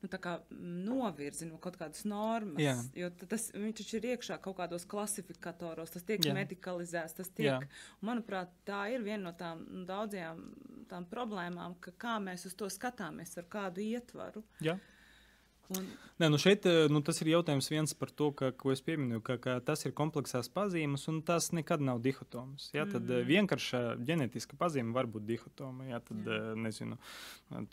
Nu, 0.04 0.10
tā 0.12 0.18
kā 0.20 0.34
novirzi 0.60 1.46
no 1.48 1.56
kaut 1.64 1.78
kādas 1.80 2.02
normas. 2.04 2.60
Jā. 2.60 2.74
Jo 2.92 3.08
tas 3.22 3.46
viņš 3.56 3.94
ir 3.96 4.08
iekšā 4.10 4.36
kaut 4.44 4.58
kādos 4.58 4.84
klasifikatoros, 4.92 5.94
tas 5.94 6.04
tiek 6.04 6.20
Jā. 6.28 6.34
medicalizēts. 6.36 7.16
Tas 7.16 7.32
tiek, 7.32 7.64
manuprāt, 8.04 8.52
tā 8.68 8.82
ir 8.92 9.06
viena 9.06 9.30
no 9.30 9.32
tām 9.40 9.62
daudzajām 9.88 10.42
tām 10.92 11.08
problēmām, 11.08 11.78
ka 11.80 11.96
kā 11.96 12.18
mēs 12.20 12.44
uz 12.50 12.58
to 12.60 12.68
skatāmies, 12.68 13.32
ar 13.40 13.48
kādu 13.48 13.80
ietvaru. 13.86 14.44
Jā. 14.60 14.76
Un... 15.72 15.88
Nē, 16.22 16.28
nu 16.30 16.38
šeit 16.38 16.68
eh, 16.70 16.86
nu, 16.94 17.00
tas 17.02 17.18
ir 17.24 17.32
jautājums 17.32 17.68
viens 17.72 17.94
par 17.98 18.12
to, 18.14 18.28
ka, 18.38 18.52
ko 18.54 18.70
es 18.70 18.84
pieminu, 18.86 19.18
ka, 19.26 19.40
ka 19.42 19.56
tas 19.66 19.82
ir 19.88 19.96
kompleksās 19.98 20.46
pazīmes 20.54 21.08
un 21.10 21.24
tas 21.26 21.48
nekad 21.58 21.82
nav 21.82 22.04
dihotoms. 22.06 22.68
Ja? 22.76 22.86
Tad 22.86 23.08
mm. 23.10 23.26
vienkārša 23.26 23.82
ģenētiska 24.06 24.56
pazīme 24.60 24.94
var 24.94 25.10
būt 25.10 25.26
dihotoma. 25.26 25.88
Ja? 25.90 26.00
Tad, 26.06 26.22
mm. 26.22 26.62
nezinu, 26.68 27.00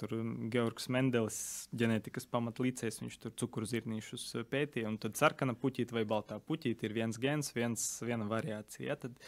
tur 0.01 0.14
Georgs 0.55 0.88
Mendelis, 0.88 1.41
ģenētikas 1.76 2.26
pamatlīdzējs, 2.32 3.03
viņš 3.05 3.18
tur 3.26 3.34
cukurzirnīšus 3.45 4.24
pētīja, 4.49 4.88
un 4.88 4.97
tad 5.05 5.20
sarkana 5.20 5.53
puķīte 5.61 5.99
vai 5.99 6.07
baltā 6.09 6.41
puķīte 6.41 6.88
ir 6.88 6.97
viens 6.97 7.20
gens, 7.20 7.53
viens, 7.53 7.86
viena 8.07 8.24
variācija. 8.30 8.88
Ja? 8.88 8.99
Tad 9.05 9.20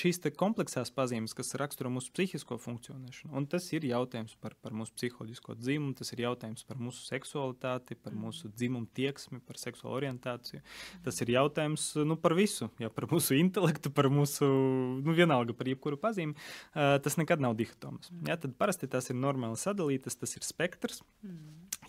šīs 0.00 0.18
kompleksās 0.34 0.90
pazīmes, 0.96 1.36
kas 1.38 1.54
raksturo 1.60 1.94
mūsu 1.94 2.10
psihisko 2.18 2.58
funkcionēšanu, 2.66 3.30
un 3.38 3.46
tas 3.50 3.70
ir 3.72 3.86
jautājums 3.88 4.34
par, 4.42 4.58
par 4.58 4.74
mūsu 4.74 4.98
psiholoģisko 4.98 5.56
dzimumu, 5.62 5.94
tas 6.02 6.10
ir 6.16 6.26
jautājums 6.26 6.66
par 6.66 6.82
mūsu 6.82 7.06
seksualitāti, 7.06 7.89
par 7.98 8.14
mūsu 8.16 8.50
dzimumu 8.52 8.88
tieksmi, 8.96 9.40
par 9.46 9.58
seksuālu 9.60 9.96
orientāciju. 9.98 10.62
Tas 11.06 11.20
ir 11.24 11.32
jautājums 11.36 11.86
nu, 12.06 12.18
par 12.20 12.36
visu, 12.38 12.70
jā, 12.82 12.90
par 12.94 13.08
mūsu 13.10 13.38
intelektu, 13.38 13.92
par 13.94 14.10
mūsu, 14.12 14.48
nu, 15.00 15.16
vienalga 15.16 15.56
par 15.56 15.70
jebkuru 15.70 16.00
pazīmi. 16.00 16.36
Uh, 16.74 16.96
tas 17.02 17.18
nekad 17.20 17.42
nav 17.42 17.56
dihotoms. 17.58 18.12
Jā, 18.28 18.38
tad 18.40 18.54
parasti 18.60 18.90
tas 18.90 19.10
ir 19.12 19.18
normāli 19.18 19.58
sadalītas, 19.60 20.18
tas 20.20 20.36
ir 20.38 20.46
spektrs, 20.46 21.02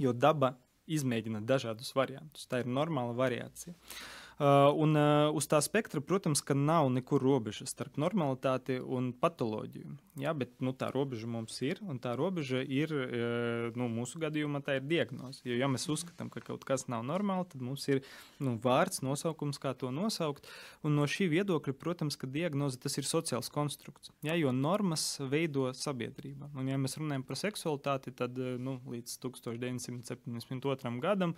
jo 0.01 0.15
daba 0.15 0.55
izmēģina 0.91 1.43
dažādus 1.47 1.93
variantus. 1.95 2.49
Tā 2.49 2.63
ir 2.63 2.71
normāla 2.71 3.13
variācija. 3.17 3.75
Uh, 3.75 4.20
un 4.39 4.95
uh, 4.97 5.29
uz 5.37 5.45
tā 5.45 5.59
spektra, 5.61 6.01
protams, 6.01 6.41
ka 6.41 6.55
nav 6.57 6.87
nekur 6.89 7.21
robežas 7.21 7.75
starp 7.75 7.99
normalitāti 8.01 8.79
un 8.81 9.11
patoloģiju. 9.13 9.93
Jā, 10.21 10.33
bet 10.35 10.55
nu, 10.65 10.73
tā 10.73 10.89
robeža 10.91 11.29
mums 11.29 11.59
ir, 11.63 11.77
un 11.85 11.99
tā 12.01 12.15
robeža 12.17 12.63
ir 12.65 12.93
uh, 12.95 13.67
nu, 13.77 13.85
mūsu 13.91 14.21
gadījumā 14.21 14.63
tā 14.65 14.79
ir 14.79 14.87
diagnoze. 14.89 15.43
Jo, 15.45 15.59
ja 15.61 15.69
mēs 15.71 15.85
uzskatām, 15.93 16.31
ka 16.33 16.41
kaut 16.45 16.65
kas 16.65 16.87
nav 16.89 17.05
normāli, 17.05 17.45
tad 17.51 17.61
mums 17.61 17.85
ir 17.91 18.01
nu, 18.41 18.55
vārds, 18.61 19.03
nosaukums, 19.05 19.61
kā 19.61 19.75
to 19.77 19.91
nosaukt. 19.93 20.49
Un 20.81 20.97
no 20.97 21.05
šī 21.05 21.29
viedokļa, 21.35 21.75
protams, 21.77 22.17
ka 22.17 22.29
diagnoze 22.29 22.81
tas 22.81 22.97
ir 22.97 23.05
sociāls 23.05 23.51
konstrukts. 23.53 24.09
Jā, 24.25 24.33
jo 24.39 24.55
normas 24.55 25.05
veido 25.21 25.69
sabiedrība. 25.77 26.49
Un, 26.57 26.71
ja 26.71 26.81
mēs 26.81 26.97
runājam 26.97 27.27
par 27.27 27.37
seksualitāti, 27.37 28.15
tad 28.17 28.41
nu, 28.41 28.79
līdz 28.89 29.19
1972. 29.21 30.97
gadam 31.05 31.37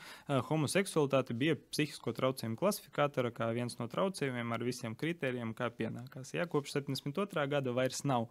homoseksualitāte 0.49 1.35
bija 1.35 1.59
psihisko 1.59 2.15
traucējumu 2.15 2.59
klasifikācija 2.59 2.92
identifikātora 2.93 3.31
kā 3.33 3.51
viens 3.53 3.77
no 3.79 3.87
traucējumiem 3.87 4.53
ar 4.53 4.63
visiem 4.63 4.95
kritērijiem, 4.95 5.53
kā 5.53 5.69
pienākās. 5.69 6.33
Ja, 6.33 6.45
kopš 6.45 6.73
72. 6.77 7.47
gada 7.49 7.73
vairs 7.73 8.03
nav. 8.03 8.29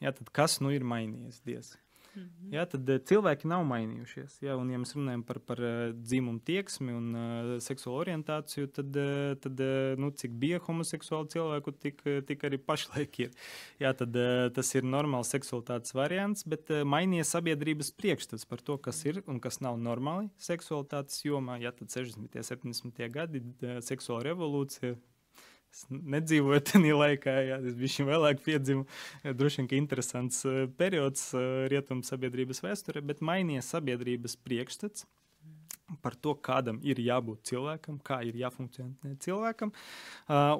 Ja, 0.00 0.12
tad 0.12 0.30
kas 0.32 0.60
nu 0.60 0.72
ir 0.72 0.82
mainījies? 0.82 1.42
Diez? 1.44 1.76
Mhm. 2.14 2.52
Ja, 2.54 2.64
tad 2.70 2.88
uh, 2.88 3.00
cilvēki 3.02 3.48
nav 3.50 3.64
mainījušies. 3.66 4.36
Ja, 4.44 4.54
un, 4.60 4.68
ja 4.70 4.78
mēs 4.78 4.94
runājam 4.94 5.24
par, 5.26 5.40
par 5.42 5.60
uh, 5.62 5.94
dzimumu 5.96 6.42
tieksmi 6.46 6.94
un 6.94 7.08
uh, 7.18 7.48
seksuālo 7.64 7.98
orientāciju, 8.04 8.70
tad, 8.76 8.98
uh, 9.00 9.32
tad 9.42 9.62
uh, 9.64 9.94
nu, 10.00 10.12
cik 10.14 10.36
bija 10.40 10.60
homoseksuāli 10.62 11.32
cilvēku, 11.34 11.74
tik, 11.82 12.04
tik 12.28 12.46
arī 12.46 12.60
pašlaik 12.62 13.18
ir. 13.26 13.32
Ja, 13.82 13.94
tad, 13.98 14.14
uh, 14.14 14.46
tas 14.54 14.70
ir 14.78 14.86
normāls 14.86 15.32
seksualitātes 15.34 15.96
variants, 15.96 16.46
bet 16.46 16.70
uh, 16.70 16.84
mainījies 16.86 17.34
sabiedrības 17.34 17.90
priekšstats 17.98 18.46
par 18.50 18.62
to, 18.62 18.78
kas 18.78 19.02
ir 19.08 19.24
un 19.26 19.42
kas 19.42 19.58
nav 19.64 19.80
normāli 19.80 20.30
seksualitātes 20.38 21.24
jomā. 21.26 21.58
Ja, 21.64 21.74
tad 21.74 21.90
60. 21.90 22.30
un 22.30 22.46
70. 22.50 23.02
gadi 23.14 23.42
uh, 23.42 23.80
seksuāla 23.84 24.30
revolūcija 24.30 24.94
Es 25.74 25.88
nedzīvoju 25.90 26.62
tajā 26.70 26.98
laikā, 27.00 27.34
jā, 27.48 27.58
es 27.66 27.74
biju 27.78 28.06
vēlāk 28.06 28.44
piedzimu. 28.44 28.86
Droši 29.26 29.62
vien, 29.62 29.70
ka 29.72 29.78
interesants 29.80 30.44
eh, 30.46 30.64
periods 30.78 31.26
eh, 31.34 31.66
rietumu 31.72 32.06
sabiedrības 32.06 32.62
vēsturē, 32.62 33.02
bet 33.02 33.24
mainījies 33.26 33.72
sabiedrības 33.74 34.38
priekšstats 34.46 35.08
par 36.02 36.16
to, 36.16 36.34
kādam 36.34 36.80
ir 36.84 37.00
jābūt 37.02 37.44
cilvēkam, 37.50 37.98
kā 38.04 38.20
ir 38.26 38.36
jāfunkcionē 38.40 39.14
cilvēkam, 39.24 39.72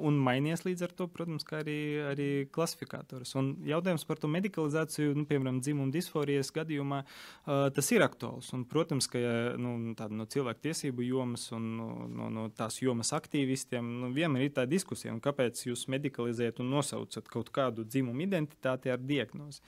un 0.07 0.19
mainījies 0.27 0.65
līdz 0.67 0.85
ar 0.87 0.95
to, 0.97 1.07
protams, 1.11 1.47
arī, 1.55 1.79
arī 2.11 2.29
klasifikators. 2.53 3.35
Un 3.39 3.53
jautājums 3.67 4.05
par 4.07 4.21
to 4.21 4.29
medicalizāciju, 4.31 5.15
nu, 5.17 5.25
piemēram, 5.29 5.61
dzimuma 5.63 5.93
disforijas 5.93 6.51
gadījumā, 6.55 7.01
tas 7.45 7.91
ir 7.93 8.05
aktuāls. 8.05 8.51
Un, 8.55 8.65
protams, 8.69 9.09
ka 9.11 9.21
nu, 9.61 9.75
no 9.95 10.27
cilvēku 10.31 10.67
tiesību 10.69 11.05
jomas 11.05 11.47
un 11.55 11.69
no, 11.77 12.29
no, 12.31 12.47
tās 12.55 12.79
jomas 12.81 13.13
aktīvistiem 13.15 13.91
nu, 14.01 14.11
vienmēr 14.15 14.47
ir 14.47 14.55
tā 14.55 14.65
diskusija, 14.69 15.13
kāpēc 15.23 15.65
jūs 15.67 15.87
medicalizējat 15.91 16.61
un 16.63 16.71
nosaucat 16.75 17.29
kaut 17.31 17.51
kādu 17.55 17.85
dzimumu 17.87 18.25
identitāti 18.25 18.91
ar 18.93 19.01
diagnozi. 19.01 19.63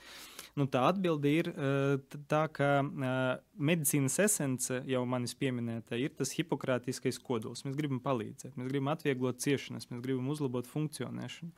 Nu, 0.58 0.66
tā 0.70 0.88
atbilde 0.90 1.30
ir 1.30 1.50
tā, 2.30 2.42
ka 2.52 2.70
medicīnas 3.58 4.18
esence 4.24 4.80
jau 4.88 5.04
manis 5.08 5.36
pieminēta 5.58 5.98
ir 5.98 6.14
tas 6.16 6.32
hipokrātiskais 6.36 7.18
kodols. 7.18 7.64
Mēs 7.66 7.76
gribam 7.78 8.00
palīdzēt, 8.04 8.54
mēs 8.56 8.70
gribam 8.70 8.92
atvieglot 8.94 9.42
ciešanas, 9.42 9.88
mēs 9.90 10.02
gribam 10.04 10.30
uzlabot 10.30 10.66
funkcionēšanu. 10.66 11.50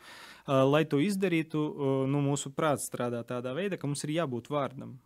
Lai 0.70 0.84
to 0.88 1.00
izdarītu, 1.00 1.60
nu, 2.08 2.24
mūsu 2.24 2.52
prāts 2.56 2.88
strādā 2.88 3.22
tādā 3.26 3.54
veidā, 3.56 3.78
ka 3.78 3.90
mums 3.90 4.04
ir 4.06 4.16
jābūt 4.16 4.50
vārdam 4.50 4.98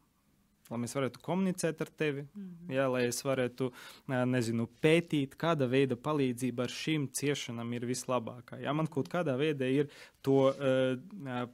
lai 0.71 0.81
mēs 0.85 0.95
varētu 0.97 1.21
komunicēt 1.25 1.83
ar 1.85 1.91
tevi, 1.97 2.23
mm 2.25 2.45
-hmm. 2.45 2.75
jā, 2.77 2.87
lai 2.91 3.03
es 3.09 3.21
varētu 3.25 3.71
nezinu, 4.09 4.69
pētīt, 4.83 5.37
kāda 5.37 5.69
veida 5.69 5.97
palīdzība 5.97 6.65
ar 6.65 6.73
šīm 6.73 7.09
ciešanām 7.12 7.73
ir 7.75 7.87
vislabākā. 7.87 8.61
Jā, 8.62 8.73
man 8.73 8.87
kaut 8.87 9.09
kādā 9.09 9.37
veidā 9.37 9.69
ir 9.69 9.89
to 10.23 10.49
uh, 10.49 11.49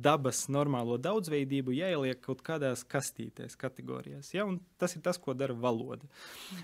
dabas 0.00 0.48
normālo 0.48 0.96
daudzveidību 0.98 1.72
jāieliek 1.72 2.20
kaut 2.20 2.42
kādās 2.42 2.84
kastītēs, 2.84 3.56
kategorijās. 3.56 4.32
Un 4.44 4.60
tas 4.78 4.96
ir 4.96 5.02
tas, 5.02 5.18
ko 5.18 5.34
dara 5.34 5.54
valoda. 5.54 6.06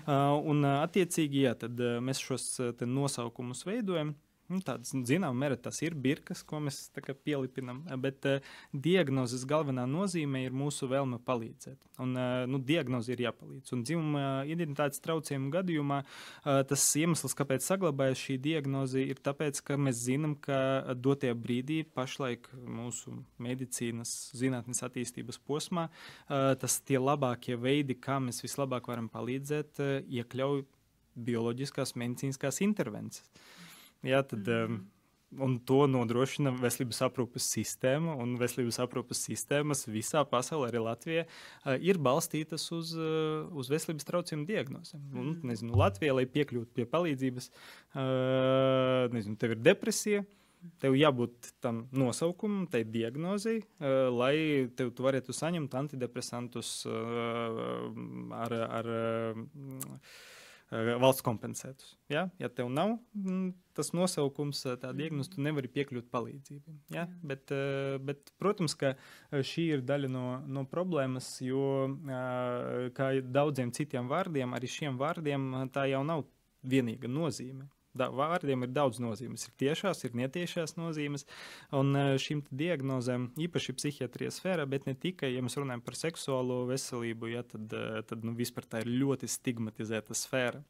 Uh, 0.07 0.41
un, 0.43 0.63
attiecīgi, 0.65 1.43
jā, 1.47 1.53
tad, 1.55 1.79
uh, 1.79 1.99
mēs 2.01 2.17
šos 2.23 2.47
nosaukumus 2.81 3.65
veidojam. 3.65 4.15
Nu, 4.47 4.61
tāds, 4.63 4.93
zinām, 5.09 5.35
mērā 5.35 5.57
tas 5.59 5.81
ir 5.83 5.95
birkas, 5.99 6.39
ko 6.47 6.61
mēs 6.63 6.77
pielipinām, 7.27 7.81
bet 7.99 8.23
uh, 8.29 8.45
diagnozes 8.71 9.41
galvenā 9.47 9.83
nozīme 9.91 10.45
ir 10.45 10.53
mūsu 10.55 10.87
vēlme 10.87 11.19
palīdzēt. 11.27 11.89
Un, 11.99 12.13
uh, 12.15 12.45
nu, 12.47 12.61
diagnoze 12.63 13.11
ir 13.11 13.25
jāpalīdz. 13.25 13.73
Un 13.75 13.81
dzimuma 13.83 14.21
identitātes 14.47 15.03
traucējumu 15.03 15.51
gadījumā 15.51 15.97
uh, 16.05 16.61
tas 16.69 16.85
iemesls, 16.95 17.35
kāpēc 17.35 17.67
saglabājas 17.67 18.23
šī 18.23 18.37
diagnoze, 18.45 19.03
ir 19.03 19.19
tas, 19.19 19.59
ka 19.67 19.75
mēs 19.75 19.99
zinām, 20.05 20.37
ka 20.39 20.95
dotajā 20.95 21.35
brīdī, 21.35 21.81
pašlaik 21.97 22.47
mūsu 22.55 23.17
medicīnas 23.43 24.15
zinātnes 24.31 24.79
attīstības 24.87 25.43
posmā, 25.43 25.89
uh, 25.91 26.53
tas 26.55 26.79
tie 26.87 27.03
labākie 27.03 27.59
veidi, 27.59 27.99
kā 27.99 28.21
mēs 28.23 28.39
vislabāk 28.47 28.87
varam 28.87 29.11
palīdzēt, 29.11 29.83
uh, 29.83 29.93
iekļauj 30.07 30.63
bioloģiskās 31.27 31.97
medicīniskās 31.99 32.63
intervences. 32.63 33.27
Jā, 34.05 34.21
tad, 34.27 34.45
mm. 34.45 34.85
Un 35.43 35.57
to 35.67 35.81
nodrošina 35.91 36.53
veselības 36.55 37.01
aprūpes 37.09 37.49
sistēma. 37.51 38.13
Veselības 38.39 38.77
aprūpes 38.79 39.25
sistēmas 39.27 39.83
visā 39.91 40.21
pasaulē, 40.23 40.69
arī 40.71 40.79
Latvijā, 40.85 41.25
ir 41.83 41.99
balstītas 41.99 42.69
uz, 42.71 42.93
uz 42.95 43.71
veselības 43.73 44.07
traucējumu 44.07 44.47
diagnozēm. 44.47 45.01
Un, 45.11 45.33
mm. 45.33 45.41
nezinu, 45.51 45.75
Latvijā, 45.83 46.15
lai 46.15 46.23
piekļūtu 46.31 46.71
pie 46.79 46.87
palīdzības, 46.87 47.51
nezinu, 49.17 49.35
tev 49.41 49.57
ir 49.57 49.63
depresija. 49.67 50.23
Tev 50.81 50.95
jābūt 50.97 51.51
tam 51.63 51.83
nosaukumam, 51.95 52.63
tai 52.71 52.81
diagnozei, 52.87 53.59
lai 53.79 54.33
tev 54.79 54.89
tu 54.95 55.05
varētu 55.05 55.35
saņemt 55.35 55.75
antidepresantus 55.79 56.71
ar, 56.87 58.55
ar 58.65 58.89
Eh, 58.89 60.35
valsts 60.71 61.23
kompensētus. 61.23 61.93
Ja, 62.11 62.27
ja 62.41 62.49
tev 62.51 62.69
nav 62.73 62.97
mm, 63.15 63.53
tas 63.77 63.93
nosaukums, 63.95 64.63
tā 64.81 64.91
diagnoze, 64.97 65.31
tu 65.35 65.43
nevari 65.45 65.69
piekļūt 65.71 66.09
palīdzībai. 66.11 66.75
Ja? 66.95 67.05
Bet, 67.21 67.53
bet, 68.03 68.33
protams, 68.41 68.75
ka 68.79 68.95
šī 69.31 69.67
ir 69.77 69.85
daļa 69.87 70.11
no, 70.11 70.25
no 70.43 70.65
problēmas, 70.67 71.29
jo 71.45 71.87
kā 72.97 73.13
daudziem 73.23 73.71
citiem 73.75 74.11
vārdiem, 74.11 74.57
arī 74.57 74.71
šiem 74.71 74.99
vārdiem 74.99 75.49
tā 75.75 75.87
jau 75.91 76.03
nav 76.07 76.25
vienīga 76.67 77.07
nozīme 77.11 77.69
da, 77.97 78.09
vārdiem 78.13 78.65
ir 78.65 78.73
daudz 78.73 78.99
nozīmes. 79.03 79.47
Ir 79.47 79.55
tiešās, 79.63 80.03
ir 80.05 80.15
netiešās 80.17 80.75
nozīmes. 80.77 81.25
Un 81.75 81.93
e, 81.97 82.05
šīm 82.21 82.43
diagnozēm, 82.47 83.29
īpaši 83.47 83.75
psihiatrijas 83.77 84.39
sfērā, 84.41 84.67
bet 84.69 84.87
ne 84.87 84.95
tikai, 84.97 85.31
ja 85.33 85.43
mēs 85.45 85.57
runājam 85.59 85.83
par 85.85 85.97
seksuālo 85.99 86.61
veselību, 86.69 87.31
ja, 87.33 87.43
tad, 87.47 87.73
e, 87.73 88.01
tad 88.07 88.25
nu, 88.27 88.35
vispār 88.37 88.67
tā 88.69 88.83
ir 88.83 88.91
ļoti 89.03 89.29
stigmatizēta 89.31 90.17
sfēra. 90.17 90.61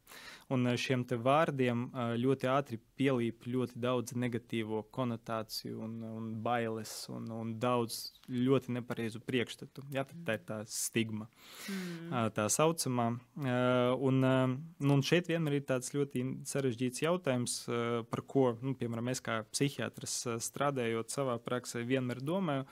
Un 0.53 0.67
e, 0.71 0.75
šiem 0.79 1.05
vārdiem 1.07 1.87
ļoti 2.19 2.47
ātri 2.51 2.79
pielīp 2.99 3.45
ļoti 3.47 3.79
daudz 3.79 4.15
negatīvo 4.17 4.81
konotāciju 4.95 5.81
un, 5.85 5.97
un 6.07 6.29
bailes 6.43 6.93
un, 7.13 7.29
un 7.33 7.53
daudz 7.61 7.99
ļoti 8.27 8.73
nepareizu 8.79 9.21
priekšstatu. 9.23 9.85
Ja, 9.93 10.03
tā 10.07 10.37
ir 10.37 10.43
tā 10.47 10.59
stigma, 10.71 11.29
mm. 11.69 12.33
tā 12.35 12.47
saucamā. 12.51 13.07
Un, 13.37 14.19
nu, 14.19 14.97
un 14.97 15.03
šeit 15.05 15.29
vienmēr 15.31 15.59
ir 15.59 15.67
tāds 15.69 15.93
ļoti 15.95 16.23
sarežģīts 16.47 17.03
jautājums 17.05 17.16
jautājums, 17.17 17.67
eh, 17.67 18.03
par 18.09 18.21
ko, 18.21 18.57
nu, 18.61 18.75
piemēram, 18.75 19.09
es 19.11 19.21
kā 19.21 19.43
psihiatrs 19.51 20.27
eh, 20.27 20.39
strādājot 20.39 21.09
savā 21.09 21.37
praksē, 21.39 21.83
vienmēr 21.85 22.21
domāju, 22.21 22.65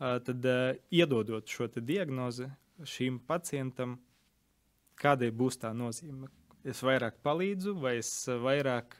eh, 0.00 0.18
tad 0.26 0.46
iedodot 0.90 1.46
šo 1.46 1.68
diagnozi 1.80 2.50
šīm 2.82 3.20
pacientam, 3.26 4.00
kādai 4.96 5.30
būs 5.30 5.58
tā 5.58 5.72
nozīme. 5.72 6.28
Es 6.64 6.80
vairāk 6.82 7.16
palīdzu, 7.24 7.74
vai 7.74 7.96
es 7.98 8.28
vairāk 8.28 8.94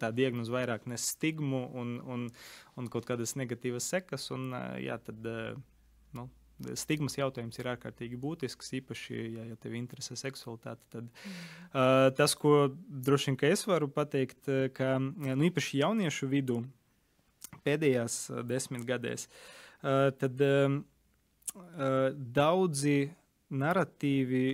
tā 0.00 0.08
diagnozi 0.10 0.50
vairāk 0.50 0.88
nes 0.90 1.04
stigmu 1.06 1.70
un, 1.72 2.00
un, 2.02 2.24
un 2.74 2.88
kaut 2.90 3.06
kādas 3.06 3.36
negatīvas 3.38 3.86
sekas, 3.86 4.32
un 4.34 4.50
jā, 4.82 4.98
tad, 4.98 5.22
nu, 6.18 6.26
stigmas 6.78 7.16
jautājums 7.18 7.58
ir 7.58 7.68
ārkārtīgi 7.72 8.18
būtisks. 8.20 8.72
Īpaši, 8.80 9.16
ja, 9.36 9.46
ja 9.50 9.58
tev 9.60 9.74
interesē 9.78 10.16
seksualitāte, 10.18 10.84
tad 10.92 11.10
uh, 11.10 12.08
tas, 12.16 12.36
ko 12.38 12.68
droši 12.88 13.32
vien 13.32 13.40
es 13.50 13.66
varu 13.68 13.90
pateikt, 13.92 14.50
ka 14.76 14.96
nu, 15.00 15.42
īpaši 15.48 15.82
jauniešu 15.82 16.30
vidū 16.30 16.62
pēdējās 17.66 18.18
desmitgadēs, 18.48 19.28
uh, 19.28 20.08
tad 20.18 20.40
uh, 20.44 20.80
daudzi 22.14 22.98
narratīvi 23.54 24.44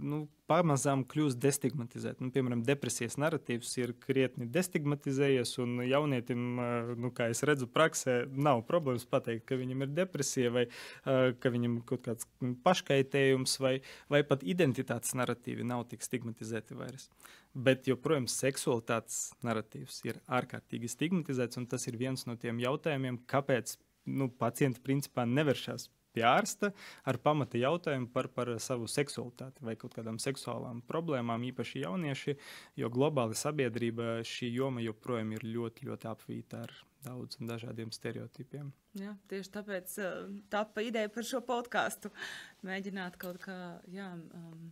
nu, 0.00 0.24
pamazām 0.50 1.04
kļūst 1.06 1.38
destigmatizēti. 1.40 2.24
Nu, 2.24 2.32
piemēram, 2.34 2.64
depresijas 2.66 3.16
narratīvs 3.20 3.70
ir 3.78 3.92
krietni 4.02 4.48
destigmatizējies, 4.50 5.52
un 5.62 5.84
jaunietim, 5.86 6.46
nu, 7.00 7.12
kā 7.14 7.28
es 7.30 7.44
redzu, 7.46 7.68
praksē 7.70 8.16
nav 8.34 8.64
problēmas 8.68 9.06
pateikt, 9.10 9.46
ka 9.48 9.58
viņam 9.60 9.86
ir 9.86 9.92
depresija, 10.00 10.52
vai 10.54 10.64
ka 11.04 11.52
viņam 11.54 11.80
kaut 11.88 12.02
kāds 12.08 12.28
paškaitējums, 12.66 13.58
vai, 13.62 13.76
vai 14.10 14.24
pat 14.26 14.42
identitātes 14.42 15.14
narratīvi 15.18 15.66
nav 15.66 15.86
tik 15.92 16.02
stigmatizēti 16.06 16.78
vairs. 16.78 17.06
Bet 17.54 17.88
joprojām 17.90 18.28
seksualitātes 18.30 19.30
narratīvs 19.46 20.02
ir 20.06 20.20
ārkārtīgi 20.30 20.90
stigmatizēts, 20.90 21.58
un 21.58 21.70
tas 21.70 21.86
ir 21.90 21.98
viens 21.98 22.26
no 22.26 22.36
tiem 22.38 22.60
jautājumiem, 22.62 23.22
kāpēc 23.30 23.78
nu, 24.10 24.30
pacienti 24.40 24.82
principā 24.82 25.26
nevēršas 25.28 25.88
pie 26.14 26.24
ārsta 26.26 26.72
ar 27.08 27.18
pamata 27.22 27.60
jautājumu 27.60 28.10
par, 28.12 28.30
par 28.34 28.52
savu 28.62 28.88
seksualitāti 28.90 29.64
vai 29.66 29.76
kaut 29.80 29.94
kādām 29.96 30.20
seksuālām 30.22 30.82
problēmām, 30.88 31.46
īpaši 31.52 31.84
jaunieši, 31.84 32.36
jo 32.80 32.92
globāli 32.92 33.38
sabiedrība 33.38 34.20
šī 34.26 34.52
joma 34.54 34.84
joprojām 34.84 35.34
ir 35.36 35.46
ļoti, 35.46 35.88
ļoti 35.90 36.10
apvīta 36.10 36.64
ar 36.66 36.76
daudziem 37.04 37.48
dažādiem 37.48 37.92
stereotipiem. 37.94 38.70
Jā, 39.00 39.14
tieši 39.30 39.52
tāpēc 39.54 39.96
uh, 40.02 40.22
tapa 40.52 40.84
ideja 40.84 41.10
par 41.12 41.26
šo 41.26 41.40
podkāstu. 41.46 42.10
Mēģināt 42.66 43.16
kaut 43.20 43.40
kā 43.44 43.56
jā, 43.92 44.10
um, 44.36 44.70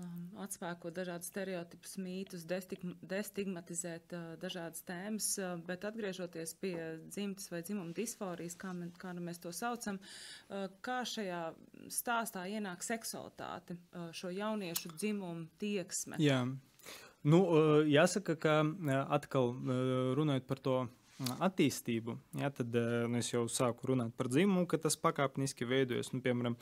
um, 0.00 0.22
atspēkot 0.42 0.94
dažādus 0.96 1.30
stereotipus, 1.30 1.96
mītus, 2.02 2.46
destigmatizēt 2.48 4.14
uh, 4.16 4.26
dažādas 4.40 4.84
tēmas, 4.88 5.28
uh, 5.40 5.54
bet 5.66 5.84
atgriežoties 5.88 6.54
pie 6.60 6.74
dzimtas 7.06 7.50
vai 7.52 7.62
dzimuma 7.66 7.94
disforijas, 7.96 8.56
kā, 8.60 8.72
me, 8.76 8.90
kā 9.00 9.14
nu 9.16 9.24
mēs 9.26 9.42
to 9.42 9.52
saucam, 9.54 10.00
uh, 10.00 10.66
kā 10.84 11.00
šajā 11.08 11.42
stāstā 11.92 12.46
ienāk 12.50 12.84
seksualitāte, 12.86 13.78
uh, 13.92 14.10
šo 14.16 14.32
jauniešu 14.34 14.94
dzimumu 14.96 15.48
tieksme. 15.60 16.20
Jā. 16.22 16.42
Nu, 17.20 17.42
uh, 17.44 17.82
jāsaka, 17.84 18.38
ka 18.40 18.62
uh, 18.64 18.96
atkal 19.12 19.54
runājot 20.16 20.48
par 20.48 20.64
to 20.64 20.80
attīstību, 21.20 22.14
ja, 22.40 22.48
tad 22.54 22.72
nu, 22.72 23.18
es 23.20 23.28
jau 23.28 23.42
sāku 23.52 23.90
runāt 23.90 24.14
par 24.16 24.30
dzimumu, 24.32 24.64
ka 24.70 24.78
tas 24.80 24.96
pakāpeniski 25.00 25.66
veidojas. 25.68 26.08
Nu, 26.14 26.22
piemēram, 26.24 26.56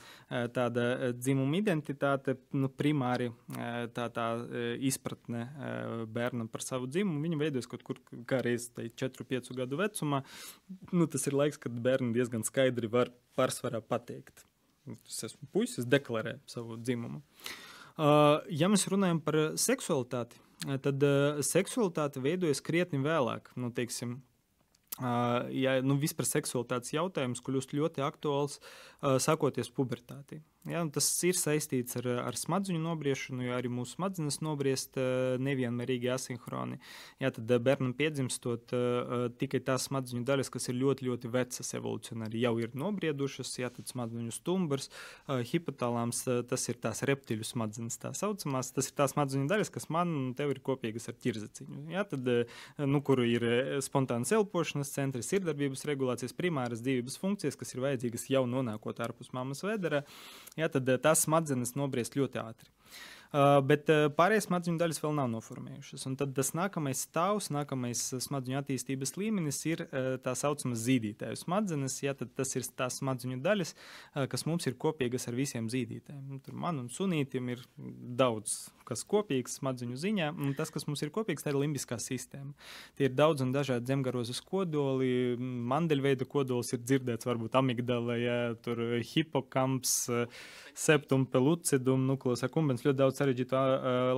tāda 0.54 1.12
dzimuma 1.14 1.60
identitāte, 1.60 2.34
nu, 2.56 2.66
primāri 2.66 3.30
tā, 3.94 4.08
tā 4.14 4.26
izpratne 4.88 5.44
bērnam 6.10 6.50
par 6.50 6.64
savu 6.66 6.90
dzimumu, 6.90 7.22
viņa 7.22 7.40
veidojas 7.44 7.70
kaut 7.70 7.86
kur 7.86 8.02
kā 8.28 8.42
reiz 8.42 8.66
4-5 8.74 9.54
gadu 9.58 9.78
vecumā. 9.78 10.24
Nu, 10.90 11.06
tas 11.06 11.30
ir 11.30 11.38
laiks, 11.38 11.60
kad 11.62 11.78
bērni 11.84 12.10
diezgan 12.16 12.42
skaidri 12.46 12.90
var 12.90 13.12
pārsvarā 13.38 13.78
pateikt. 13.84 14.42
Es 15.06 15.22
esmu 15.28 15.46
puisis, 15.52 15.86
deklarē 15.86 16.38
savu 16.50 16.80
dzimumu. 16.80 17.22
Ja 17.98 18.70
mēs 18.70 18.86
runājam 18.90 19.18
par 19.22 19.36
seksualitāti, 19.58 20.38
tad 20.82 21.04
seksualitāte 21.46 22.22
veidojas 22.22 22.62
krietni 22.64 22.98
vēlāk. 23.02 23.50
Nu, 23.58 23.70
teiksim, 23.74 24.18
ja 24.98 25.78
nu, 25.84 25.98
vispār 26.00 26.26
seksualitātes 26.26 26.94
jautājums 26.94 27.42
kļūst 27.44 27.74
ļoti 27.78 28.04
aktuāls, 28.06 28.58
sākoties 29.22 29.70
pubertātei. 29.74 30.42
Ja, 30.66 30.82
tas 30.92 31.06
ir 31.24 31.36
saistīts 31.38 31.96
ar, 32.00 32.06
ar 32.26 32.36
smadzeņu 32.36 32.80
nobriešanu, 32.82 33.44
jo 33.46 33.54
arī 33.56 33.70
mūsu 33.72 33.94
smadzenes 33.94 34.40
nobriest 34.42 34.98
nevienmērīgi 35.40 36.10
asinhroni. 36.12 36.80
Ja, 37.22 37.30
tad 37.32 37.52
bērnam 37.64 37.94
piedzimstot, 37.96 38.74
tikai 39.40 39.60
tās 39.64 39.86
smadzeņu 39.88 40.26
daļas, 40.28 40.50
kas 40.52 40.68
ir 40.68 40.76
ļoti, 40.80 41.06
ļoti 41.08 41.30
vecas 41.32 41.72
evolūcionāri, 41.78 42.42
jau 42.42 42.52
ir 42.60 42.74
nobriedušas. 42.76 43.54
Ja, 43.62 43.70
tad 43.72 43.88
smadzeņu 43.88 44.34
stumbrs, 44.34 44.90
hipotālāms, 45.28 46.24
tas 46.50 46.66
ir 46.68 46.80
tās 46.82 47.00
reptiļu 47.08 47.46
smadzenes, 47.48 47.96
tā 48.02 48.12
saucamās. 48.18 48.72
Tas 48.76 48.90
ir 48.90 48.98
tās 48.98 49.14
smadzeņu 49.14 49.48
daļas, 49.48 49.72
kas 49.72 49.88
man 49.94 50.12
un 50.18 50.28
tev 50.36 50.52
ir 50.52 50.60
kopīgas 50.64 51.08
ar 51.08 51.16
ķirzaciņu. 51.22 51.86
Ja, 51.94 52.04
tad, 52.08 52.28
nu, 52.82 53.02
kuru 53.06 53.24
ir 53.30 53.48
spontānas 53.86 54.34
elpošanas 54.36 54.92
centri, 54.92 55.24
sirdarbības 55.24 55.86
regulācijas, 55.88 56.36
primāras 56.36 56.84
dzīvības 56.84 57.18
funkcijas, 57.22 57.56
kas 57.56 57.72
ir 57.72 57.86
vajadzīgas 57.86 58.28
jau 58.34 58.44
nonākot 58.50 59.00
ārpus 59.06 59.32
mammas 59.32 59.64
vedera 59.64 60.04
ja, 60.58 60.68
tad 60.72 60.88
eh, 60.88 60.98
tās 61.02 61.24
smadzenes 61.26 61.76
nobriest 61.78 62.18
ļoti 62.18 62.42
ātri. 62.42 62.70
Uh, 63.28 63.58
bet 63.68 63.90
uh, 63.92 64.06
pārējās 64.16 64.46
smadzeņu 64.48 64.80
daļas 64.80 65.02
vēl 65.02 65.16
nav 65.18 65.28
noformējušas. 65.34 66.06
Un 66.08 66.16
tad 66.20 66.32
tas 66.36 66.54
nākamais 66.56 67.02
stāvs, 67.08 67.50
nākamais 67.52 68.04
smadzeņu 68.24 68.60
attīstības 68.62 69.14
līmenis 69.20 69.60
ir 69.68 69.84
tā 70.24 70.34
saucamā 70.38 70.78
zīdītāju 70.78 71.42
smadzenes. 71.42 71.98
Ja, 72.04 72.16
tas 72.16 72.56
ir 72.56 72.66
tās 72.78 73.00
smadzeņu 73.02 73.42
daļas, 73.44 73.74
kas 74.32 74.46
mums 74.48 74.68
ir 74.70 74.78
kopīgas 74.80 75.28
ar 75.28 75.36
visiem 75.38 75.68
zīdītājiem. 75.72 76.24
Nu, 76.24 76.40
tur 76.44 76.56
man 76.56 76.80
un 76.84 76.90
sunītam 76.92 77.52
ir 77.52 77.64
daudz 77.76 78.68
kas 78.88 79.04
kopīgs 79.08 79.58
smadzeņu 79.58 79.98
ziņā, 80.00 80.28
un 80.40 80.54
tas, 80.56 80.72
kas 80.72 80.86
mums 80.88 81.02
ir 81.04 81.12
kopīgs, 81.14 81.44
tā 81.44 81.52
ir 81.52 81.58
limbiskā 81.60 81.98
sistēma. 82.00 82.54
Tie 82.98 83.08
ir 83.08 83.14
daudz 83.16 83.44
un 83.44 83.52
dažādi 83.54 83.90
zemgarozes 83.90 84.40
kodoli, 84.44 85.36
mandeļveida 85.38 86.28
kodols 86.30 86.72
ir 86.74 86.82
dzirdēts, 86.84 87.28
varbūt 87.28 87.58
amigdala, 87.60 88.16
ja, 88.20 88.38
hipokamps, 89.12 89.94
septum 90.78 91.26
pelucidum, 91.28 92.06
nukleus 92.08 92.44
akumbens, 92.46 92.84
ļoti 92.86 93.00
daudz 93.02 93.17
sarežģītu 93.18 93.62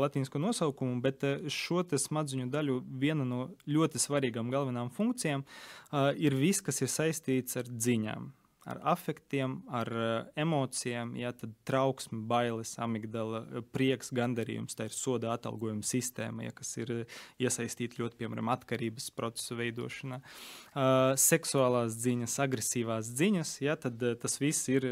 latīnisko 0.01 0.43
nosaukumu, 0.43 1.01
bet 1.05 1.25
šo 1.53 1.83
smadzeņu 1.91 2.51
daļu 2.53 2.81
viena 3.01 3.27
no 3.27 3.49
ļoti 3.69 4.03
svarīgām 4.03 4.53
galvenām 4.53 4.93
funkcijām 4.95 5.47
ir 6.17 6.37
viss, 6.39 6.65
kas 6.65 6.83
ir 6.85 6.93
saistīts 6.93 7.59
ar 7.61 7.71
dziņām 7.71 8.31
ar 8.71 8.81
afektiem, 8.93 9.61
ar 9.73 9.89
emocijām, 10.39 11.15
ja 11.19 11.33
tad 11.33 11.53
trauksme, 11.69 12.21
bailes, 12.29 12.75
amigdala, 12.83 13.43
eh, 13.43 13.65
prieks, 13.73 14.13
gandarījums, 14.13 14.77
tā 14.77 14.87
ir 14.91 14.95
soda 14.95 15.33
atalgojuma 15.35 15.87
sistēma, 15.87 16.45
ja, 16.45 16.53
kas 16.53 16.77
ir 16.77 16.93
eh, 16.95 17.21
iesaistīta 17.41 18.01
ļoti, 18.03 18.19
piemēram, 18.21 18.51
atkarības 18.53 19.11
procesu 19.17 19.57
veidošanā. 19.59 20.21
Uh, 20.71 21.13
seksuālās 21.19 21.97
ziņas, 21.99 22.37
agresīvās 22.45 23.09
ziņas, 23.19 23.55
ja, 23.65 23.75
tad 23.81 24.03
tas 24.21 24.37
viss 24.41 24.69
ir 24.71 24.85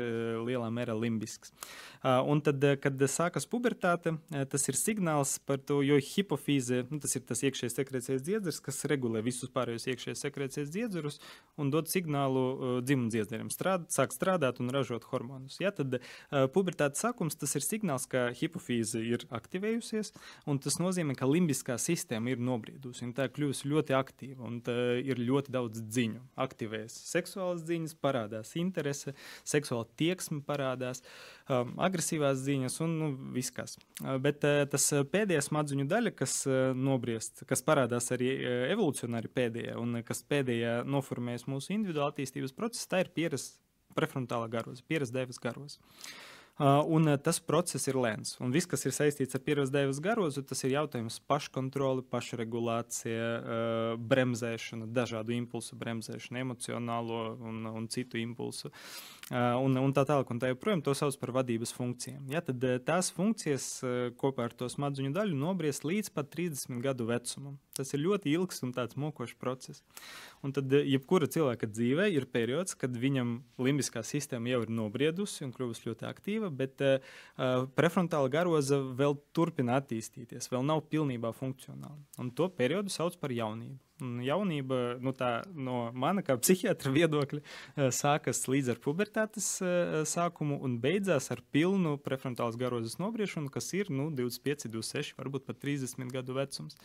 lielā 0.47 0.69
mērā 0.75 0.97
limbisks. 0.99 1.53
Uh, 1.53 1.98
un 2.03 2.43
tad, 2.45 2.63
kad 2.83 3.05
sākas 3.11 3.47
pubertāte, 3.51 4.15
tas 4.51 4.69
ir 4.71 4.79
signāls 4.79 5.37
par 5.47 5.59
to, 5.59 5.81
jo 5.87 5.99
hipofīze, 6.03 6.85
nu, 6.91 7.01
tas 7.03 7.17
ir 7.19 7.25
tas 7.29 7.43
iekšējais 7.47 7.77
sekrecijas 7.79 8.25
dziedzers, 8.27 8.61
kas 8.65 8.85
regulē 8.91 9.23
visus 9.25 9.51
pārējos 9.55 9.89
iekšējos 9.91 10.25
sekrecijas 10.27 10.73
dziedzerus 10.75 11.19
un 11.59 11.73
dod 11.75 11.91
signālu 11.91 12.81
dzimumu 12.87 13.11
dziedzeriem 13.13 13.51
strād, 13.53 13.89
sāk 13.95 14.15
strādāt 14.15 14.61
un 14.63 14.71
ražot 14.75 15.07
hormonus. 15.11 15.59
Ja, 15.63 15.73
tad 15.75 15.99
pubertātes 16.55 17.03
sākums 17.03 17.39
tas 17.39 17.57
ir 17.59 17.67
signāls, 17.67 18.07
ka 18.11 18.29
hipofīze 18.37 19.03
ir 19.03 19.27
aktivējusies, 19.35 20.13
un 20.49 20.61
tas 20.63 20.79
nozīmē, 20.83 21.17
ka 21.19 21.29
limbiskā 21.29 21.79
sistēma 21.83 22.35
ir 22.35 22.43
nobriedusi. 22.43 23.09
Tā 23.17 23.29
ir 23.29 23.35
kļuvusi 23.35 23.71
ļoti 23.73 23.97
aktīva, 23.99 24.47
un 24.47 24.61
ir 25.03 25.21
ļoti 25.23 25.55
daudz 25.55 25.83
ziņu. 25.95 26.23
Aktivēs 26.39 26.95
seksuālas 27.09 27.65
ziņas, 27.69 27.97
parādās 28.03 28.55
interese, 28.61 29.15
seksuāla 29.49 29.89
tieksme 29.99 30.43
parādās, 30.47 31.03
um, 31.49 31.75
agresīvās 31.89 32.39
ziņas 32.45 32.79
un 32.85 32.95
nu, 33.01 33.11
viss 33.35 33.55
kas. 33.55 33.77
Bet 34.25 34.45
tas 34.73 34.89
pēdējā 35.13 35.43
smadzeņu 35.49 35.89
daļa, 35.91 36.15
kas 36.19 36.41
nobriest, 36.77 37.45
kas 37.49 37.65
parādās 37.67 38.13
arī 38.15 38.31
evolūcionāri 38.71 39.33
pēdējā, 39.35 39.77
un 39.81 40.03
kas 40.07 40.23
pēdējā 40.29 40.81
noformējas 40.89 41.49
mūsu 41.51 41.75
individuālā 41.77 42.15
attīstības 42.15 42.57
procesā, 42.57 42.93
tā 42.95 43.05
ir 43.05 43.13
pieredze 43.17 43.59
prefrontālā 43.99 44.47
garoza, 44.53 44.85
pieredzi 44.87 45.17
devis 45.17 45.41
garoza. 45.43 45.81
Uh, 45.81 46.38
un 46.59 47.07
uh, 47.07 47.17
tas 47.23 47.39
process 47.45 47.87
ir 47.91 47.99
lēns. 47.99 48.37
Un 48.43 48.53
viss, 48.55 48.69
kas 48.71 48.85
ir 48.87 48.95
saistīts 48.97 49.37
ar 49.37 49.43
pieredzi 49.47 49.75
devis 49.75 50.01
garozu, 50.03 50.43
tas 50.47 50.65
ir 50.67 50.75
jautājums 50.75 51.21
paškontrole, 51.31 52.05
pašregulācija, 52.11 53.29
bremzēšana, 54.11 54.89
dažādu 54.95 55.37
impulsu 55.37 55.79
bremzēšana, 55.79 56.43
emocionālo 56.43 57.23
un, 57.47 57.63
un 57.71 57.89
citu 57.93 58.21
impulsu. 58.21 58.73
Un, 59.29 59.77
un 59.77 59.93
tā 59.93 60.07
tālāk, 60.09 60.31
un 60.33 60.41
tā 60.41 60.51
joprojām 60.55 60.81
to 60.85 60.95
sauc 60.97 61.19
par 61.21 61.35
vadības 61.37 61.75
funkcijām. 61.77 62.23
Ja, 62.33 62.41
tad 62.45 62.65
tās 62.89 63.11
funkcijas 63.13 63.69
kopā 64.21 64.49
ar 64.49 64.57
to 64.57 64.71
smadzeņu 64.73 65.13
daļu 65.17 65.37
nobriest 65.37 65.85
līdz 65.85 66.15
pat 66.17 66.31
30 66.33 66.81
gadu 66.85 67.09
vecumam. 67.11 67.59
Tas 67.79 67.93
ir 67.95 68.03
ļoti 68.03 68.33
ilgs 68.35 68.65
un 68.67 68.73
tāds 68.75 68.97
mokošs 68.99 69.37
process. 69.39 69.83
Un 70.43 70.55
tad, 70.57 70.73
jebkura 70.73 71.29
cilvēka 71.31 71.69
dzīvē 71.71 72.09
ir 72.11 72.27
periods, 72.33 72.75
kad 72.79 72.95
viņam 72.99 73.37
limbiskā 73.63 74.03
sistēma 74.07 74.51
jau 74.51 74.65
ir 74.65 74.73
nobriedusi 74.75 75.45
un 75.47 75.53
kļuvusi 75.55 75.87
ļoti 75.87 76.09
aktīva, 76.09 76.48
bet 76.55 76.85
uh, 76.85 76.99
prefrontāla 77.79 78.31
garoza 78.33 78.81
vēl 78.99 79.19
turpina 79.37 79.79
attīstīties, 79.83 80.51
vēl 80.53 80.65
nav 80.67 80.85
pilnībā 80.93 81.35
funkcionāla. 81.37 81.99
Un 82.19 82.33
to 82.35 82.49
periodu 82.53 82.93
sauc 82.93 83.19
par 83.21 83.35
jaunību. 83.35 83.79
Jaunība 83.99 84.99
nu 85.03 85.11
tā, 85.17 85.41
no 85.51 85.89
mana 85.91 86.23
kā 86.23 86.37
psihiatra 86.39 86.93
viedokļa 86.95 87.41
eh, 87.41 87.89
sākas 87.95 88.45
līdz 88.47 88.71
ar 88.75 88.81
pubertātes 88.83 89.49
eh, 89.59 89.97
sākumu 90.07 90.61
un 90.63 90.77
beidzās 90.83 91.33
ar 91.35 91.43
pilnu 91.55 91.97
prefrontālas 92.05 92.59
garozes 92.61 92.99
nogriešanu, 93.03 93.51
kas 93.51 93.73
ir 93.75 93.91
nu, 93.91 94.07
25, 94.15 94.69
26, 94.71 95.17
varbūt 95.19 95.49
pat 95.49 95.59
30 95.65 96.15
gadu 96.15 96.37
vecums. 96.39 96.79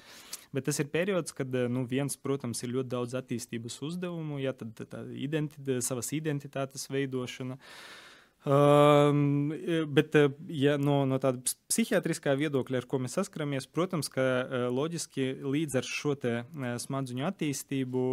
Bet 0.54 0.66
tas 0.70 0.82
ir 0.82 0.90
periods, 0.94 1.36
kad 1.38 1.54
nu, 1.70 1.86
viens, 1.90 2.18
protams, 2.18 2.64
ir 2.66 2.74
ļoti 2.74 2.94
daudz 2.96 3.14
attīstības 3.18 3.78
uzdevumu, 3.86 4.42
ja 4.42 4.56
tad 4.58 4.74
tā 4.82 5.06
identitāte, 5.14 5.82
savas 5.86 6.10
identitātes 6.18 6.90
veidošana. 6.94 7.60
Um, 7.60 8.03
bet, 8.44 10.16
ja 10.52 10.76
no, 10.82 10.98
no 11.08 11.20
tāda 11.24 11.40
psihiatriskā 11.72 12.34
viedokļa, 12.40 12.82
ar 12.82 12.88
ko 12.90 13.00
mēs 13.00 13.16
saskaramies, 13.16 13.70
protams, 13.72 14.10
ka 14.12 14.24
loģiski 14.74 15.30
līdz 15.48 15.80
ar 15.80 15.88
šo 15.88 16.16
smadzeņu 16.84 17.26
attīstību 17.30 18.04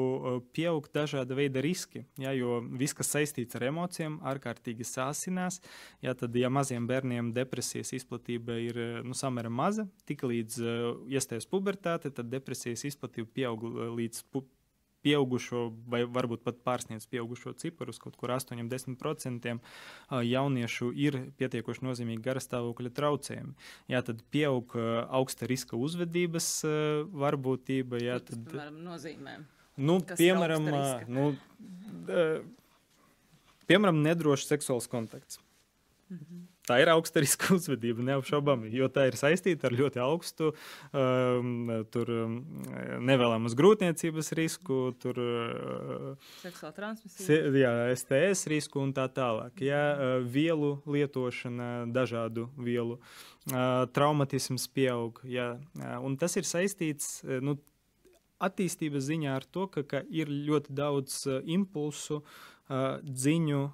pieaug 0.55 0.87
dažāda 0.95 1.37
veida 1.37 1.63
riski. 1.65 2.05
Ja, 2.21 2.31
jo 2.37 2.61
viss, 2.79 2.95
kas 2.97 3.11
saistīts 3.17 3.59
ar 3.59 3.67
emocijām, 3.69 4.21
ārkārtīgi 4.31 4.87
sāsinās. 4.87 5.61
Ja, 6.05 6.15
tad, 6.15 6.37
ja 6.39 6.49
maziem 6.53 6.87
bērniem 6.91 7.35
depresijas 7.37 7.93
izplatība 7.99 8.57
ir 8.63 8.81
nu, 9.05 9.19
samērā 9.19 9.51
maza, 9.51 9.89
tik 10.09 10.25
līdz 10.31 10.63
iestājas 11.11 11.51
pubertāte, 11.51 12.15
tad 12.15 12.31
depresijas 12.33 12.87
izplatība 12.89 13.35
pieaug 13.35 13.69
līdz 13.99 14.25
pubertāte 14.31 14.60
pieaugušo, 15.05 15.63
vai 15.91 16.03
varbūt 16.05 16.43
pat 16.47 16.59
pārsniedz 16.67 17.07
pieaugušo 17.11 17.55
ciparus, 17.61 18.01
kaut 18.03 18.19
kur 18.21 18.35
8-10% 18.35 19.55
jauniešu 20.31 20.91
ir 20.93 21.19
pietiekoši 21.41 21.87
nozīmīgi 21.87 22.25
garastāvokļa 22.25 22.93
traucējumi. 22.99 23.55
Jā, 23.93 24.03
tad 24.07 24.21
pieaug 24.35 24.77
augsta 25.09 25.49
riska 25.51 25.79
uzvedības 25.81 26.53
varbūtība. 27.25 28.03
Jā, 28.05 28.21
tad, 28.21 28.45
tas, 28.45 28.53
piemēram, 28.53 28.79
nozīmē. 28.91 29.37
Nu, 29.81 30.01
piemēram, 30.05 30.67
nu, 31.09 31.27
piemēram, 33.71 34.01
nedrošs 34.05 34.51
seksuāls 34.53 34.91
kontakts. 34.93 35.41
Mhm. 36.13 36.50
Tā 36.71 36.77
ir 36.79 36.91
augsta 36.93 37.23
riska 37.23 37.51
uzvedība, 37.59 38.05
neapšaubāmi, 38.07 38.71
jo 38.79 38.87
tā 38.95 39.09
ir 39.11 39.17
saistīta 39.19 39.67
ar 39.67 39.75
ļoti 39.75 40.03
augstu 40.05 40.53
um, 40.53 41.73
tur, 41.91 42.13
um, 42.15 42.37
nevēlamas 43.09 43.57
grūtniecības 43.59 44.31
risku, 44.39 44.79
tur, 45.03 45.19
uh, 45.19 46.29
seksuāla 46.45 46.77
transmisija, 46.77 47.51
jā, 47.59 47.73
STS 47.97 48.47
risku 48.53 48.85
un 48.85 48.95
tā 48.95 49.09
tālāk. 49.11 49.59
Jā, 49.67 49.83
uh, 49.97 50.13
vielu 50.23 50.77
lietošana, 50.87 51.89
dažādu 51.91 52.47
vielu, 52.55 53.01
uh, 53.51 53.89
traumatisms 53.91 54.69
pieaug. 54.71 55.19
Jā, 55.27 55.57
uh, 55.59 55.99
un 56.07 56.15
tas 56.21 56.39
ir 56.39 56.47
saistīts. 56.47 57.19
Uh, 57.27 57.43
nu, 57.43 57.59
Attīstības 58.41 59.05
ziņā 59.05 59.35
ar 59.37 59.45
to, 59.53 59.67
ka, 59.69 59.83
ka 59.85 59.99
ir 60.09 60.31
ļoti 60.33 60.73
daudz 60.73 61.19
uh, 61.29 61.43
impulsu, 61.45 62.23
uh, 62.23 62.50
ziņu, 62.71 63.65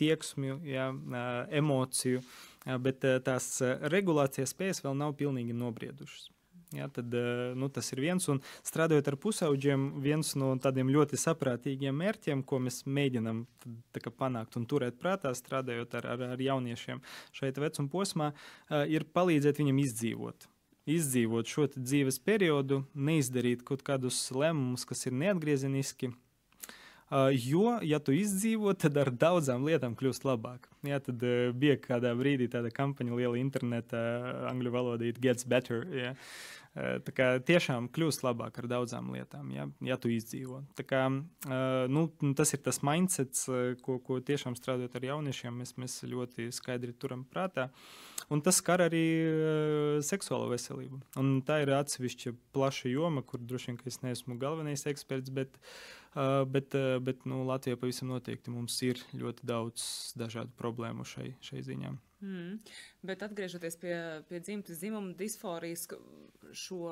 tieksmju, 0.00 0.58
jā, 0.68 0.88
emociju, 1.60 2.24
bet 2.82 3.04
tās 3.26 3.52
regulācijas 3.92 4.54
spējas 4.54 4.82
vēl 4.84 4.98
nav 4.98 5.14
pilnīgi 5.20 5.56
nobriedušas. 5.56 6.28
Ja, 6.76 6.88
tad, 6.92 7.14
nu, 7.56 7.68
tas 7.72 7.86
ir 7.94 8.02
viens, 8.04 8.26
un 8.28 8.42
strādājot 8.66 9.06
ar 9.08 9.16
pusauģiem, 9.16 9.86
viens 10.04 10.34
no 10.36 10.50
tādiem 10.60 10.90
ļoti 10.92 11.16
saprātīgiem 11.16 11.96
mērķiem, 11.96 12.42
ko 12.44 12.58
mēs 12.60 12.82
mēģinām 12.84 13.40
tad, 13.64 14.10
panākt 14.18 14.58
un 14.60 14.66
turēt 14.68 14.98
prātā, 15.00 15.32
strādājot 15.32 15.96
ar, 15.96 16.10
ar, 16.12 16.26
ar 16.34 16.44
jauniešiem 16.44 17.00
šeit 17.32 17.60
vecuma 17.62 17.88
posmā, 17.92 18.30
ir 18.84 19.08
palīdzēt 19.16 19.62
viņam 19.62 19.80
izdzīvot. 19.86 20.48
Izdzīvot 20.88 21.48
šo 21.48 21.66
dzīves 21.72 22.20
periodu, 22.24 22.82
neizdarīt 22.92 23.64
kaut 23.64 23.80
kādus 23.84 24.20
lēmumus, 24.36 24.84
kas 24.88 25.08
ir 25.08 25.16
neatgriezeniski, 25.24 26.12
jo, 27.32 27.78
ja 27.88 27.98
tu 28.04 28.12
izdzīvo, 28.12 28.74
tad 28.76 28.98
ar 29.00 29.08
daudzām 29.08 29.64
lietām 29.64 29.94
kļūst 29.96 30.26
labāk. 30.28 30.68
Jā, 30.84 31.00
tad 31.00 31.22
uh, 31.24 31.48
bija 31.56 31.78
kādā 31.80 32.12
brīdī 32.18 32.50
tāda 32.52 32.68
kampaņa, 32.74 33.16
liela 33.16 33.40
interneta, 33.40 33.98
angļu 34.50 34.72
valodā, 34.74 35.08
it 35.08 35.20
gets 35.24 35.48
better. 35.48 35.86
Jā. 35.88 36.12
Uh, 36.76 36.98
tā 37.06 37.14
kā 37.16 37.30
tiešām 37.48 37.88
kļūst 37.96 38.26
labāk 38.26 38.60
ar 38.60 38.68
daudzām 38.70 39.08
lietām, 39.14 39.48
ja, 39.56 39.64
ja 39.80 39.96
tu 39.96 40.12
izdzīvo. 40.12 40.60
Tā 40.78 40.84
kā, 40.86 41.00
nu, 41.90 42.04
tas 42.38 42.52
ir 42.54 42.60
tas 42.62 42.82
mindsets, 42.86 43.48
ko, 43.82 43.96
ko 44.04 44.20
tiešām 44.22 44.54
strādājot 44.54 45.00
ar 45.00 45.08
jauniešiem, 45.08 45.56
mēs, 45.64 45.74
mēs 45.80 45.96
ļoti 46.06 46.52
skaidri 46.54 46.92
turam 46.92 47.24
prātā. 47.26 47.70
Un 48.28 48.44
tas 48.44 48.60
skar 48.60 48.84
arī 48.84 49.02
seksuālo 50.04 50.50
veselību. 50.52 51.00
Un 51.18 51.38
tā 51.48 51.62
ir 51.64 51.72
atsevišķa 51.72 52.36
plaša 52.54 52.92
joma, 52.92 53.24
kur 53.26 53.40
droši 53.40 53.72
vien 53.72 53.80
es 53.88 54.02
neesmu 54.04 54.36
galvenais 54.38 54.84
eksperts, 54.92 55.32
bet 55.34 55.56
uh, 55.56 55.97
Uh, 55.97 55.97
bet 56.14 56.74
uh, 56.78 56.96
bet 57.04 57.24
nu, 57.28 57.42
Latvijā 57.48 57.78
pavisam 57.80 58.12
noteikti 58.12 58.52
mums 58.54 58.76
ir 58.86 59.00
ļoti 59.16 59.48
daudz 59.48 59.88
dažādu 60.18 60.54
problēmu 60.58 61.06
šai, 61.06 61.32
šai 61.44 61.64
ziņā. 61.66 61.94
Mm. 62.18 62.56
Bet 63.06 63.22
atgriežoties 63.22 63.76
pie, 63.78 63.94
pie 64.26 64.40
dzimtas 64.42 64.80
dzimuma 64.80 65.12
disforijas, 65.18 65.84
šo 66.52 66.88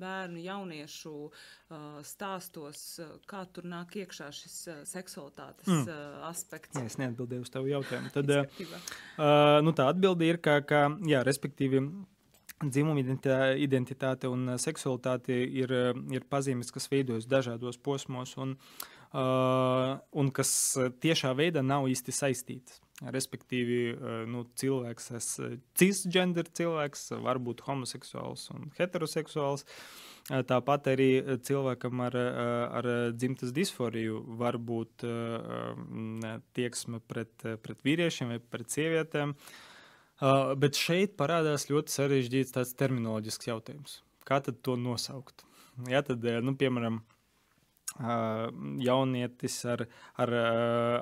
bērnu, 0.00 0.40
jauniešu 0.40 1.12
uh, 1.26 1.98
stāstos, 2.06 2.84
kā 3.28 3.42
tur 3.52 3.66
nāk 3.68 3.96
iekšā 4.00 4.30
šis 4.32 4.56
uh, 4.70 4.80
seksualitātes 4.88 5.68
mm. 5.68 5.84
uh, 5.84 6.24
aspekts? 6.30 6.78
Jā, 6.78 6.86
es 6.88 6.96
neatbildēju 7.02 7.44
uz 7.44 7.52
tavu 7.52 7.68
jautājumu. 7.74 8.12
Tad, 8.14 8.32
uh, 8.32 9.60
nu, 9.66 9.74
tā 9.76 9.90
atbilde 9.92 10.30
ir, 10.30 10.40
ka, 10.40 10.60
ka 10.64 10.86
jā, 11.04 11.20
respektīvi 11.26 11.82
Dzimuma 12.62 13.02
identitāte 13.58 14.30
un 14.30 14.46
uh, 14.52 14.58
seksualitāte 14.62 15.34
ir, 15.34 15.72
uh, 15.74 15.96
ir 16.14 16.22
pazīmes, 16.30 16.70
kas 16.72 16.86
veidojas 16.92 17.26
dažādos 17.26 17.80
posmos 17.82 18.36
un, 18.38 18.54
uh, 19.10 19.96
un 20.14 20.30
kas 20.34 20.52
uh, 20.78 20.92
tiešā 21.02 21.32
veidā 21.34 21.64
nav 21.66 21.88
īsti 21.90 22.14
saistītas. 22.14 22.78
Respektīvi, 23.02 23.80
uh, 23.90 24.22
nu, 24.30 24.44
cilvēks, 24.54 25.10
es 25.18 25.28
cisgender 25.74 26.46
cilvēks, 26.46 27.08
var 27.26 27.42
būt 27.42 27.64
homoseksuāls 27.66 28.46
un 28.54 28.70
heteroseksuāls. 28.78 29.66
Tāpat 30.24 30.86
arī 30.88 31.10
cilvēkam 31.44 32.00
ar, 32.00 32.14
ar 32.78 32.86
dzimtas 33.12 33.50
disforiju 33.52 34.22
var 34.40 34.56
būt 34.56 35.04
tieksme 36.56 37.02
pret, 37.04 37.44
pret 37.60 37.84
vīriešiem 37.84 38.32
vai 38.32 38.38
pret 38.40 38.72
sievietēm. 38.72 39.34
Uh, 39.34 39.73
Uh, 40.22 40.52
bet 40.54 40.78
šeit 40.78 41.16
parādās 41.18 41.66
ļoti 41.70 41.90
sarežģīts 41.90 42.54
tāds 42.54 42.76
terminoloģisks 42.78 43.50
jautājums. 43.50 43.98
Kā 44.24 44.38
tad 44.44 44.60
to 44.62 44.76
nosaukt? 44.78 45.42
Ja, 45.90 46.04
tad, 46.06 46.22
nu, 46.46 46.54
piemēram, 46.56 47.00
jaunietis 48.82 49.56
ar, 49.70 49.84
ar, 50.18 50.32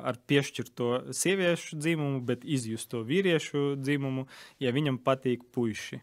ar 0.05 0.19
piešķirto 0.29 1.13
sieviešu 1.17 1.79
dzimumu, 1.81 2.21
bet 2.21 2.45
izjusto 2.45 3.03
vīriešu 3.09 3.77
dzimumu, 3.81 4.27
ja 4.61 4.73
viņam 4.73 4.99
patīk 5.01 5.47
puiši. 5.53 6.03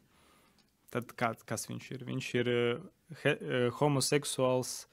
Tad 0.89 1.13
kā, 1.13 1.35
kas 1.45 1.67
viņš 1.69 1.91
ir? 1.93 2.05
Viņš 2.07 2.29
ir 2.39 2.49
he, 3.21 3.35
homoseksuāls, 3.77 4.87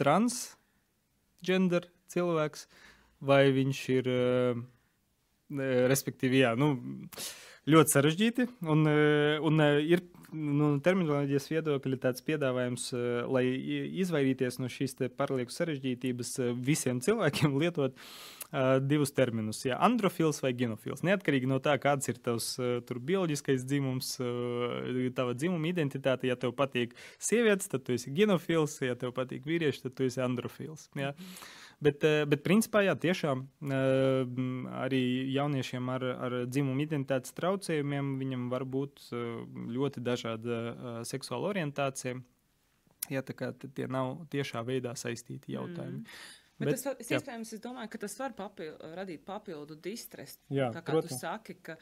transgender 0.00 1.86
cilvēks, 2.10 2.66
vai 3.22 3.44
viņš 3.54 3.82
ir 3.94 4.10
uh, 4.10 4.64
Respektīvi, 5.92 6.42
jā, 6.44 6.54
nu, 6.58 6.74
ļoti 7.68 7.94
sarežģīti. 7.96 8.48
Un, 8.72 8.86
un 9.48 9.64
ir 9.84 10.02
nu, 10.32 10.74
terminoloģijas 10.82 11.48
viedokļa 11.50 11.98
tāds 12.06 12.24
piedāvājums, 12.26 12.88
lai 13.30 13.44
izvairīties 14.02 14.58
no 14.62 14.70
šīs 14.72 14.96
pārlieku 15.18 15.54
sarežģītības, 15.54 16.34
visiem 16.64 17.02
cilvēkiem 17.04 17.58
lietot 17.60 17.96
uh, 17.96 18.78
divus 18.80 19.12
terminus- 19.12 19.62
ja, 19.68 19.78
androfils 19.84 20.42
vai 20.42 20.52
genofils. 20.56 21.04
Neatkarīgi 21.06 21.48
no 21.48 21.60
tā, 21.62 21.76
kāds 21.80 22.08
ir 22.08 22.20
tavs 22.22 22.54
uh, 22.58 22.80
bioloģiskais 22.82 23.64
dzimums, 23.68 24.14
uh, 24.20 25.08
tava 25.16 25.34
dzimuma 25.34 25.70
identitāte. 25.72 26.28
Ja 26.28 26.36
tev 26.36 26.54
patīk 26.58 26.96
sievietes, 27.18 27.68
tad 27.68 27.84
tu 27.84 27.92
esi 27.96 28.12
genofils, 28.14 28.80
ja 28.82 28.94
tev 28.94 29.14
patīk 29.16 29.44
vīrieši, 29.48 29.86
tad 29.86 29.96
tu 29.96 30.08
esi 30.08 30.20
androfils. 30.20 30.88
Ja. 30.94 31.12
Mm 31.12 31.16
-hmm. 31.18 31.61
Bet, 31.82 32.04
eh, 32.06 32.22
bet 32.30 32.44
principā, 32.46 32.84
jā, 32.86 32.94
tiešām 32.94 33.42
eh, 33.42 34.42
arī 34.84 35.02
jauniešiem 35.34 35.88
ar, 35.90 36.04
ar 36.26 36.36
dzimumu 36.46 36.84
identitātes 36.84 37.34
traucējumiem 37.34 38.12
viņam 38.20 38.44
var 38.52 38.64
būt 38.70 39.02
eh, 39.10 39.24
ļoti 39.76 40.04
dažāda 40.06 40.60
seksuāla 41.08 41.50
orientācija. 41.50 42.20
Jā, 43.10 43.24
tā 43.26 43.34
kā 43.34 43.50
tie 43.58 43.88
nav 43.90 44.28
tiešā 44.30 44.62
veidā 44.62 44.94
saistīti 44.94 45.56
jautājumi. 45.56 46.04
Mm. 46.04 46.41
Bet, 46.58 46.68
bet 46.68 46.82
tas, 46.82 46.98
es, 47.00 47.10
iespējams, 47.16 47.52
es 47.56 47.62
domāju, 47.64 47.90
ka 47.94 48.02
tas 48.04 48.14
var 48.20 48.34
papil, 48.38 48.74
radīt 48.96 49.24
papildu 49.26 49.76
distresu. 49.82 50.38
Jā, 50.52 50.68
tā 50.74 50.82
kā 50.84 50.94
protams. 50.94 51.14
tu 51.14 51.18
saki, 51.18 51.56
ka 51.64 51.78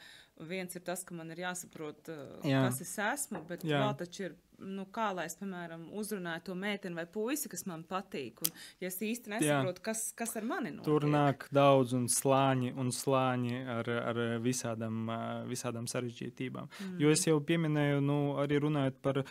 viens 0.47 0.77
ir 0.77 0.85
tas, 0.85 1.03
ka 1.05 1.17
man 1.17 1.29
ir 1.33 1.43
jāsaprot, 1.43 2.09
jā. 2.47 2.63
kas 2.65 2.79
es 2.85 2.95
esmu, 3.05 3.43
bet 3.49 3.65
jā. 3.67 3.83
vēl 3.83 3.99
taču 3.99 4.25
ir 4.29 4.39
nu, 4.61 4.85
kā 4.93 5.09
lai 5.15 5.25
es, 5.29 5.35
piemēram, 5.39 5.87
uzrunāju 5.97 6.43
to 6.49 6.55
meiteni 6.57 6.97
vai 6.97 7.05
puisi, 7.09 7.49
kas 7.51 7.65
man 7.69 7.83
patīk. 7.87 8.41
Un, 8.45 8.53
ja 8.81 8.89
es 8.91 8.99
īsti 9.03 9.33
nesaprotu, 9.33 9.83
kas, 9.85 10.03
kas 10.17 10.35
ar 10.39 10.47
mani 10.47 10.73
notiek. 10.75 10.87
Tur 10.87 11.07
nāk 11.09 11.47
daudz 11.53 11.95
un 11.97 12.07
slāņi 12.11 12.73
un 12.79 12.91
slāņi 12.95 13.63
ar, 13.77 13.89
ar 14.11 14.21
visādām, 14.43 15.09
visādām 15.49 15.89
sarežģītībām. 15.91 16.69
Mm. 16.69 16.99
Jo 17.01 17.15
es 17.15 17.25
jau 17.27 17.39
pieminēju, 17.45 18.03
nu, 18.05 18.19
arī 18.41 18.61
runājot 18.61 19.01
par, 19.03 19.23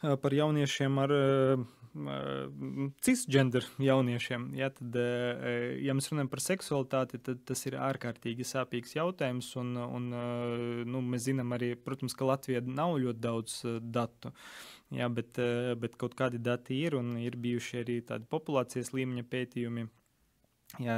par 0.00 0.36
jauniešiem 0.40 1.04
ar 1.04 1.16
cisgender 3.02 3.64
jauniešiem. 3.82 4.50
Ja, 4.58 4.70
tad, 4.70 4.94
ja 5.82 5.94
mēs 5.96 6.10
runājam 6.12 6.30
par 6.30 6.42
seksualitāti, 6.44 7.18
tad 7.26 7.42
tas 7.48 7.64
ir 7.66 7.76
ārkārtīgi 7.82 8.46
sāpīgs 8.46 8.94
jautājums. 8.94 9.50
Un, 9.60 9.74
un, 9.82 10.10
nu, 10.86 11.02
mēs 11.02 11.26
zinām 11.26 11.56
arī, 11.56 11.72
protams, 11.74 12.14
ka 12.14 12.28
Latvijā 12.30 12.62
nav 12.66 12.98
ļoti 13.02 13.24
daudz 13.26 13.56
datu. 13.82 14.34
Jā, 14.94 15.06
bet, 15.14 15.38
bet 15.82 15.96
kaut 15.98 16.16
kādi 16.18 16.40
dati 16.42 16.80
ir 16.82 16.96
un 16.98 17.16
ir 17.22 17.38
bijuši 17.38 17.82
arī 17.82 18.00
tādi 18.06 18.26
populācijas 18.30 18.94
līmeņa 18.94 19.26
pētījumi. 19.30 19.86
Ja, 20.78 20.96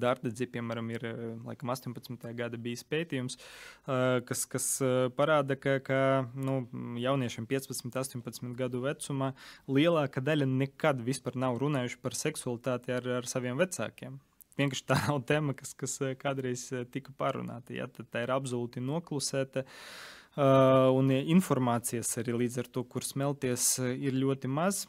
Dārta, 0.00 0.30
piemēram, 0.54 0.88
ir 0.94 1.04
laikam, 1.44 1.72
18. 1.74 2.30
gada 2.38 2.60
bijis 2.60 2.84
pētījums, 2.88 3.36
kas, 4.28 4.44
kas 4.48 4.68
parāda, 5.18 5.58
ka, 5.60 5.76
ka 5.84 5.98
nu, 6.32 6.62
jauniešiem 7.02 7.48
15, 7.50 7.92
18 7.92 8.56
gadu 8.56 8.80
vecumā 8.86 9.32
lielākā 9.68 10.24
daļa 10.24 10.48
nekad 10.48 11.04
vispār 11.04 11.36
nav 11.42 11.60
runājuši 11.60 12.00
par 12.02 12.16
seksualitāti 12.16 12.96
ar, 12.96 13.10
ar 13.20 13.28
saviem 13.28 13.60
vecākiem. 13.60 14.16
Vienkārši 14.56 14.88
tā 14.88 14.98
nav 15.08 15.22
tēma, 15.28 15.56
kas, 15.58 15.76
kas 15.76 15.98
kādreiz 16.22 16.68
tika 16.94 17.14
parunāta. 17.18 17.76
Ja, 17.76 17.90
tā 17.92 18.24
ir 18.24 18.34
absolūti 18.34 18.84
noklusēta. 18.84 19.66
Uh, 19.66 20.18
un 20.36 21.10
informācijas 21.12 22.14
arī 22.22 22.32
līdz 22.44 22.62
ar 22.62 22.68
to, 22.72 22.84
kur 22.88 23.04
smelties, 23.04 23.74
ir 23.82 24.16
ļoti 24.16 24.48
maz, 24.48 24.86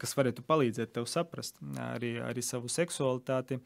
kas 0.00 0.12
varētu 0.18 0.44
palīdzēt 0.44 0.92
tev 0.98 1.06
saprast 1.08 1.56
arī, 1.80 2.18
arī 2.20 2.44
savu 2.44 2.68
seksualitāti. 2.68 3.60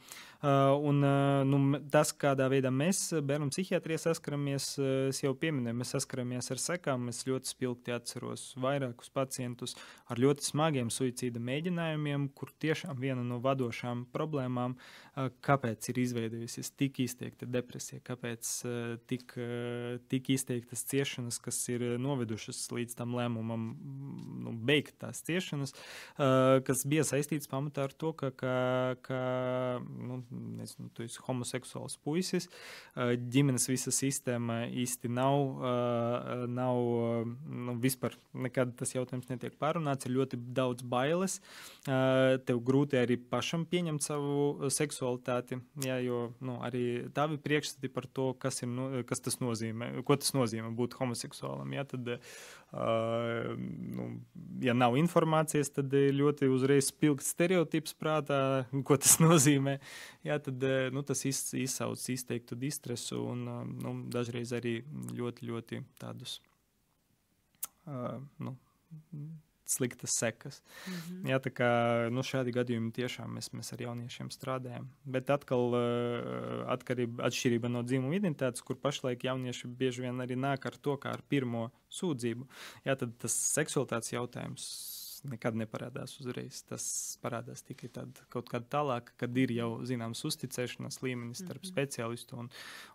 Un, 0.45 1.01
nu, 1.49 1.59
tas, 1.91 2.13
kādā 2.21 2.47
veidā 2.53 2.71
mēs 2.71 3.15
bērnu 3.25 3.49
psihiatrijā 3.49 4.03
saskaramies, 4.03 4.67
es 5.09 5.23
jau 5.23 5.33
pieminēju, 5.41 5.79
mēs 5.81 5.95
saskaramies 5.97 6.51
ar 6.53 6.61
sekām. 6.61 7.09
Es 7.11 7.25
ļoti 7.27 7.49
spilgti 7.49 7.95
atceros 7.95 8.51
vairākus 8.61 9.11
pacientus 9.15 9.75
ar 10.13 10.21
ļoti 10.21 10.45
smagiem 10.45 10.93
suicīda 10.93 11.41
mēģinājumiem, 11.43 12.29
kur 12.37 12.53
tiešām 12.61 13.01
viena 13.01 13.25
no 13.25 13.41
vadošām 13.43 14.05
problēmām, 14.15 14.77
kāpēc 15.17 15.89
ir 15.91 16.03
izveidojusies 16.05 16.75
tik 16.77 17.01
izteikta 17.07 17.49
depresija, 17.49 18.05
kāpēc 18.05 18.53
tik, 19.09 19.35
tik 20.13 20.33
izteiktas 20.37 20.84
ciešanas, 20.89 21.39
kas 21.43 21.59
ir 21.73 21.83
eh, 21.85 21.95
novedušas 22.01 22.61
līdz 22.75 22.97
tam 22.99 23.15
lēmumam, 23.17 23.67
nu, 24.45 24.55
beigt 24.65 24.97
tās 25.01 25.23
ciešanas, 25.25 25.73
uh, 25.75 26.61
kas 26.67 26.85
bija 26.89 27.05
saistīts 27.07 27.49
pamatā 27.51 27.87
ar 27.89 27.95
to, 27.97 28.13
ka, 28.17 28.31
ka, 28.37 28.55
ka 29.05 29.21
nu, 29.83 30.21
nezinu, 30.61 30.91
tu 30.95 31.05
esi 31.07 31.23
homoseksuāls 31.25 31.97
puisis, 32.05 32.49
uh, 32.49 33.15
ģimenes 33.17 33.69
visa 33.71 33.93
sistēma 33.95 34.65
īsti 34.85 35.11
nav, 35.13 35.39
uh, 35.59 36.45
nav 36.51 36.81
nu, 37.49 37.77
vispār 37.83 38.17
nekad 38.47 38.75
tas 38.79 38.95
jautājums 38.95 39.31
netiek 39.33 39.57
pārunāts, 39.61 40.09
ir 40.09 40.17
ļoti 40.19 40.41
daudz 40.57 40.85
bailes, 40.85 41.39
uh, 41.89 42.37
tev 42.45 42.61
grūti 42.67 43.01
arī 43.01 43.19
pašam 43.31 43.65
pieņemt 43.71 44.05
savu 44.05 44.71
seksualitāti, 44.73 45.61
jā, 45.85 45.99
jo 46.05 46.27
nu, 46.45 46.59
arī 46.65 46.85
tavi 47.17 47.39
priekšstati 47.41 47.91
par 47.93 48.07
to, 48.07 48.33
kas, 48.41 48.63
ir, 48.65 48.71
nu, 48.73 48.89
kas 49.09 49.23
tas 49.25 49.41
nozīmē, 49.43 49.91
ko 50.07 50.17
tas 50.21 50.35
nozīmē 50.37 50.74
būt 50.77 50.97
homoseksuālam. 50.99 51.73
Ja, 51.77 51.85
tad, 51.89 52.09
uh, 52.15 53.53
nu, 53.59 54.09
ja 54.65 54.75
nav 54.77 54.99
informācijas, 55.01 55.73
tad 55.77 55.95
ļoti 55.95 56.51
uzreiz 56.53 56.91
spilgts 56.91 57.33
stereotips 57.35 57.97
prātā, 57.99 58.41
ko 58.87 58.99
tas 59.01 59.19
nozīmē. 59.25 59.79
Ja, 60.27 60.41
tad 60.43 60.65
nu, 60.95 61.05
tas 61.07 61.25
iz, 61.29 61.47
izsauc 61.59 62.03
izteiktu 62.15 62.59
distresu 62.59 63.23
un 63.33 63.47
nu, 63.79 63.97
dažreiz 64.13 64.55
arī 64.57 64.81
ļoti, 65.15 65.51
ļoti 65.51 65.83
tādus. 66.03 66.39
Uh, 67.85 68.23
nu, 68.41 68.57
sliktas 69.67 70.17
sekas. 70.19 70.63
Mm 70.87 70.93
-hmm. 70.93 71.31
Jā, 71.31 71.39
tā 71.41 71.51
kā 71.51 71.71
nu, 72.11 72.23
šādi 72.23 72.53
gadījumi 72.53 72.93
tiešām 72.93 73.35
mēs, 73.37 73.51
mēs 73.53 73.73
ar 73.73 73.81
jauniešiem 73.81 74.31
strādājam. 74.31 74.89
Bet 75.05 75.31
atkal 75.31 75.75
uh, 75.75 76.73
atkarība, 76.73 77.25
atšķirība 77.25 77.69
no 77.69 77.83
dzimuma 77.83 78.15
identitātes, 78.15 78.63
kur 78.63 78.77
pašlaik 78.77 79.25
jaunieši 79.25 79.69
bieži 79.69 80.03
vien 80.03 80.21
arī 80.21 80.37
nāk 80.37 80.67
ar 80.67 80.77
to 80.77 80.97
kā 80.97 81.13
ar 81.13 81.23
pirmo 81.29 81.71
sūdzību. 81.91 82.47
Jā, 82.85 82.97
tad 82.97 83.19
tas 83.19 83.33
seksualitātes 83.33 84.13
jautājums 84.13 84.94
nekad 85.29 85.57
neparādās 85.59 86.17
uzreiz. 86.21 86.61
Tas 86.69 86.85
parādās 87.23 87.65
tikai 87.67 87.89
tad, 87.93 88.21
kaut 88.33 88.49
kad 88.53 88.67
tālāk, 88.73 89.13
kad 89.21 89.37
ir 89.41 89.53
jau 89.55 89.69
zināms 89.87 90.23
uzticēšanās 90.29 91.01
līmenis 91.05 91.43
starp 91.43 91.63
mm 91.63 91.69
-hmm. 91.69 91.73
speciālistu 91.73 92.39
un, 92.41 92.51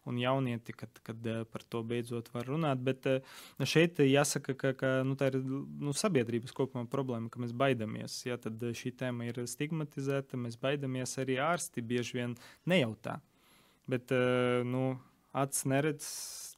un 0.06 0.20
jaunieti, 0.20 0.74
kad, 0.74 1.00
kad 1.04 1.28
eh, 1.28 1.44
par 1.44 1.64
to 1.64 1.84
beidzot 1.84 2.34
var 2.34 2.46
runāt. 2.46 2.84
Bet 2.84 3.06
eh, 3.06 3.22
šeit 3.64 4.00
jāsaka, 4.00 4.54
ka, 4.54 4.74
ka 4.74 5.04
nu, 5.04 5.16
tā 5.16 5.32
ir 5.34 5.42
nu, 5.44 5.94
sabiedrības 5.94 6.54
kopumā 6.54 6.86
problēma, 6.88 7.30
ka 7.30 7.40
mēs 7.40 7.54
baidamies. 7.54 8.26
Ja, 8.26 8.38
tad 8.38 8.64
eh, 8.64 8.74
šī 8.74 8.96
tēma 8.96 9.26
ir 9.26 9.44
stigmatizēta, 9.48 10.38
mēs 10.38 10.58
baidamies 10.58 11.18
arī 11.18 11.40
ārsti 11.40 11.82
bieži 11.82 12.14
vien 12.22 12.36
nejautā. 12.66 13.20
Bet, 13.90 14.12
nu, 14.66 15.00
acis 15.34 15.66
neredz 15.66 16.06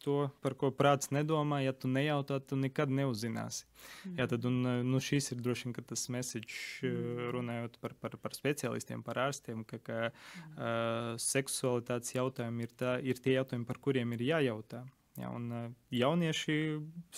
to, 0.04 0.18
par 0.44 0.56
ko 0.60 0.72
prāts 0.76 1.12
nedomā. 1.14 1.62
Ja 1.66 1.74
tu 1.74 1.90
nejautā, 1.92 2.40
tu 2.44 2.58
nekad 2.60 2.92
neuzzināsi. 2.94 3.66
Mm. 3.66 4.16
Jā, 4.20 4.28
tad, 4.34 4.48
un, 4.50 4.60
nu, 4.88 5.02
šis 5.04 5.32
ir 5.34 5.42
droši 5.44 5.70
vien 5.70 5.88
tas 5.88 6.08
message, 6.14 6.56
mm. 6.88 7.30
runājot 7.36 7.78
par, 7.84 7.96
par, 8.02 8.18
par 8.22 8.38
speciālistiem, 8.38 9.04
par 9.06 9.22
ārstiem, 9.28 9.66
ka, 9.68 9.82
ka 9.86 10.00
mm. 10.10 10.56
uh, 10.56 11.12
seksualitātes 11.22 12.16
jautājumi 12.18 12.68
ir, 12.68 12.74
tā, 12.78 12.98
ir 13.06 13.22
tie 13.22 13.38
jautājumi, 13.40 13.68
par 13.70 13.82
kuriem 13.84 14.18
ir 14.18 14.26
jājautā. 14.32 14.84
Ja, 15.20 15.34
un, 15.36 15.50
uh, 15.52 15.66
jaunieši 15.94 16.56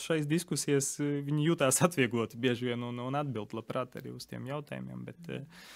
šais 0.06 0.26
diskusijās 0.30 0.96
jūtas 1.00 1.84
atviegloti 1.86 2.40
bieži 2.42 2.72
vien 2.72 2.88
un, 2.88 3.04
un 3.04 3.20
atbild 3.20 3.54
labprāt 3.58 4.00
arī 4.02 4.16
uz 4.16 4.28
tiem 4.30 4.50
jautājumiem. 4.50 5.06
Bet, 5.12 5.30
uh, 5.30 5.70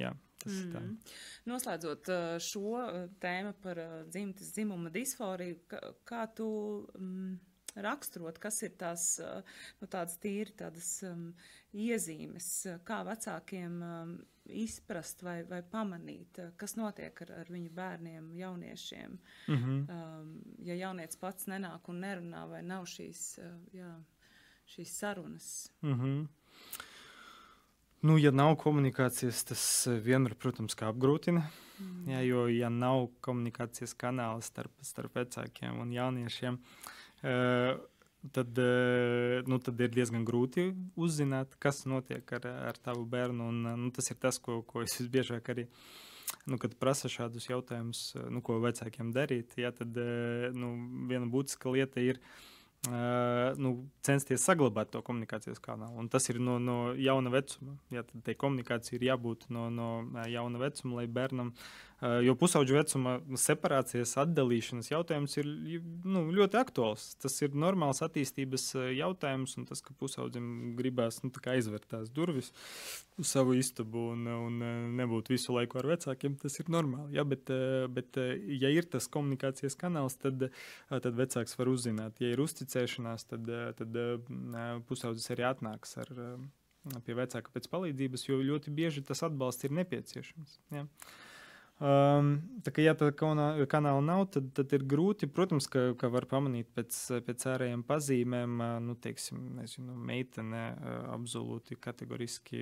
jā, 0.00 0.14
Tas 0.40 0.56
mm. 0.56 0.72
Tā. 0.72 1.12
Noslēdzot 1.50 2.10
šo 2.40 2.82
tēmu 3.20 3.54
par 3.60 3.80
dzimtas 4.08 4.54
dzimuma 4.56 4.92
disforiju, 4.94 5.58
kā, 5.68 5.80
kā 6.08 6.24
tu 6.36 6.48
mm, 6.96 7.34
raksturot, 7.76 8.38
kas 8.42 8.62
ir 8.66 8.74
tās 8.80 9.04
nu, 9.20 9.86
tādas 9.86 10.18
tīri 10.22 10.54
tādas 10.58 10.88
um, 11.06 11.30
iezīmes, 11.76 12.50
kā 12.88 13.00
vecākiem 13.06 13.76
um, 13.84 14.14
izprast 14.50 15.22
vai, 15.22 15.40
vai 15.48 15.60
pamanīt, 15.62 16.40
kas 16.58 16.76
notiek 16.78 17.22
ar, 17.26 17.34
ar 17.42 17.52
viņu 17.52 17.70
bērniem, 17.74 18.32
jauniešiem. 18.38 19.18
Mm 19.48 19.56
-hmm. 19.56 19.84
um, 19.94 20.32
ja 20.66 20.74
jaunietis 20.74 21.20
pats 21.20 21.46
nenāk 21.46 21.88
un 21.88 22.00
nerunā 22.00 22.46
vai 22.48 22.62
nav 22.62 22.86
šīs, 22.86 23.38
uh, 23.38 23.54
jā, 23.74 23.92
šīs 24.66 24.98
sarunas. 24.98 25.72
Mm 25.82 25.94
-hmm. 25.94 26.28
Nu, 28.00 28.14
ja 28.16 28.30
nav 28.32 28.54
komunikācijas, 28.56 29.42
tas 29.44 29.62
eh, 29.90 29.98
vienmēr, 30.00 30.32
protams, 30.40 30.72
apgrūtina. 30.88 31.42
Mm. 31.80 32.06
Jā, 32.08 32.20
jo, 32.24 32.44
ja 32.48 32.70
nav 32.72 33.10
komunikācijas 33.20 33.92
kanāla 34.00 34.40
starp, 34.44 34.72
starp 34.84 35.18
vecākiem 35.20 35.82
un 35.82 35.92
jauniešiem, 35.92 36.56
uh, 36.56 37.74
tad, 38.32 38.56
uh, 38.56 39.40
nu, 39.44 39.58
tad 39.60 39.80
ir 39.84 39.92
diezgan 39.92 40.24
grūti 40.28 40.70
uzzināt, 40.96 41.58
kas 41.60 41.82
notiek 41.88 42.32
ar, 42.38 42.48
ar 42.70 42.80
tavu 42.80 43.04
bērnu. 43.04 43.50
Un, 43.52 43.68
nu, 43.84 43.90
tas 43.96 44.08
ir 44.12 44.20
tas, 44.20 44.40
ko, 44.40 44.62
ko 44.64 44.80
es 44.86 44.96
visbiežāk 44.96 45.52
arī. 45.52 45.66
Nu, 46.48 46.56
kad 46.62 46.72
prasa 46.80 47.10
šādus 47.12 47.50
jautājumus, 47.50 48.14
nu, 48.32 48.40
ko 48.40 48.56
vecākiem 48.64 49.12
darīt, 49.12 49.58
jā, 49.60 49.74
tad 49.76 49.96
nu, 50.56 50.72
viena 51.10 51.28
būtiska 51.28 51.72
lieta 51.74 52.00
ir 52.00 52.22
uh, 52.88 53.58
nu, 53.60 53.74
censties 54.06 54.44
saglabāt 54.46 54.92
to 54.94 55.02
komunikācijas 55.04 55.60
kanālu. 55.62 55.98
Un 56.00 56.08
tas 56.12 56.28
ir 56.32 56.40
no, 56.40 56.58
no 56.62 56.78
jauna 56.96 57.32
vecuma. 57.34 57.76
Jā, 57.92 58.06
tad 58.08 58.24
tai 58.24 58.36
komunikācija 58.40 58.98
ir 58.98 59.08
jābūt 59.10 59.50
no, 59.52 59.68
no 59.74 59.90
jauna 60.30 60.62
vecuma, 60.64 61.02
lai 61.02 61.08
bērnam 61.10 61.52
Eh, 61.52 61.89
jo 62.24 62.32
pusauģu 62.40 62.76
vecuma 62.78 63.18
separācijas, 63.38 64.14
atdalīšanas 64.22 64.88
jautājums 64.88 65.36
ir 65.36 65.48
nu, 66.08 66.22
ļoti 66.32 66.56
aktuāls. 66.60 67.10
Tas 67.20 67.36
ir 67.44 67.56
normāls 67.58 68.00
attīstības 68.06 68.64
eh, 68.78 68.86
jautājums, 69.00 69.58
un 69.60 69.66
tas, 69.68 69.82
ka 69.84 69.92
pusaudzim 70.00 70.72
gribās 70.78 71.20
nu, 71.24 71.32
aizvērt 71.52 71.90
tās 71.92 72.08
durvis 72.14 72.52
uz 73.20 73.28
savu 73.28 73.52
istabu 73.58 74.06
un, 74.14 74.24
un 74.32 74.58
eh, 74.64 74.80
nebūt 75.02 75.28
visu 75.34 75.52
laiku 75.56 75.82
ar 75.82 75.90
vecākiem, 75.92 76.38
tas 76.40 76.56
ir 76.62 76.72
normāli. 76.72 77.18
Ja? 77.18 77.26
Bet, 77.28 77.52
bet, 77.92 78.16
ja 78.48 78.72
ir 78.72 78.88
tas 78.90 79.08
komunikācijas 79.12 79.76
kanāls, 79.78 80.16
tad, 80.20 80.48
tad 80.88 81.18
vecāks 81.18 81.58
var 81.60 81.68
uzzināt. 81.68 82.22
Ja 82.24 82.32
ir 82.32 82.40
uzticēšanās, 82.40 83.28
tad, 83.30 83.50
tad 83.76 84.04
pusaudzis 84.88 85.28
arī 85.34 85.44
atnāks 85.50 85.98
ar, 86.00 86.12
pie 87.04 87.16
vecāka 87.18 87.52
pēc 87.52 87.68
palīdzības, 87.70 88.30
jo 88.30 88.40
ļoti 88.40 88.72
bieži 88.72 89.04
tas 89.04 89.20
atbalsts 89.26 89.68
ir 89.68 89.76
nepieciešams. 89.76 90.62
Ja? 90.72 90.86
Um, 91.80 92.34
tā 92.60 92.74
kā 92.76 92.82
ja 92.84 92.92
tā 92.92 93.06
kanāla 93.16 94.02
nav, 94.04 94.26
tad, 94.34 94.50
tad 94.52 94.72
ir 94.76 94.82
grūti. 94.84 95.24
Protams, 95.32 95.64
ka, 95.70 95.94
ka 95.96 96.10
var 96.12 96.26
pamanīt 96.28 96.68
pēc, 96.76 96.96
pēc 97.24 97.46
ārējiem 97.54 97.84
pazīmēm, 97.88 98.58
nu, 98.84 98.96
teiksim, 99.00 99.38
nezinu, 99.56 99.96
meitene 99.96 100.64
absolūti 101.08 101.78
kategoriski 101.80 102.60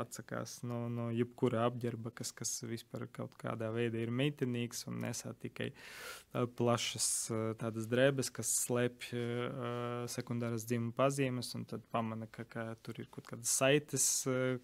atsakās 0.00 0.62
no, 0.64 0.86
no 0.88 1.10
jebkura 1.12 1.66
apģērba, 1.68 2.14
kas, 2.16 2.32
kas 2.36 2.54
vispār 2.64 3.04
kaut 3.12 3.36
kādā 3.40 3.68
veidā 3.74 4.00
ir 4.00 4.14
meitenīgs 4.14 4.86
un 4.88 5.02
nesā 5.04 5.34
tikai 5.42 5.68
plašas 6.56 7.10
tādas 7.60 7.88
drēbes, 7.92 8.32
kas 8.32 8.54
slēpj 8.64 9.12
sekundāras 10.12 10.64
dzimuma 10.68 10.96
pazīmes, 10.96 11.52
un 11.60 11.68
tad 11.68 11.84
pamana, 11.92 12.28
ka, 12.32 12.48
ka 12.48 12.70
tur 12.80 13.04
ir 13.04 13.12
kaut 13.12 13.28
kādas 13.28 13.52
saites 13.52 14.08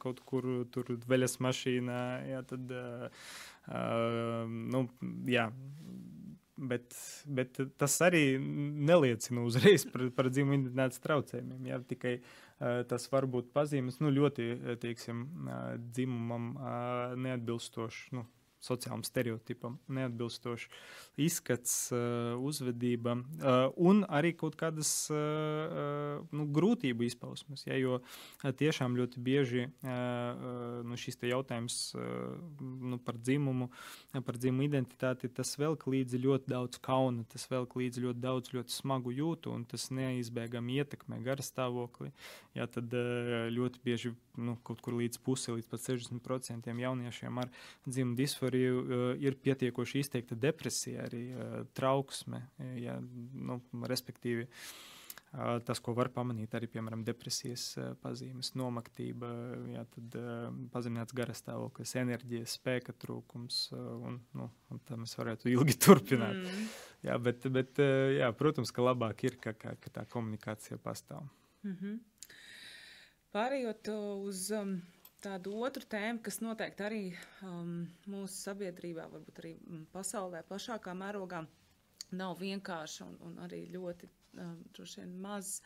kaut 0.00 0.24
kur, 0.28 0.48
tur 0.72 0.96
veļas 1.08 1.38
mašīnā, 1.44 2.02
jā, 2.32 2.42
tad 2.48 2.76
Uh, 3.62 4.42
nu, 4.48 4.86
jā, 5.30 5.46
bet, 6.56 6.94
bet 7.26 7.60
tas 7.78 7.94
arī 8.04 8.24
neliecina 8.38 9.44
uzreiz 9.46 9.86
par, 9.90 10.08
par 10.16 10.30
dzimumu 10.32 10.58
identitātes 10.58 11.02
traucējumiem. 11.04 11.70
Jā, 11.70 11.80
tikai 11.92 12.16
uh, 12.18 12.82
tas 12.90 13.06
var 13.12 13.28
būt 13.30 13.52
pazīmes 13.54 14.00
nu, 14.02 14.12
ļoti 14.14 14.48
teiksim, 14.82 15.24
uh, 15.46 15.74
dzimumam 15.94 16.52
uh, 16.56 17.16
neatbilstošs. 17.22 18.08
Nu, 18.18 18.26
sociālam 18.62 19.02
stereotipam 19.06 19.78
neatbilstošs 19.92 20.68
izskats, 21.20 21.74
uh, 21.92 22.38
uzvedība 22.40 23.16
uh, 23.18 23.72
un 23.76 24.02
arī 24.08 24.32
kaut 24.38 24.56
kādas 24.60 24.90
uh, 25.12 26.22
nu, 26.32 26.46
grūtību 26.54 27.06
izpausmes. 27.08 27.66
Ja, 27.66 27.76
jo 27.80 28.00
tiešām 28.42 28.96
ļoti 28.98 29.20
bieži 29.22 29.64
nu, 29.82 30.96
šis 30.98 31.18
jautājums 31.26 31.76
nu, 32.60 32.98
par 33.02 33.18
dzimumu, 33.20 33.68
par 34.26 34.38
dzimumu 34.38 34.66
identitāti, 34.66 35.30
tas 35.32 35.54
velk 35.60 35.84
līdzi 35.90 36.20
ļoti 36.22 36.50
daudz 36.52 36.80
kauna, 36.82 37.24
tas 37.30 37.46
velk 37.50 37.76
līdzi 37.78 38.04
ļoti 38.06 38.22
daudz 38.22 38.52
ļoti 38.54 38.74
smagu 38.74 39.14
jūtu, 39.14 39.52
un 39.54 39.64
tas 39.68 39.88
neizbēgami 39.94 40.80
ietekmē 40.82 41.20
garastāvokli. 41.24 42.12
Ja, 42.56 42.68
tad 42.70 42.92
ļoti 42.92 43.82
bieži 43.84 44.14
nu, 44.40 44.56
kaut 44.66 44.82
kur 44.84 44.96
līdz 44.98 45.20
pusē, 45.24 45.56
līdz 45.56 45.70
pat 45.70 45.86
60% 45.86 46.72
jauniešiem 46.82 47.42
ar 47.42 47.50
dzimumu 47.86 48.18
disforiju 48.52 49.16
ir 49.20 49.36
pietiekoši 49.42 50.00
izteikta 50.02 50.36
depresija, 50.36 51.06
arī 51.06 51.32
trauksme, 51.74 52.48
ja, 52.76 52.98
nu, 53.00 53.60
respektīvi. 53.88 54.48
Tas, 55.64 55.80
ko 55.80 55.94
var 55.96 56.10
pamanīt 56.12 56.52
arī, 56.52 56.66
piemēram, 56.68 57.06
depresijas 57.06 57.78
pazīmes, 58.02 58.50
nomaktība, 58.52 59.30
jā, 59.72 59.84
tad 59.94 60.16
pazemināts 60.74 61.16
garastāvoklis, 61.16 61.94
enerģijas, 62.02 62.58
spēka 62.58 62.92
trūkums, 62.92 63.62
un, 63.72 64.18
nu, 64.36 64.50
un 64.68 64.82
tā 64.84 64.98
mēs 65.00 65.16
varētu 65.16 65.48
ilgi 65.54 65.78
turpināt. 65.86 66.36
Mm. 66.36 66.68
Jā, 67.08 67.16
bet, 67.16 67.48
bet, 67.48 67.80
jā, 68.12 68.28
protams, 68.36 68.74
ka 68.76 68.84
labāk 68.84 69.24
ir, 69.24 69.40
ka, 69.40 69.56
ka, 69.56 69.72
ka 69.80 69.94
tā 69.96 70.04
komunikācija 70.12 70.76
pastāv. 70.84 71.24
Mm 71.64 71.76
-hmm. 71.80 72.00
Pārējot 73.32 73.88
uz 74.28 74.50
um, 74.52 74.82
tādu 75.22 75.54
otru 75.62 75.86
tēmu, 75.88 76.22
kas 76.24 76.40
noteikti 76.42 76.84
arī 76.86 77.02
um, 77.46 77.82
mūsu 78.10 78.34
sabiedrībā, 78.50 79.06
varbūt 79.12 79.42
arī 79.42 79.52
mm, 79.58 79.84
pasaulē 79.94 80.42
plašākā 80.48 80.94
mērogā 80.98 81.44
nav 82.18 82.36
vienkārša 82.40 83.06
un, 83.06 83.18
un 83.28 83.38
arī 83.46 83.64
ļoti 83.72 84.10
vien 84.96 85.16
maz 85.22 85.60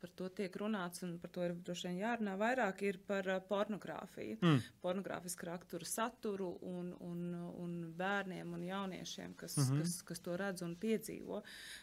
par 0.00 0.10
to 0.18 0.28
tiek 0.28 0.56
runāts, 0.60 1.02
un 1.06 1.16
par 1.22 1.30
to 1.34 1.44
ir 1.46 1.54
droši 1.66 1.88
vien 1.88 1.98
jārunā 2.00 2.36
vairāk, 2.40 2.82
ir 2.86 2.98
par 3.06 3.28
pornogrāfiju, 3.48 4.38
mm. 4.40 4.60
pornogrāfisku 4.82 5.48
raksturu 5.48 5.88
saturu 5.88 6.50
un, 6.66 6.92
un, 7.06 7.24
un 7.64 7.74
bērniem 7.96 8.52
un 8.56 8.64
jauniešiem, 8.66 9.34
kas, 9.34 9.56
mm 9.56 9.64
-hmm. 9.64 9.82
kas, 9.82 9.96
kas 10.02 10.20
to 10.20 10.36
redz 10.36 10.62
un 10.62 10.76
piedzīvo. 10.76 11.42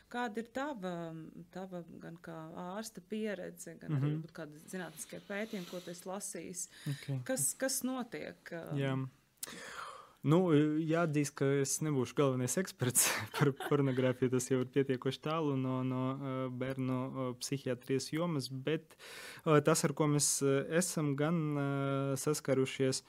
Kāda 0.09 0.39
ir 0.39 0.47
tava, 0.53 1.13
tava 1.51 1.83
gan 1.99 2.17
kā 2.17 2.37
ārsta 2.77 3.01
pieredze, 3.09 3.75
gan 3.75 3.91
mm 3.91 3.97
-hmm. 3.97 4.03
arī 4.03 4.17
mhm. 4.17 4.33
kāda 4.33 4.59
zinātniskie 4.67 5.19
pētījumi, 5.27 5.69
ko 5.69 5.79
tu 5.79 5.91
esi 5.91 6.09
lasījis? 6.09 6.69
Okay. 6.87 7.19
Kas, 7.23 7.53
kas 7.53 7.83
notiek? 7.83 8.51
Yeah. 8.75 8.99
Nu, 10.23 10.37
jāatzīst, 10.79 11.33
ka 11.35 11.47
es 11.59 11.73
nebūšu 11.83 12.15
galvenais 12.15 12.55
eksperts 12.61 13.09
par 13.35 13.51
pornogrāfiju. 13.65 14.31
Tas 14.31 14.47
jau 14.47 14.61
ir 14.63 14.69
pietiekoši 14.71 15.19
tālu 15.25 15.57
no, 15.59 15.81
no 15.83 16.03
bērnu 16.61 17.33
psihiatrijas 17.41 18.07
jomas, 18.15 18.47
bet 18.47 18.95
tas, 19.43 19.83
ar 19.83 19.95
ko 19.97 20.07
mēs 20.13 20.37
esam 20.71 21.13
gan 21.19 21.41
saskarušies, 22.23 23.03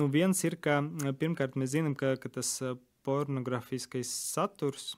nu, 0.00 0.08
viens 0.12 0.40
ir, 0.48 0.56
ka 0.56 0.80
pirmkārt 1.20 1.60
mēs 1.60 1.74
zinām, 1.76 1.96
ka, 1.98 2.14
ka 2.20 2.32
tas 2.38 2.56
pornogrāfiskais 3.04 4.08
saturs 4.32 4.94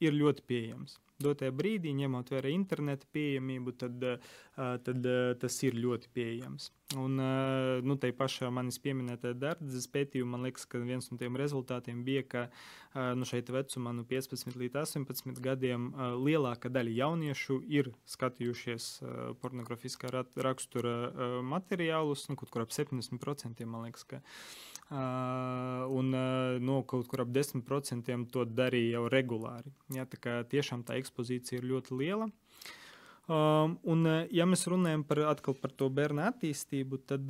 ir 0.00 0.16
ļoti 0.16 0.44
pieejams 0.44 1.00
dotajā 1.22 1.52
brīdī, 1.54 1.92
ņemot 1.96 2.32
vērā 2.32 2.52
interneta 2.54 3.08
pieejamību, 3.14 3.74
tad, 3.80 4.04
tad 4.56 5.08
tas 5.42 5.58
ir 5.66 5.78
ļoti 5.78 6.10
pieejams. 6.14 6.70
Un 6.98 7.20
nu, 7.86 7.94
tai 8.02 8.10
pašā 8.16 8.48
manis 8.50 8.80
pieminētā 8.82 9.30
dardzes 9.38 9.86
pētījumā, 9.94 10.32
man 10.34 10.48
liekas, 10.48 10.66
ka 10.66 10.80
viens 10.82 11.06
no 11.12 11.18
tiem 11.20 11.38
rezultātiem 11.38 12.02
bija, 12.06 12.24
ka 12.26 12.42
nu, 13.14 13.28
šeit 13.28 13.52
vecumā 13.54 13.94
no 13.94 14.02
15 14.10 14.58
līdz 14.58 14.80
18 14.82 15.38
gadiem 15.44 15.92
lielāka 16.24 16.72
daļa 16.72 16.96
jauniešu 16.98 17.60
ir 17.70 17.92
skatījušies 18.10 18.90
pornogrāfiskā 19.42 20.10
rakstura 20.10 20.96
materiālus, 21.46 22.26
nu, 22.30 22.40
kaut 22.40 22.50
kur 22.50 22.66
ap 22.66 22.74
70% 22.74 23.70
man 23.70 23.86
liekas, 23.86 24.08
ka 24.10 24.20
Uh, 24.20 24.69
un 24.90 26.14
no 26.66 26.80
kaut 26.82 27.06
kur 27.10 27.22
ap 27.22 27.30
10% 27.34 28.30
to 28.34 28.44
darīja 28.44 28.98
jau 28.98 29.04
regulāri. 29.12 29.70
Ja, 29.94 30.06
tā 30.06 30.40
tiešām 30.50 30.82
tā 30.86 30.98
ekspozīcija 30.98 31.60
ir 31.60 31.68
ļoti 31.70 31.98
liela. 32.00 32.30
Um, 33.30 33.76
un, 33.86 34.08
ja 34.34 34.42
mēs 34.48 34.64
runājam 34.66 35.04
par, 35.06 35.20
par 35.62 35.70
to 35.78 35.86
bērnu 35.94 36.24
attīstību, 36.26 36.98
tad 37.06 37.28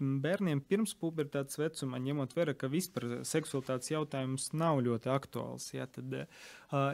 bērniem 0.00 0.62
pirms 0.64 0.94
pubertātes 0.96 1.58
vecumā, 1.60 2.00
ņemot 2.00 2.32
vērā, 2.38 2.54
ka 2.56 2.70
vispār 2.72 3.18
seksualitātes 3.28 3.92
jautājums 3.92 4.48
nav 4.56 4.80
ļoti 4.86 5.10
aktuāls, 5.12 5.66
ja, 5.74 5.84
tad 5.92 6.16
uh, 6.22 6.24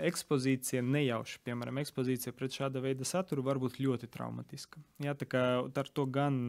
ekspozīcija 0.09 0.83
nejauši, 0.83 1.39
piemēram, 1.47 1.79
ekspozīcija 1.85 2.35
pret 2.35 2.59
šāda 2.59 2.83
veida 2.83 3.07
saturu 3.07 3.47
var 3.47 3.63
būt 3.63 3.79
ļoti 3.79 4.11
traumatiska. 4.11 4.83
Ja, 5.07 5.15
tā 5.15 5.31
kā 5.31 5.45
ar 5.63 5.95
to 5.95 6.09
gan 6.11 6.43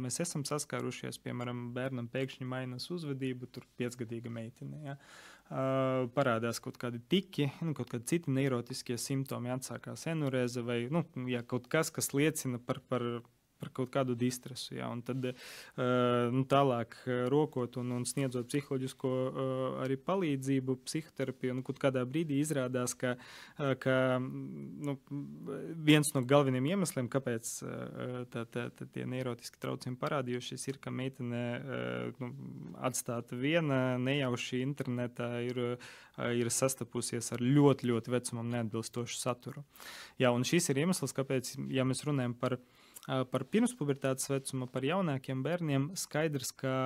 mēs 0.00 0.22
esam 0.24 0.46
saskārušies, 0.48 1.20
piemēram, 1.26 1.66
bērnam 1.76 2.08
pēkšņi 2.14 2.48
mainās 2.48 2.88
uzvedību, 2.94 3.52
tur 3.52 3.68
piecgadīga 3.76 4.32
meitene. 4.32 4.80
Ja. 4.88 4.96
Uh, 4.96 5.33
Uh, 5.44 6.06
parādās 6.16 6.56
kaut 6.64 6.78
kādi 6.80 7.02
tiki, 7.12 7.50
nu, 7.60 7.74
kaut 7.76 7.90
kādi 7.92 8.08
citi 8.14 8.32
neirotiskie 8.32 8.96
simptomi, 8.98 9.52
atsākās 9.52 10.06
enurēze 10.08 10.64
vai 10.64 10.78
nu, 10.90 11.02
ja 11.28 11.42
kaut 11.44 11.68
kas, 11.68 11.92
kas 11.92 12.14
liecina 12.16 12.56
par, 12.64 12.80
par 12.88 13.04
par 13.64 13.72
kaut 13.72 13.92
kādu 13.94 14.16
distresu. 14.18 14.76
Ja, 14.76 14.90
un 14.92 15.00
tad 15.04 15.24
uh, 15.24 15.34
nu, 16.34 16.44
tālāk 16.50 16.96
uh, 17.06 17.24
rokot 17.32 17.78
un, 17.80 17.94
un 17.96 18.04
sniedzot 18.08 18.50
psiholoģisko 18.50 19.12
uh, 19.24 19.64
arī 19.84 19.96
palīdzību, 20.00 20.76
psihoterapiju, 20.84 21.56
nu, 21.58 21.64
kādā 21.64 22.04
brīdī 22.08 22.40
izrādās, 22.42 22.96
ka, 22.98 23.14
uh, 23.16 23.72
ka 23.80 23.96
nu, 24.20 24.98
viens 25.86 26.12
no 26.14 26.24
galvenajiem 26.28 26.70
iemesliem, 26.74 27.08
kāpēc 27.12 27.54
uh, 27.64 28.20
tā, 28.32 28.44
tā, 28.44 28.68
tā, 28.76 28.88
tie 28.92 29.06
neirotiski 29.08 29.60
traucējumi 29.62 30.00
parādījušies, 30.00 30.68
ir, 30.72 30.80
ka 30.84 30.92
meitene 30.94 31.44
uh, 31.56 32.22
nu, 32.22 32.32
atstāta 32.84 33.38
viena 33.38 33.96
nejauši 34.02 34.60
internetā 34.64 35.30
ir, 35.46 35.62
uh, 35.78 36.30
ir 36.36 36.52
sastapusies 36.52 37.32
ar 37.34 37.44
ļoti, 37.44 37.88
ļoti 37.90 38.14
vecumam 38.14 38.52
neatbilstošu 38.52 39.18
saturu. 39.18 39.64
Jā, 40.20 40.34
un 40.34 40.44
šis 40.46 40.70
ir 40.72 40.84
iemesls, 40.84 41.14
kāpēc, 41.16 41.54
ja 41.72 41.86
mēs 41.88 42.04
runājam 42.06 42.36
par 42.38 42.58
Par 43.04 43.44
pirmspubertātes 43.52 44.30
vecumu, 44.32 44.68
par 44.72 44.84
jaunākiem 44.86 45.42
bērniem 45.44 45.90
skaidrs, 45.98 46.54
ka, 46.56 46.76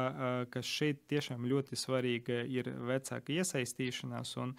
ka 0.50 0.62
šeit 0.66 1.04
tiešām 1.10 1.46
ļoti 1.46 1.78
svarīga 1.78 2.40
ir 2.50 2.72
vecāka 2.88 3.36
iesaistīšanās 3.36 4.34
un, 4.42 4.56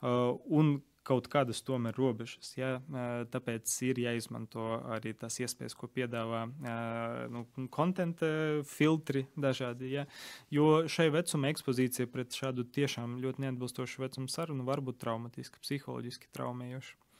un 0.00 0.72
kaut 1.06 1.26
kādas 1.30 1.60
tomēr 1.66 1.96
robežas. 1.98 2.54
Ja? 2.56 2.76
Tāpēc 3.32 3.74
ir 3.88 4.00
jāizmanto 4.04 4.64
arī 4.94 5.12
tās 5.18 5.36
iespējas, 5.42 5.76
ko 5.78 5.90
piedāvā 5.90 6.46
nu, 7.32 7.44
konta 7.74 8.08
filtri 8.68 9.26
dažādi. 9.36 9.92
Ja? 9.98 10.06
Jo 10.54 10.86
šai 10.90 11.10
vecuma 11.14 11.52
ekspozīcija 11.52 12.08
pret 12.12 12.38
šādu 12.38 12.64
tiešām 12.72 13.18
ļoti 13.22 13.46
neatbilstošu 13.46 14.06
vecumu 14.06 14.32
sarunu 14.32 14.64
var 14.68 14.80
būt 14.80 15.02
traumatiska, 15.02 15.60
psiholoģiski 15.60 16.32
traumējoša. 16.32 17.11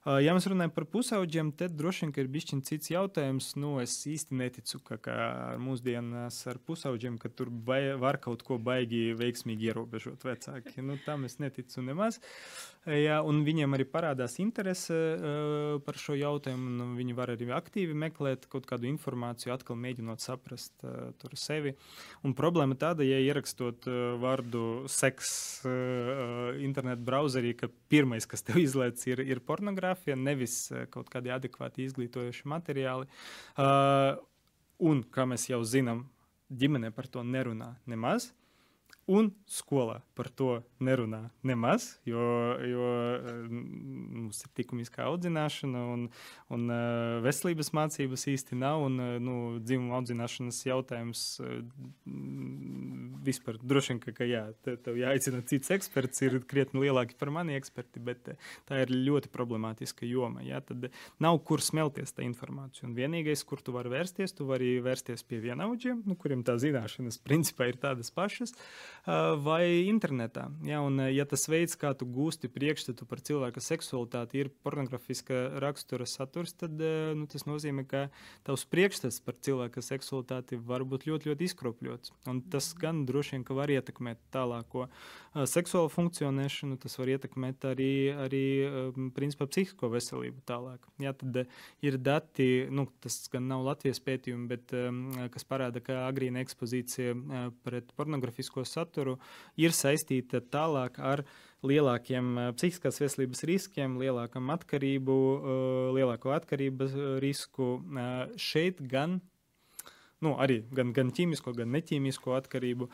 Ja 0.00 0.32
mēs 0.32 0.46
runājam 0.48 0.70
par 0.72 0.86
pusauģiem, 0.88 1.50
tad 1.60 1.74
droši 1.76 2.06
vien 2.06 2.12
ir 2.22 2.28
bijis 2.32 2.54
cits 2.64 2.88
jautājums. 2.88 3.50
Nu, 3.60 3.74
es 3.82 3.98
īsti 4.08 4.32
neticu, 4.32 4.80
ka 4.88 4.96
ar 5.12 5.60
mūsdienās 5.60 6.38
ar 6.48 6.56
pusauģiem, 6.64 7.18
ka 7.20 7.28
tur 7.28 7.50
vai, 7.66 7.82
var 8.00 8.16
kaut 8.16 8.40
ko 8.46 8.56
baigi 8.56 9.12
veiksmīgi 9.20 9.68
ierobežot 9.68 10.24
vecāki. 10.24 10.80
Nu, 10.80 10.96
tam 11.04 11.28
es 11.28 11.36
neticu 11.36 11.84
nemaz. 11.84 12.16
Jā, 12.88 13.18
un 13.28 13.42
viņiem 13.44 13.76
arī 13.76 13.84
parādās 13.84 14.38
interese 14.40 14.94
uh, 14.96 15.74
par 15.84 15.98
šo 16.00 16.14
jautājumu. 16.16 16.94
Viņi 16.96 17.16
var 17.18 17.34
arī 17.34 17.50
aktīvi 17.52 17.92
meklēt 17.92 18.46
kaut 18.48 18.64
kādu 18.70 18.88
informāciju, 18.88 19.52
atkal 19.52 19.76
mēģinot 19.76 20.24
saprast 20.24 20.86
uh, 20.88 21.10
sevi. 21.36 21.74
Un 22.24 22.32
problēma 22.38 22.78
tāda, 22.80 23.04
ja 23.04 23.18
ierakstot 23.20 23.84
uh, 23.84 23.98
vārdu 24.22 24.86
seks 24.88 25.34
uh, 25.68 26.56
internetu 26.64 27.04
browserī, 27.04 27.52
ka 27.60 27.68
pirmais, 27.92 28.24
kas 28.24 28.48
tev 28.48 28.62
izlaiž, 28.64 29.04
ir, 29.12 29.26
ir 29.28 29.44
pornogrāfija 29.44 30.16
nevis 30.16 30.70
eh, 30.72 30.88
kaut 30.88 31.12
kādi 31.12 31.34
adekvāti 31.36 31.84
izglītojoši 31.84 32.48
materiāli. 32.48 33.10
Uh, 33.60 34.16
un, 34.80 35.04
kā 35.04 35.28
mēs 35.28 35.50
jau 35.52 35.60
zinām, 35.68 36.06
ģimene 36.48 36.94
par 36.96 37.12
to 37.12 37.28
nerunā 37.28 37.74
nemaz. 37.84 38.32
Un 39.10 39.32
skolā 39.50 39.96
par 40.14 40.28
to 40.38 40.60
nerunā 40.78 41.32
nemaz, 41.42 41.96
jo, 42.06 42.22
jo 42.62 42.90
mums 43.50 44.38
ir 44.44 44.60
likumiskā 44.60 45.02
audzināšana, 45.08 45.80
un, 45.94 46.04
un 46.54 46.70
veselības 47.24 47.72
mācības 47.74 48.28
īsti 48.30 48.58
nav. 48.60 48.84
Un, 48.86 49.00
nu, 49.24 49.34
dzimuma 49.64 49.98
audzināšanas 49.98 50.60
jautājums 50.68 51.24
vispār 53.26 53.58
droši 53.58 53.96
vien, 53.96 54.02
ka, 54.04 54.14
ka 54.14 54.28
jā, 54.28 54.44
tev 54.62 55.00
jāicina 55.00 55.42
cits 55.50 55.74
eksperts, 55.74 56.22
ir 56.28 56.38
krietni 56.46 56.84
lielāki 56.84 57.18
par 57.18 57.32
mani 57.34 57.58
eksperti, 57.58 58.04
bet 58.06 58.30
tā 58.70 58.84
ir 58.84 58.94
ļoti 58.94 59.32
problemātiska 59.34 60.06
joma. 60.06 60.44
Jā, 60.46 60.62
tad 60.62 60.86
nav 61.18 61.40
kur 61.48 61.64
smelties 61.64 62.14
tā 62.14 62.22
informācija. 62.28 62.86
Un 62.86 62.94
vienīgais, 62.94 63.42
kur 63.48 63.58
tu 63.58 63.74
vari 63.74 63.90
vērsties, 63.90 64.38
tu 64.38 64.46
vari 64.48 64.76
vērsties 64.84 65.26
pie 65.26 65.42
vienaudžiem, 65.42 66.06
nu, 66.06 66.14
kuriem 66.20 66.46
tā 66.46 66.60
zināšanas 66.62 67.18
principā 67.26 67.72
ir 67.72 67.82
tādas 67.82 68.14
pašas. 68.14 68.54
Uh, 68.54 68.98
vai 69.06 69.86
internetā. 69.88 70.48
Ja, 70.66 70.80
un, 70.84 71.00
ja 71.08 71.24
tas 71.28 71.46
veids, 71.48 71.76
kā 71.80 71.92
tu 71.96 72.04
gūsti 72.04 72.50
priekšstatu 72.52 73.06
par 73.08 73.22
cilvēka 73.24 73.62
seksualitāti, 73.64 74.42
ir 74.42 74.50
pornogrāfiska 74.64 75.60
rakstura 75.62 76.06
saturs, 76.08 76.52
tad 76.60 76.76
nu, 76.76 77.26
tas 77.30 77.46
nozīmē, 77.48 77.86
ka 77.88 78.02
tavs 78.46 78.66
priekšstats 78.70 79.20
par 79.24 79.38
cilvēka 79.40 79.82
seksualitāti 79.84 80.58
var 80.60 80.84
būt 80.84 81.06
ļoti, 81.08 81.30
ļoti 81.30 81.48
izkropļots. 81.48 82.14
Un 82.30 82.42
tas 82.52 82.72
gan 82.78 83.04
droši 83.08 83.38
vien 83.38 83.46
var 83.56 83.72
ietekmēt 83.72 84.20
tālāko 84.34 84.86
seksuālo 85.48 85.88
funkcionēšanu, 85.92 86.76
tas 86.82 86.98
var 87.00 87.14
ietekmēt 87.16 87.64
arī, 87.70 87.92
arī 88.26 88.44
principā, 89.16 89.48
psihisko 89.48 89.90
veselību 89.94 90.44
tālāk. 90.48 90.84
Ja, 91.00 91.14
tad 91.16 91.44
ir 91.84 91.98
dati, 91.98 92.66
nu, 92.70 92.86
tas 93.00 93.22
gan 93.32 93.48
nav 93.48 93.64
Latvijas 93.64 94.02
pētījumi, 94.04 94.48
bet 94.50 94.76
kas 95.32 95.46
parāda, 95.48 95.82
ka 95.84 96.04
agrīna 96.08 96.42
ekspozīcija 96.44 97.16
pret 97.64 97.94
pornogrāfisko 97.96 98.66
saturu 98.68 98.89
saturu 98.90 99.18
ir 99.56 99.70
saistīta 99.70 100.42
tālāk 100.42 100.98
ar 100.98 101.22
lielākiem 101.62 102.38
eh, 102.38 102.52
psihiskās 102.56 103.00
veselības 103.00 103.44
riskiem, 103.46 103.98
lielāku 104.00 104.42
atkarību, 104.50 105.18
eh, 105.38 105.90
lielāko 105.98 106.34
atkarības 106.34 106.96
risku. 107.22 107.78
Eh, 107.94 108.34
šeit 108.36 108.80
gan 108.90 109.20
nu, 110.24 110.34
arī 110.40 110.60
gan, 110.76 110.92
gan 110.96 111.10
ķīmisko, 111.14 111.54
gan 111.56 111.72
neķīmisko 111.74 112.34
atkarību. 112.36 112.88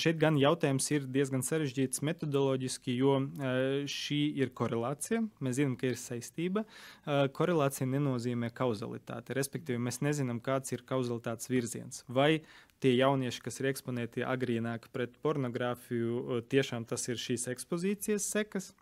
Šeit 0.00 0.20
gan 0.20 0.36
jautājums 0.40 0.86
ir 0.92 1.08
diezgan 1.12 1.44
sarežģīts 1.46 2.02
metodoloģiski, 2.06 2.96
jo 3.00 3.16
šī 3.90 4.20
ir 4.42 4.52
korelācija. 4.56 5.22
Mēs 5.44 5.58
zinām, 5.60 5.76
ka 5.80 5.90
ir 5.90 5.98
saistība. 6.00 6.66
Korelācija 7.36 7.88
nenozīmē 7.90 8.52
kauzalitāti. 8.56 9.36
Respektīvi, 9.36 9.82
mēs 9.88 10.02
nezinām, 10.04 10.42
kāds 10.44 10.76
ir 10.76 10.84
kauzalitātes 10.88 11.50
virziens. 11.52 12.04
Vai 12.08 12.42
tie 12.84 12.92
jaunieši, 12.98 13.44
kas 13.44 13.60
ir 13.60 13.70
eksponēti 13.72 14.26
agrīnāk 14.28 14.90
pret 14.92 15.16
pornogrāfiju, 15.24 16.42
tiešām 16.52 16.84
tas 16.88 17.08
ir 17.08 17.20
šīs 17.20 17.48
ekspozīcijas 17.56 18.28
sekas. 18.36 18.74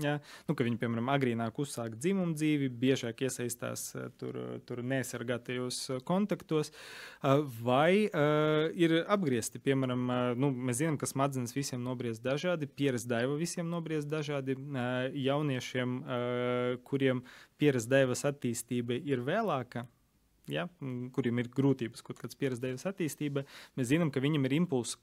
Ja? 0.00 0.14
Nu, 0.48 0.54
viņi, 0.56 0.78
piemēram, 0.80 1.10
agrīnāk 1.12 1.58
uzsāk 1.60 1.98
dzimumu 2.00 2.32
dzīvi, 2.38 2.70
biežāk 2.80 3.26
iesaistās 3.26 3.90
tur, 4.20 4.38
tur 4.64 4.80
nesargātajos 4.88 5.80
kontaktos, 6.08 6.72
vai 7.60 8.06
uh, 8.06 8.72
ir 8.72 9.02
apgriezti. 9.02 9.60
Piemēram, 9.60 10.06
nu, 10.40 10.48
mēs 10.52 10.80
zinām, 10.80 10.96
ka 11.00 11.08
smadzenes 11.10 11.52
visiem 11.56 11.84
nobriest 11.84 12.24
dažādi, 12.24 12.70
pieres 12.72 13.04
daiva 13.08 13.36
visiem 13.36 13.68
nobriest 13.68 14.08
dažādi. 14.08 14.56
Jauniešiem, 15.26 15.98
uh, 16.00 16.80
kuriem 16.88 17.20
pieres 17.60 17.84
daivas 17.90 18.24
attīstība 18.28 18.96
ir 18.96 19.20
vēlāka, 19.26 19.84
ja, 20.48 20.70
kuriem 21.12 21.44
ir 21.44 21.52
grūtības 21.52 22.00
kaut 22.06 22.22
kādas 22.22 22.40
pieredzējušas 22.40 22.94
attīstība, 22.94 23.44
mēs 23.76 23.92
zinām, 23.92 24.10
ka 24.14 24.24
viņam 24.24 24.48
ir 24.48 24.62
impulss 24.62 24.96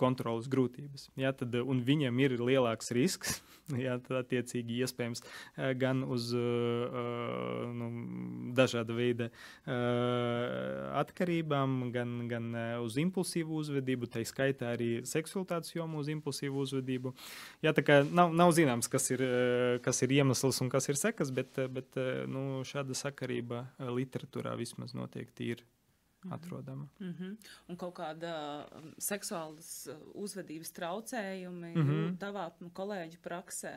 kontrolas 0.00 0.48
grūtības. 0.50 1.08
Ja, 1.20 1.32
tad, 1.36 1.54
un 1.60 1.82
viņam 1.84 2.18
ir 2.24 2.36
lielāks 2.40 2.92
risks, 2.96 3.40
ja, 3.84 3.98
tad 4.02 4.22
attiecīgi 4.24 4.80
iespējams 4.84 5.22
eh, 5.22 5.72
gan 5.78 6.02
uz 6.04 6.30
uh, 6.36 7.70
nu, 7.76 7.90
dažāda 8.56 8.94
veida 8.96 9.30
atkarībām, 11.00 11.90
gan, 11.94 12.14
gan 12.30 12.48
uz 12.82 12.96
impulsīvu 13.00 13.60
uzvedību, 13.60 14.08
tā 14.10 14.22
skaitā 14.26 14.72
arī 14.74 14.90
seksualitātes 15.08 15.74
jomu 15.76 16.00
uz 16.02 16.10
impulsīvu 16.12 16.64
uzvedību. 16.64 17.14
Ja, 17.64 17.74
nav, 18.10 18.34
nav 18.36 18.54
zināms, 18.56 18.90
kas 18.90 19.10
ir, 19.14 19.24
kas 19.84 20.02
ir 20.06 20.16
iemesls 20.20 20.60
un 20.64 20.72
kas 20.72 20.90
ir 20.90 20.98
sekas, 21.00 21.32
bet, 21.34 21.60
bet 21.72 22.00
nu, 22.30 22.62
šāda 22.66 22.96
sakarība 22.98 23.66
literatūrā 24.00 24.56
vismaz 24.60 24.96
noteikti 24.96 25.52
ir. 25.54 25.64
Mhm. 26.24 26.32
atrodama. 26.32 26.88
Mm 27.00 27.12
-hmm. 27.12 27.36
Un 27.68 27.76
kaut 27.76 27.94
kāda 27.94 28.66
um, 28.76 28.92
seksuālas 28.98 29.88
uh, 29.88 29.96
uzvedības 30.14 30.72
traucējumi 30.72 31.74
mm 31.74 31.88
-hmm. 31.88 32.18
tavā 32.18 32.50
nu, 32.60 32.68
kolēģi 32.68 33.18
praksē, 33.22 33.72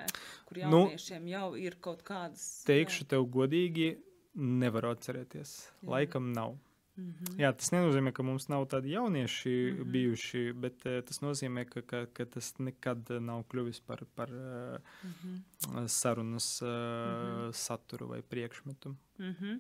kur 0.45 0.57
nu, 0.57 0.61
jauniešiem 0.61 1.23
nu, 1.23 1.29
jau 1.29 1.55
ir 1.55 1.75
kaut 1.79 2.03
kādas. 2.03 2.63
Teikšu 2.65 3.03
jā. 3.03 3.07
tev 3.07 3.25
godīgi, 3.25 3.97
nevaru 4.33 4.89
atcerēties. 4.89 5.71
Jā. 5.81 5.89
Laikam 5.89 6.31
nav. 6.33 6.57
Mm 6.97 7.13
-hmm. 7.13 7.39
Jā, 7.39 7.53
tas 7.53 7.71
nenozīmē, 7.71 8.11
ka 8.11 8.23
mums 8.23 8.47
nav 8.49 8.65
tādi 8.65 8.91
jaunieši 8.91 9.49
mm 9.49 9.77
-hmm. 9.77 9.91
bijuši, 9.91 10.53
bet 10.53 10.85
uh, 10.85 11.01
tas 11.05 11.21
nozīmē, 11.21 11.65
ka, 11.65 11.81
ka, 11.81 12.05
ka 12.05 12.25
tas 12.25 12.57
nekad 12.59 13.09
nav 13.09 13.43
kļuvis 13.43 13.81
par, 13.85 14.05
par 14.15 14.29
uh, 14.29 14.77
mm 15.03 15.13
-hmm. 15.23 15.87
sarunas 15.87 16.61
uh, 16.61 16.67
mm 16.67 16.73
-hmm. 16.73 17.51
saturu 17.51 18.07
vai 18.07 18.21
priekšmetu. 18.21 18.95
Mm 19.17 19.35
-hmm. 19.39 19.59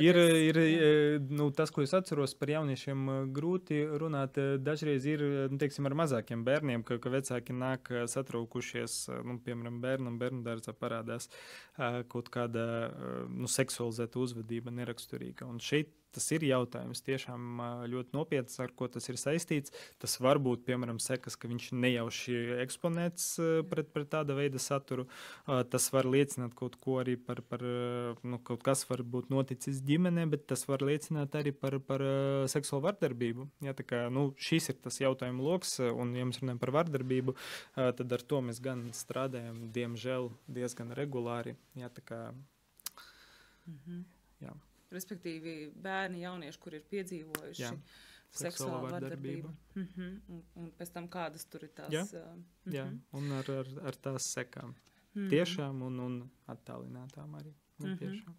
Ir, 0.00 0.16
ir 0.16 0.58
nu, 1.28 1.50
tas, 1.52 1.70
ko 1.74 1.84
es 1.84 1.92
atceros 1.96 2.32
par 2.38 2.50
jauniešiem, 2.54 3.04
grūti 3.36 3.82
runāt. 4.00 4.38
Dažreiz 4.64 5.06
ir 5.08 5.24
nu, 5.52 5.60
teiksim, 5.60 5.86
ar 5.88 5.96
mazākiem 6.00 6.44
bērniem, 6.46 6.84
ka, 6.86 6.96
ka 7.02 7.12
vecāki 7.12 7.56
nāk 7.56 7.92
satraukušies. 8.10 8.96
Nu, 9.28 9.36
piemēram, 9.44 9.80
bērnam 9.84 10.18
bērnu 10.20 10.42
dārzā 10.46 10.74
parādās 10.76 11.28
kaut 12.10 12.32
kāda 12.32 12.64
nu, 13.28 13.50
seksualizēta 13.50 14.22
uzvedība, 14.22 14.72
neraksturīga. 14.80 15.48
Un 15.50 15.60
šeit 15.62 15.92
tas 16.14 16.26
ir 16.34 16.44
jautājums 16.46 17.02
tiešām 17.06 17.62
ļoti 17.90 18.16
nopietns, 18.16 18.58
ar 18.62 18.72
ko 18.76 18.88
tas 18.92 19.08
ir 19.10 19.18
saistīts. 19.20 19.74
Tas 20.02 20.16
var 20.22 20.40
būt, 20.42 20.64
piemēram, 20.66 21.00
sekas, 21.02 21.36
ka 21.40 21.50
viņš 21.50 21.70
nejauši 21.76 22.36
eksponēts 22.64 23.26
pret, 23.70 23.90
pret 23.94 24.10
tāda 24.12 24.36
veida 24.38 24.60
saturu. 24.62 25.06
Tas 25.46 25.88
var 25.94 26.08
liecināt 26.10 26.54
kaut 26.58 26.76
ko 26.82 26.98
arī 27.02 27.16
par, 27.20 27.42
par 27.46 27.64
nu, 28.22 28.40
kaut 28.46 28.64
kas 28.66 28.84
var 28.90 29.02
būt 29.02 29.30
noticis 29.32 29.82
ģimenē, 29.86 30.26
bet 30.32 30.46
tas 30.50 30.66
var 30.68 30.84
liecināt 30.86 31.36
arī 31.38 31.54
par, 31.56 31.78
par 31.84 32.04
seksuālu 32.50 32.88
vardarbību. 32.88 33.48
Ja, 33.66 33.74
kā, 33.74 34.06
nu, 34.12 34.30
šis 34.40 34.72
ir 34.72 34.80
tas 34.84 35.00
jautājumu 35.02 35.46
lokus, 35.46 35.78
un, 35.80 36.14
ja 36.18 36.26
mēs 36.28 36.42
runājam 36.42 36.62
par 36.62 36.74
vardarbību, 36.80 37.36
tad 37.76 38.16
ar 38.16 38.26
to 38.32 38.42
mēs 38.44 38.62
gan 38.64 38.88
strādājam, 38.96 39.68
diemžēl, 39.74 40.30
diezgan 40.50 40.94
regulāri. 40.98 41.56
Ja, 41.78 41.90
kā, 42.00 42.32
mm 43.66 43.78
-hmm. 43.86 44.04
jā. 44.40 44.54
Respektīvi, 44.90 45.56
bērni, 45.74 46.24
jaunieši, 46.24 46.58
kur 46.58 46.74
ir 46.74 46.84
piedzīvojuši 46.90 47.62
Jā. 47.62 47.70
seksuālu 48.42 48.90
vardarbību. 48.90 49.50
Mm 49.74 49.86
-hmm. 49.86 50.20
un, 50.28 50.42
un 50.56 50.70
pēc 50.78 50.92
tam 50.92 51.08
kādas 51.08 51.46
tur 51.50 51.64
ir 51.64 51.72
tās. 51.74 51.92
Jā, 51.92 52.02
uh, 52.02 52.34
mm 52.34 52.44
-hmm. 52.64 52.74
Jā. 52.74 52.86
un 53.12 53.32
ar, 53.32 53.50
ar, 53.50 53.68
ar 53.86 53.96
tās 53.96 54.32
sekām. 54.34 54.74
Mm 55.14 55.22
-hmm. 55.22 55.30
Tiešām 55.30 55.82
un, 55.82 56.00
un 56.00 56.30
attālinātām 56.46 57.34
arī. 57.40 57.54
Mm 57.78 57.96
-hmm. 57.96 58.34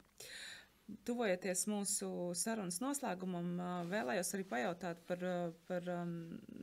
Tuvojoties 1.07 1.61
mūsu 1.71 2.07
sarunas 2.35 2.81
noslēgumam, 2.83 3.53
vēlējos 3.87 4.33
arī 4.35 4.45
pajautāt 4.49 4.99
par, 5.07 5.21
par 5.69 5.85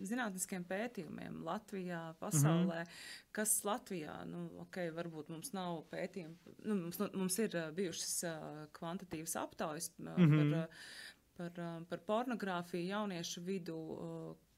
zinātniskiem 0.05 0.66
pētījumiem 0.69 1.39
Latvijā, 1.47 2.03
pasaulē. 2.21 2.83
Mm 2.83 2.91
-hmm. 2.91 3.31
Kas 3.33 3.55
Latvijā, 3.64 4.19
nu, 4.29 4.51
ok, 4.66 4.77
varbūt 4.99 5.31
mums 5.33 5.53
nav 5.57 5.85
pētījumi, 5.93 6.37
nu, 6.64 6.75
mums, 6.75 6.99
nu, 6.99 7.09
mums 7.14 7.39
ir 7.39 7.57
bijušas 7.75 8.25
kvantitīvas 8.73 9.37
aptaujas 9.37 9.91
mm 9.99 10.09
-hmm. 10.09 10.53
par, 11.37 11.51
par, 11.57 11.83
par 11.89 12.05
pornogrāfiju 12.12 12.87
jauniešu 12.87 13.41
vidū, 13.41 13.81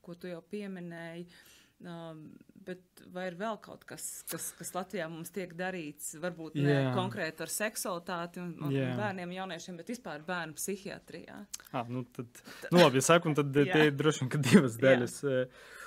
ko 0.01 0.15
tu 0.15 0.27
jau 0.27 0.43
pieminēji. 0.43 1.27
Uh, 1.27 1.60
Um, 1.81 2.26
bet 2.61 3.03
vai 3.14 3.26
ir 3.31 3.37
vēl 3.41 3.57
kaut 3.64 3.87
kas, 3.89 4.05
kas, 4.28 4.51
kas 4.59 4.72
Latvijā 4.74 5.07
mums 5.11 5.33
tiek 5.33 5.53
darīts, 5.57 6.12
varbūt 6.20 6.59
ne 6.61 6.68
yeah. 6.68 6.93
konkrēti 6.97 7.47
ar 7.47 7.53
seksualitāti 7.53 8.43
un, 8.43 8.53
un 8.66 8.74
yeah. 8.74 8.93
bērniem, 8.99 9.33
jauniešiem, 9.39 9.81
bet 9.81 9.93
vispār 9.95 10.24
bērnu 10.26 10.57
psihiatrijā? 10.59 11.41
Ah, 11.72 11.89
nu, 11.89 12.05
tad, 12.16 12.43
nu 12.68 12.85
labi, 12.85 13.01
ja 13.01 13.09
saku, 13.09 13.33
tad 13.39 13.53
te 13.57 13.87
ir 13.89 13.95
droši 13.97 14.28
vien 14.28 14.49
divas 14.51 14.76
daļas. 14.81 15.20
Yeah. 15.24 15.49
Uh, 15.49 15.78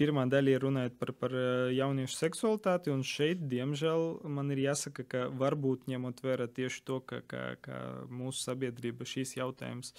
pirmā 0.00 0.22
daļa 0.32 0.52
ir 0.54 0.62
runājot 0.64 0.94
par, 1.00 1.10
par 1.20 1.34
jauniešu 1.76 2.16
seksualitāti, 2.16 2.92
un 2.92 3.02
šeit, 3.04 3.42
diemžēl, 3.50 4.06
man 4.24 4.52
ir 4.54 4.62
jāsaka, 4.62 5.04
ka 5.04 5.26
varbūt 5.40 5.84
ņemot 5.92 6.22
vērā 6.24 6.46
tieši 6.48 6.84
to, 6.88 7.02
ka, 7.04 7.20
ka, 7.28 7.42
ka 7.64 7.82
mūsu 8.08 8.40
sabiedrība 8.46 9.08
šīs 9.08 9.36
jautājums 9.36 9.92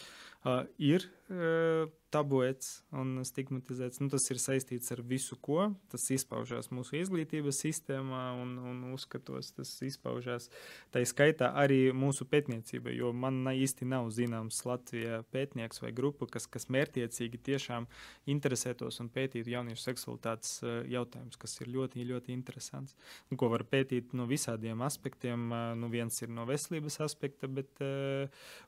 uh, 0.45 0.65
ir 0.77 1.05
uh, 1.29 1.89
tabuēts 2.13 2.79
un 2.95 3.19
stigmatizēts. 3.25 3.99
Nu, 4.01 4.09
tas 4.11 4.25
ir 4.33 4.39
saistīts 4.41 4.89
ar 4.93 5.01
visu, 5.05 5.37
ko 5.41 5.69
tas 5.91 6.07
izpaužās 6.13 6.71
mūsu 6.73 6.97
izglītības 6.99 7.61
sistēmā 7.63 8.23
un, 8.41 8.55
un 8.71 8.79
uzskatos. 8.95 9.51
Tas 9.57 9.73
izpaužās 9.85 10.49
tā 10.93 11.03
skaitā 11.07 11.51
arī 11.61 11.93
mūsu 11.95 12.25
pētniecība, 12.29 12.93
jo 12.95 13.11
man 13.13 13.43
īsti 13.51 13.87
nav 13.89 14.09
zināms 14.15 14.63
Latvijā 14.65 15.21
pētnieks 15.33 15.83
vai 15.83 15.93
grupa, 15.95 16.27
kas, 16.33 16.49
kas 16.49 16.69
mērķiecīgi 16.73 17.41
tiešām 17.49 17.85
interesētos 18.33 18.99
un 19.03 19.11
pētītu 19.13 19.53
jauniešu 19.53 19.85
seksualitātes 19.85 20.57
jautājumus, 20.89 21.37
kas 21.39 21.57
ir 21.61 21.71
ļoti, 21.75 22.07
ļoti 22.09 22.33
interesants. 22.33 22.97
Un, 23.29 23.37
ko 23.39 23.51
var 23.53 23.65
pētīt 23.69 24.15
no 24.17 24.25
visādiem 24.29 24.81
aspektiem. 24.85 25.49
Nu, 25.79 25.91
viens 25.93 26.17
ir 26.23 26.33
no 26.33 26.45
veselības 26.49 26.99
aspekta, 27.05 27.49
bet 27.51 27.81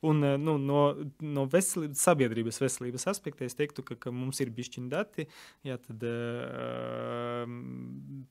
un, 0.06 0.22
nu, 0.22 0.58
no, 0.62 0.82
no 1.26 1.46
veselības, 1.50 1.61
sabiedrības 1.64 2.62
veselības 2.64 3.08
aspekta 3.12 3.46
es 3.48 3.58
teiktu, 3.58 3.86
ka, 3.86 3.98
ka 4.00 4.14
mums 4.16 4.42
ir 4.44 4.52
bišķiņa 4.56 4.92
dati. 4.92 5.28
Jā, 5.68 5.78
tad 5.82 6.06
uh, 6.08 7.46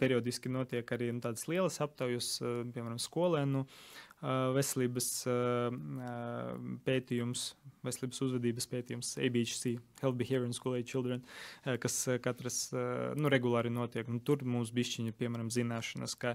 periodiski 0.00 0.52
notiek 0.52 0.94
arī 0.96 1.10
nu, 1.14 1.22
tādas 1.24 1.46
lielas 1.50 1.80
aptaujas, 1.84 2.36
uh, 2.42 2.62
piemēram, 2.74 3.00
skolēnu. 3.02 3.64
Uh, 4.20 4.50
veselības 4.52 5.06
uh, 5.32 5.70
pētījums, 6.84 7.54
veselības 7.80 8.18
uzvedības 8.26 8.66
pētījums, 8.68 9.14
ABHC, 9.16 9.78
Health 10.02 10.18
Behavior 10.18 10.44
in 10.44 10.52
School 10.52 10.76
Age 10.76 10.90
Children, 10.90 11.22
uh, 11.24 11.78
kas 11.80 11.96
katras 12.20 12.58
nu, 13.16 13.30
regulāri 13.32 13.72
notiek. 13.72 14.10
Nu, 14.12 14.20
tur 14.20 14.44
mums 14.44 14.74
bišķiņa, 14.76 15.14
piemēram, 15.16 15.48
zināšanas, 15.48 16.18
ka 16.20 16.34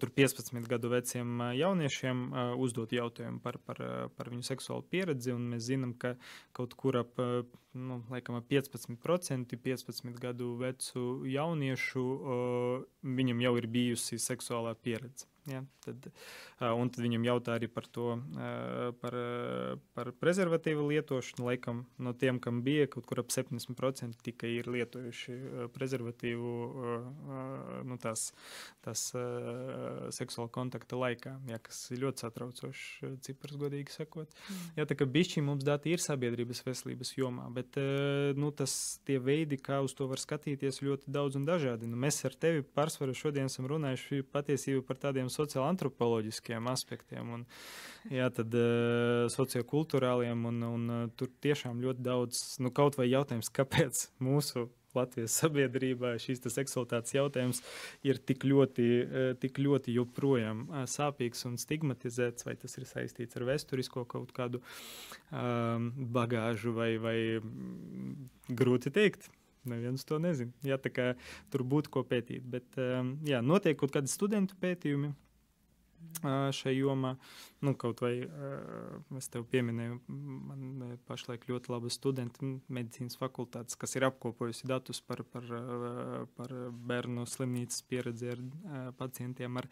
tur 0.00 0.14
15 0.14 0.70
gadu 0.70 0.88
veciem 0.94 1.44
jauniešiem 1.58 2.24
uzdot 2.62 2.96
jautājumu 2.96 3.42
par, 3.44 3.58
par, 3.66 3.82
par 4.16 4.32
viņu 4.32 4.46
seksuālu 4.46 4.86
pieredzi, 4.88 5.34
un 5.36 5.50
mēs 5.52 5.66
zinām, 5.68 5.92
ka 6.00 6.14
kaut 6.56 6.78
kur 6.80 7.02
ap 7.02 7.20
nu, 7.76 8.00
laikam, 8.08 8.40
15%, 8.40 9.60
15 9.68 10.20
gadu 10.22 10.54
vecu 10.64 11.06
jauniešu, 11.28 12.10
viņam 13.20 13.48
jau 13.50 13.56
ir 13.60 13.72
bijusi 13.76 14.22
seksuālā 14.22 14.78
pieredze. 14.80 15.28
Ja, 15.46 15.60
tad, 15.84 16.08
un 16.58 16.88
tad 16.90 17.04
viņam 17.04 17.24
jautā 17.28 17.54
arī 17.54 17.68
par 17.70 17.86
to, 17.86 18.16
par, 19.02 19.16
par 19.94 20.10
prezervatīvu 20.18 20.88
lietošanu. 20.90 21.46
Laikam 21.46 21.84
no 22.02 22.12
tiem, 22.18 22.40
kam 22.42 22.62
bija 22.66 22.88
kaut 22.90 23.06
kur 23.06 23.22
ap 23.22 23.30
70%, 23.30 24.18
tikai 24.26 24.50
ir 24.56 24.70
lietojuši 24.74 25.36
prezervatīvu 25.74 26.54
nu, 27.86 27.98
tās, 28.02 28.32
tās 28.82 29.04
seksuāla 30.16 30.50
kontakta 30.56 30.98
laikā, 30.98 31.36
ja, 31.52 31.60
kas 31.62 31.84
ir 31.94 32.02
ļoti 32.06 32.26
satraucošs 32.26 32.84
cipars, 33.26 33.58
godīgi 33.60 33.94
sakot. 33.94 34.34
Mm. 34.48 34.66
Ja, 34.80 34.88
tā 34.90 34.98
kā 34.98 35.06
bišķi 35.06 35.44
mums 35.46 35.66
dati 35.66 35.94
ir 35.94 36.02
sabiedrības 36.02 36.64
veselības 36.66 37.14
jomā, 37.20 37.46
bet 37.54 37.78
nu, 38.38 38.50
tas 38.56 38.98
tie 39.06 39.20
veidi, 39.22 39.60
kā 39.62 39.78
uz 39.86 39.94
to 39.94 40.10
var 40.10 40.22
skatīties, 40.22 40.82
ļoti 40.82 41.14
daudz 41.14 41.38
un 41.38 41.46
dažādi. 41.46 41.86
Nu, 41.86 41.98
mēs 42.02 42.24
ar 42.26 42.34
tevi 42.34 42.66
pārsvaru 42.66 43.14
šodien 43.14 43.50
esam 43.50 43.70
runājuši 43.70 44.24
patiesībā 44.34 44.82
par 44.86 45.00
tādiem 45.06 45.30
sociāli 45.36 45.68
antropoloģiskiem 45.68 46.70
aspektiem, 46.72 47.34
un 47.38 47.44
jā, 48.12 48.30
tad, 48.34 48.56
uh, 48.56 49.26
sociokulturāliem, 49.32 50.48
un, 50.50 50.64
un 50.70 50.88
uh, 50.88 51.04
tur 51.18 51.30
tiešām 51.44 51.82
ļoti 51.84 52.04
daudz, 52.06 52.42
nu, 52.64 52.72
kaut 52.74 52.98
vai 53.00 53.10
jautājums, 53.10 53.52
kāpēc 53.52 54.08
mūsu 54.24 54.68
Latvijas 54.96 55.34
sabiedrībā 55.42 56.14
šīs 56.22 56.40
seksualitātes 56.48 57.12
jautājums 57.12 57.60
ir 58.06 58.16
tik 58.16 58.46
ļoti, 58.48 58.86
uh, 59.04 59.30
tik 59.40 59.60
ļoti 59.60 59.96
joprojām 59.98 60.66
sāpīgs 60.88 61.44
un 61.50 61.58
stigmatizēts, 61.60 62.46
vai 62.48 62.56
tas 62.60 62.78
ir 62.80 62.88
saistīts 62.88 63.36
ar 63.36 63.46
vēsturisko 63.50 64.06
kaut 64.08 64.32
kādu 64.36 64.62
um, 65.30 65.90
bagāžu 66.16 66.72
vai, 66.76 66.94
vai 67.02 67.18
grūti 68.48 68.94
teikt. 68.94 69.28
Neviens 69.66 70.06
to 70.06 70.18
nezina. 70.22 70.52
Jā, 70.66 70.78
tā 70.78 70.92
kā 70.94 71.06
tur 71.50 71.64
būtu 71.66 71.90
ko 71.92 72.04
pētīt. 72.06 72.44
Bet, 72.46 72.68
um, 72.78 73.16
jā, 73.26 73.42
notiek 73.42 73.78
kaut 73.78 73.94
kādi 73.96 74.10
studentu 74.10 74.58
pētījumi, 74.62 75.10
šai 76.56 76.74
jomā. 76.76 77.16
Nu, 77.64 77.72
kaut 77.78 78.02
vai 78.04 78.12
es 79.16 79.28
tev 79.32 79.46
pieminēju, 79.50 79.96
man 80.08 80.96
pašlaik 81.08 81.46
ļoti 81.48 81.72
labi 81.72 81.90
studenti 81.90 82.50
medicīnas 82.68 83.16
fakultātes, 83.18 83.78
kas 83.80 83.96
ir 83.96 84.06
apkopojusi 84.10 84.68
datus 84.68 85.00
par, 85.00 85.22
par, 85.32 85.46
par 86.36 86.52
bērnu 86.90 87.24
slimnīcas 87.26 87.80
pieredzi 87.88 88.34
ar 88.34 88.44
pacientiem 88.98 89.56
ar 89.62 89.70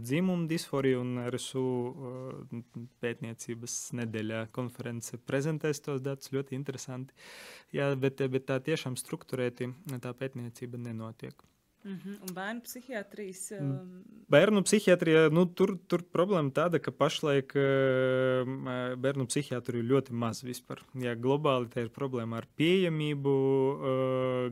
dzimumu 0.00 0.48
disforiju 0.50 1.04
RSU 1.28 1.66
pētniecības 3.04 3.76
nedēļā 4.00 4.46
konference 4.56 5.20
prezentēs 5.28 5.84
tos 5.84 6.02
datus 6.04 6.32
ļoti 6.34 6.56
interesanti. 6.58 7.14
Jā, 7.76 7.92
bet, 8.00 8.24
bet 8.32 8.48
tā 8.48 8.58
tiešām 8.64 8.96
strukturēti 8.98 9.70
tā 10.00 10.16
pētniecība 10.16 10.80
nenotiek. 10.88 11.48
Un 11.86 12.32
bērnu 12.34 12.64
psihiatrijas. 12.66 13.42
Bērnu 14.28 14.60
psihiatrijā 14.66 15.28
nu, 15.32 15.44
tur, 15.46 15.76
tur 15.88 16.02
problēma 16.12 16.50
tāda, 16.54 16.80
ka 16.82 16.92
pašlaik 16.92 17.54
bērnu 19.00 19.28
psihiatru 19.30 19.80
ir 19.80 19.88
ļoti 19.92 20.16
maz 20.18 20.42
vispār. 20.44 20.82
Jā, 20.98 21.14
globāli 21.16 21.70
tā 21.72 21.86
ir 21.86 21.92
problēma 21.94 22.42
ar 22.42 22.48
pieejamību, 22.58 23.34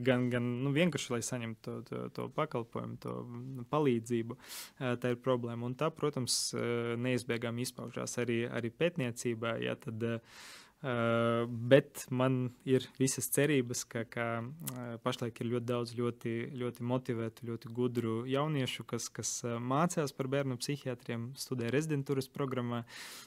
gan, 0.07 0.29
gan 0.33 0.51
nu, 0.65 0.73
vienkārši, 0.77 1.13
lai 1.17 1.23
saņemtu 1.27 1.65
to, 1.67 1.79
to, 1.91 2.05
to 2.17 2.29
pakalpojumu, 2.37 3.01
to 3.03 3.17
palīdzību. 3.75 4.39
Tā 5.03 5.13
ir 5.13 5.19
problēma. 5.25 5.67
Un 5.67 5.75
tā, 5.79 5.91
protams, 5.95 6.39
neizbēgami 7.03 7.67
izpaužās 7.67 8.17
arī, 8.23 8.45
arī 8.49 8.73
pētniecībā. 8.73 9.59
Jā, 9.67 9.77
tad, 9.83 10.07
Uh, 10.07 10.66
bet 10.87 12.05
man 12.15 12.37
ir 12.69 12.85
visas 13.01 13.27
cerības, 13.35 13.83
ka, 13.91 14.05
ka 14.07 14.27
pašlaik 15.03 15.41
ir 15.41 15.49
ļoti 15.55 15.67
daudz 15.67 15.95
ļoti, 15.99 16.35
ļoti 16.61 16.85
motivētu, 16.87 17.47
ļoti 17.49 17.71
gudru 17.75 18.17
jauniešu, 18.31 18.85
kas, 18.87 19.09
kas 19.11 19.33
mācās 19.43 20.15
par 20.15 20.29
bērnu 20.31 20.59
psihiatriem, 20.61 21.33
studē 21.39 21.73
rezidentūras 21.75 22.31
programmā 22.31 22.85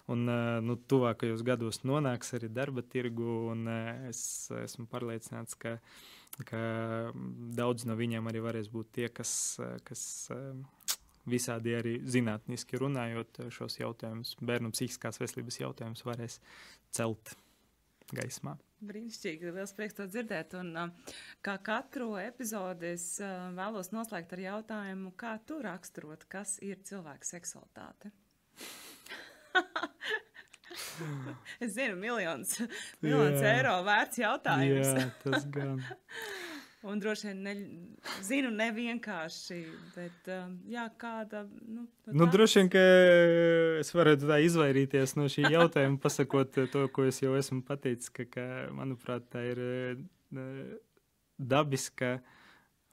un 0.07 0.23
nu, 0.63 0.77
tuvākajos 0.79 1.43
gados 1.47 1.83
nonāks 1.83 2.31
arī 2.37 2.51
darba 2.53 2.85
tirgu. 2.85 3.51
Es 4.07 4.21
esmu 4.55 4.87
pārliecināts, 4.91 5.59
ka, 5.59 5.75
ka 6.47 6.61
daudz 7.59 7.89
no 7.89 7.99
viņiem 7.99 8.31
arī 8.31 8.45
varēs 8.45 8.71
būt 8.71 8.95
tie, 8.99 9.11
kas. 9.11 9.33
kas 9.87 10.05
visādi 11.29 11.75
arī 11.77 11.91
zinātniski 12.09 12.79
runājot 12.81 13.43
šos 13.53 13.75
jautājumus, 13.77 14.31
bērnu 14.41 14.71
psihiskās 14.73 15.19
veselības 15.21 15.59
jautājumus 15.59 16.01
varēs 16.07 16.39
celt 16.95 17.35
gaismā. 18.15 18.55
Brīnišķīgi, 18.79 19.51
liels 19.55 19.73
prieks 19.75 19.97
to 19.97 20.05
dzirdēt. 20.07 20.55
Un, 20.59 20.71
uh, 20.79 21.15
kā 21.45 21.57
katru 21.63 22.13
epizodi 22.21 22.93
es 22.93 23.05
uh, 23.23 23.49
vēlos 23.57 23.91
noslēgt 23.95 24.35
ar 24.37 24.43
jautājumu, 24.45 25.11
kā 25.19 25.35
tu 25.47 25.59
raksturot, 25.63 26.23
kas 26.31 26.57
ir 26.65 26.79
cilvēka 26.87 27.27
seksualitāte? 27.27 28.13
es 31.63 31.75
zinu, 31.75 31.99
miljonus, 31.99 32.55
miljonus 33.03 33.43
eiro 33.51 33.75
vērts 33.87 34.23
jautājums. 34.23 34.93
Jā, 34.95 35.09
tas 35.25 35.49
gan. 35.53 35.83
Un 36.87 36.99
droši 36.99 37.27
vien 37.27 37.39
ne, 37.43 37.53
zinu, 38.23 38.49
ne 38.55 38.69
vienkārši, 38.71 39.57
bet 39.97 40.29
um, 40.31 40.53
jā, 40.71 40.85
kāda. 41.01 41.41
Nu, 41.67 41.83
nu, 42.07 42.13
nu 42.21 42.27
droši 42.31 42.61
vien, 42.61 42.69
ka 42.71 42.83
es 43.81 43.91
varētu 43.91 44.29
tā 44.29 44.37
izvairīties 44.45 45.17
no 45.19 45.27
šī 45.27 45.51
jautājuma, 45.51 45.99
pasakot 45.99 46.55
to, 46.71 46.85
ko 46.95 47.09
es 47.09 47.19
jau 47.19 47.33
esmu 47.35 47.65
pateicis, 47.67 48.13
ka, 48.15 48.23
ka 48.31 48.47
manuprāt, 48.77 49.27
tā 49.33 49.43
ir 49.49 49.59
uh, 49.59 50.71
dabiska, 51.35 52.15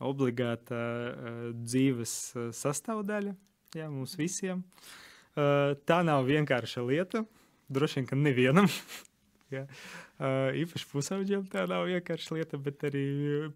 obligāta 0.03 0.83
uh, 0.83 1.43
dzīves 1.55 2.17
uh, 2.35 2.51
sastāvdaļa 2.57 3.37
jā, 3.77 3.89
mums 3.93 4.17
visiem. 4.19 4.65
Tā 5.37 5.99
nav 6.07 6.25
vienkārša 6.25 6.83
lieta. 6.87 7.21
Droši 7.69 8.01
vien, 8.01 8.07
ka 8.09 8.17
nevienam 8.17 8.71
Ja. 9.55 9.63
Uh, 10.19 10.51
īpaši 10.59 10.89
pusaudžiem 10.91 11.45
tā 11.53 11.63
nav 11.71 11.85
vienkārši 11.87 12.35
lieta, 12.35 12.59
bet 12.59 12.83
arī 12.89 13.05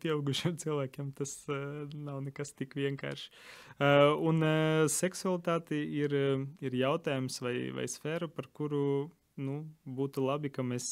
pieaugušiem 0.03 0.55
cilvēkiem 0.63 1.09
tas 1.19 1.33
uh, 1.51 1.89
nav 1.95 2.21
nekas 2.23 2.55
tik 2.55 2.77
vienkārši. 2.79 3.33
Uh, 3.81 4.13
un 4.29 4.45
uh, 4.47 4.85
seksualitāte 4.93 5.75
ir, 5.75 6.15
ir 6.63 6.79
jautājums 6.79 7.41
vai, 7.43 7.57
vai 7.75 7.89
sfēra, 7.91 8.31
par 8.31 8.47
kuru 8.55 9.11
nu, 9.41 9.65
būtu 9.83 10.23
labi, 10.23 10.53
ka 10.55 10.63
mēs 10.63 10.87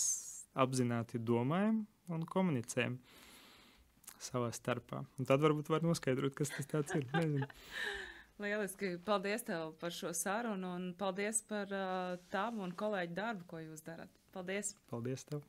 apzināti 0.58 1.20
domājam 1.22 1.84
un 2.10 2.26
komunicējam 2.26 2.98
savā 4.18 4.50
starpā. 4.56 5.04
Un 5.18 5.28
tad 5.28 5.42
varbūt 5.44 5.70
var 5.70 5.84
noskaidrot, 5.86 6.34
kas 6.34 6.50
tas 6.50 6.94
ir. 6.98 7.06
Nezinu. 7.14 7.46
Lieliski! 8.42 8.92
Paldies 9.02 9.42
tev 9.42 9.72
par 9.80 9.94
šo 9.94 10.12
sarunu 10.14 10.70
un 10.76 10.90
paldies 10.98 11.40
par 11.48 11.72
uh, 11.74 12.18
tavu 12.30 12.62
un 12.62 12.74
kolēģu 12.78 13.16
darbu, 13.16 13.46
ko 13.50 13.62
jūs 13.62 13.82
darat. 13.86 14.12
Paldies! 14.38 14.76
Paldies 14.86 15.24
tev! 15.26 15.42